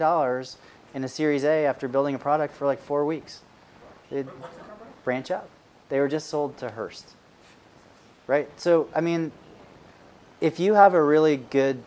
in 0.94 1.02
a 1.02 1.08
Series 1.08 1.42
A 1.42 1.66
after 1.66 1.88
building 1.88 2.14
a 2.14 2.20
product 2.20 2.54
for 2.54 2.64
like 2.64 2.80
four 2.80 3.04
weeks. 3.04 3.40
It, 4.12 4.28
branch 5.02 5.32
Out. 5.32 5.48
They 5.88 6.00
were 6.00 6.08
just 6.08 6.28
sold 6.28 6.56
to 6.58 6.70
Hearst. 6.70 7.14
right? 8.26 8.48
So, 8.60 8.88
I 8.94 9.00
mean, 9.00 9.32
if 10.40 10.58
you 10.58 10.74
have 10.74 10.94
a 10.94 11.02
really 11.02 11.36
good 11.36 11.82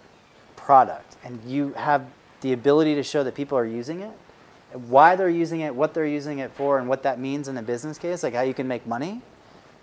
product 0.55 1.17
and 1.23 1.43
you 1.45 1.73
have 1.73 2.05
the 2.41 2.53
ability 2.53 2.95
to 2.95 3.03
show 3.03 3.23
that 3.23 3.35
people 3.35 3.57
are 3.57 3.65
using 3.65 3.99
it, 4.01 4.11
why 4.73 5.15
they're 5.15 5.29
using 5.29 5.61
it, 5.61 5.75
what 5.75 5.93
they're 5.93 6.05
using 6.05 6.39
it 6.39 6.51
for, 6.51 6.79
and 6.79 6.87
what 6.87 7.03
that 7.03 7.19
means 7.19 7.47
in 7.47 7.57
a 7.57 7.61
business 7.61 7.97
case, 7.97 8.23
like 8.23 8.33
how 8.33 8.41
you 8.41 8.53
can 8.53 8.67
make 8.67 8.85
money, 8.87 9.21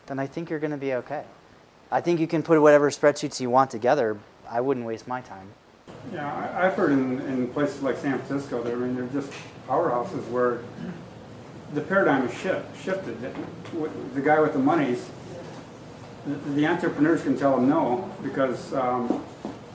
then 0.07 0.19
I 0.19 0.27
think 0.27 0.49
you're 0.49 0.61
going 0.61 0.71
to 0.71 0.77
be 0.77 0.95
okay. 0.95 1.25
I 1.91 2.01
think 2.01 2.21
you 2.21 2.27
can 2.27 2.43
put 2.43 2.61
whatever 2.61 2.91
spreadsheets 2.91 3.41
you 3.41 3.51
want 3.51 3.71
together. 3.71 4.17
I 4.49 4.61
wouldn't 4.61 4.87
waste 4.87 5.07
my 5.07 5.21
time. 5.21 5.49
Yeah, 6.13 6.33
I, 6.33 6.67
I've 6.67 6.75
heard 6.75 6.93
in, 6.93 7.21
in 7.23 7.49
places 7.49 7.83
like 7.83 7.97
San 7.97 8.19
Francisco, 8.21 8.63
that, 8.63 8.73
I 8.73 8.77
mean, 8.77 8.95
they're 8.95 9.07
just 9.07 9.33
powerhouses 9.69 10.27
where 10.31 10.61
the 11.75 11.81
paradigm 11.81 12.27
has 12.27 12.39
shift, 12.39 12.85
shifted. 12.85 13.17
The 14.15 14.21
guy 14.21 14.41
with 14.41 14.53
the 14.53 14.59
monies, 14.59 15.09
the, 16.27 16.67
entrepreneurs 16.67 17.23
can 17.23 17.37
tell 17.37 17.59
him 17.59 17.69
no 17.69 18.11
because 18.23 18.73
um, 18.75 19.25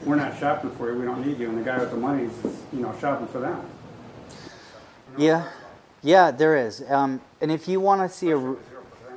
we're 0.05 0.15
not 0.15 0.37
shopping 0.39 0.71
for 0.71 0.91
you, 0.91 0.99
we 0.99 1.05
don't 1.05 1.25
need 1.25 1.39
you. 1.39 1.49
And 1.49 1.57
the 1.57 1.63
guy 1.63 1.79
with 1.79 1.91
the 1.91 1.97
monies 1.97 2.31
is, 2.43 2.61
you 2.73 2.79
know, 2.79 2.95
shopping 2.99 3.27
for 3.27 3.39
them. 3.39 3.63
Yeah, 5.17 5.49
yeah, 6.01 6.31
there 6.31 6.55
is. 6.55 6.83
Um, 6.89 7.21
and 7.41 7.51
if 7.51 7.67
you 7.67 7.79
want 7.79 8.01
to 8.01 8.17
see 8.17 8.31
a, 8.31 8.55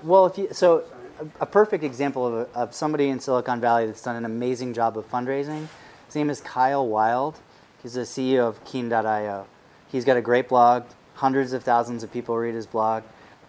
well, 0.03 0.27
if 0.27 0.37
you 0.37 0.49
so 0.53 0.85
a, 1.21 1.43
a 1.43 1.47
perfect 1.47 1.85
example 1.85 2.27
of, 2.27 2.35
a, 2.35 2.59
of 2.59 2.75
somebody 2.75 3.09
in 3.09 3.21
Silicon 3.21 3.61
Valley 3.61 3.87
that's 3.87 4.03
done 4.03 4.17
an 4.17 4.25
amazing 4.25 4.75
job 4.75 4.99
of 4.99 5.09
fundraising. 5.11 5.69
His 6.07 6.17
name 6.17 6.31
is 6.31 6.41
Kyle 6.41 6.87
Wild. 6.87 7.39
He's 7.83 7.95
the 7.95 8.03
CEO 8.03 8.49
of 8.49 8.65
Keen.io. 8.65 9.47
He's 9.91 10.05
got 10.05 10.17
a 10.17 10.23
great 10.23 10.49
blog. 10.49 10.85
Hundreds 11.15 11.53
of 11.53 11.63
thousands 11.63 12.03
of 12.03 12.13
people 12.13 12.37
read 12.37 12.55
his 12.55 12.67
blog. 12.67 13.03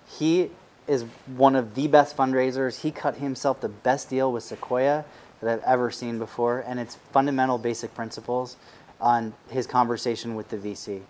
He 0.07 0.51
is 0.87 1.03
one 1.35 1.55
of 1.55 1.75
the 1.75 1.87
best 1.87 2.15
fundraisers. 2.15 2.81
He 2.81 2.91
cut 2.91 3.15
himself 3.15 3.61
the 3.61 3.69
best 3.69 4.09
deal 4.09 4.31
with 4.31 4.43
Sequoia 4.43 5.03
that 5.41 5.49
I've 5.49 5.63
ever 5.63 5.91
seen 5.91 6.19
before, 6.19 6.63
and 6.65 6.79
it's 6.79 6.95
fundamental 7.11 7.57
basic 7.57 7.93
principles 7.93 8.57
on 9.01 9.33
his 9.49 9.67
conversation 9.67 10.35
with 10.35 10.49
the 10.49 10.57
VC. 10.57 11.01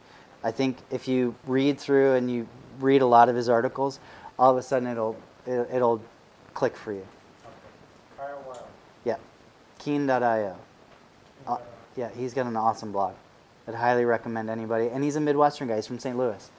I 0.43 0.51
think 0.51 0.77
if 0.91 1.07
you 1.07 1.35
read 1.45 1.79
through 1.79 2.13
and 2.13 2.29
you 2.31 2.47
read 2.79 3.01
a 3.01 3.05
lot 3.05 3.29
of 3.29 3.35
his 3.35 3.49
articles, 3.49 3.99
all 4.37 4.51
of 4.51 4.57
a 4.57 4.63
sudden 4.63 4.87
it'll 4.87 5.17
it, 5.45 5.67
it'll 5.73 6.01
click 6.53 6.75
for 6.75 6.91
you. 6.91 7.05
Wild. 8.17 8.57
Yeah, 9.03 9.17
Keen.io. 9.79 10.55
Uh, 11.47 11.57
yeah, 11.95 12.09
he's 12.15 12.33
got 12.33 12.45
an 12.47 12.55
awesome 12.55 12.91
blog. 12.91 13.13
I'd 13.67 13.75
highly 13.75 14.05
recommend 14.05 14.49
anybody. 14.49 14.89
And 14.89 15.03
he's 15.03 15.15
a 15.15 15.21
Midwestern 15.21 15.67
guy. 15.67 15.75
He's 15.75 15.87
from 15.87 15.99
St. 15.99 16.17
Louis. 16.17 16.49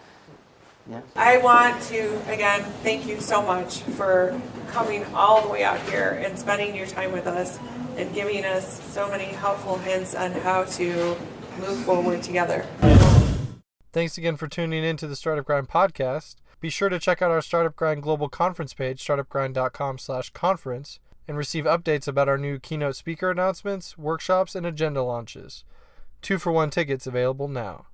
Yeah. 0.89 1.01
I 1.17 1.39
want 1.39 1.83
to 1.85 2.17
again 2.31 2.63
thank 2.83 3.07
you 3.07 3.21
so 3.21 3.43
much 3.43 3.81
for 3.81 4.41
coming 4.69 5.05
all 5.15 5.43
the 5.43 5.49
way 5.49 5.65
out 5.65 5.81
here 5.89 6.23
and 6.25 6.39
spending 6.39 6.77
your 6.77 6.87
time 6.87 7.11
with 7.11 7.27
us 7.27 7.59
and 7.97 8.15
giving 8.15 8.45
us 8.45 8.81
so 8.93 9.09
many 9.09 9.25
helpful 9.25 9.79
hints 9.79 10.15
on 10.15 10.31
how 10.31 10.65
to 10.65 11.17
move 11.59 11.79
forward 11.85 12.23
together. 12.23 12.65
Thanks 13.93 14.19
again 14.19 14.37
for 14.37 14.47
tuning 14.47 14.85
in 14.85 14.97
to 14.99 15.07
the 15.07 15.17
Startup 15.17 15.45
Grind 15.45 15.69
podcast. 15.69 16.37
Be 16.61 16.71
sure 16.71 16.89
to 16.89 16.99
check 16.99 17.21
out 17.23 17.31
our 17.31 17.43
Startup 17.43 17.75
Grind 17.75 18.03
global 18.03 18.29
conference 18.29 18.75
page, 18.75 19.05
startupgrind.com 19.05 19.99
slash 19.99 20.31
conference, 20.31 21.01
and 21.27 21.37
receive 21.37 21.65
updates 21.65 22.07
about 22.07 22.29
our 22.29 22.39
new 22.39 22.59
keynote 22.59 22.97
speaker 22.97 23.31
announcements, 23.31 23.97
workshops, 23.99 24.55
and 24.55 24.67
agenda 24.67 25.03
launches. 25.03 25.65
Two 26.27 26.39
for 26.39 26.51
one 26.51 26.71
tickets 26.71 27.07
available 27.07 27.47
now. 27.47 27.87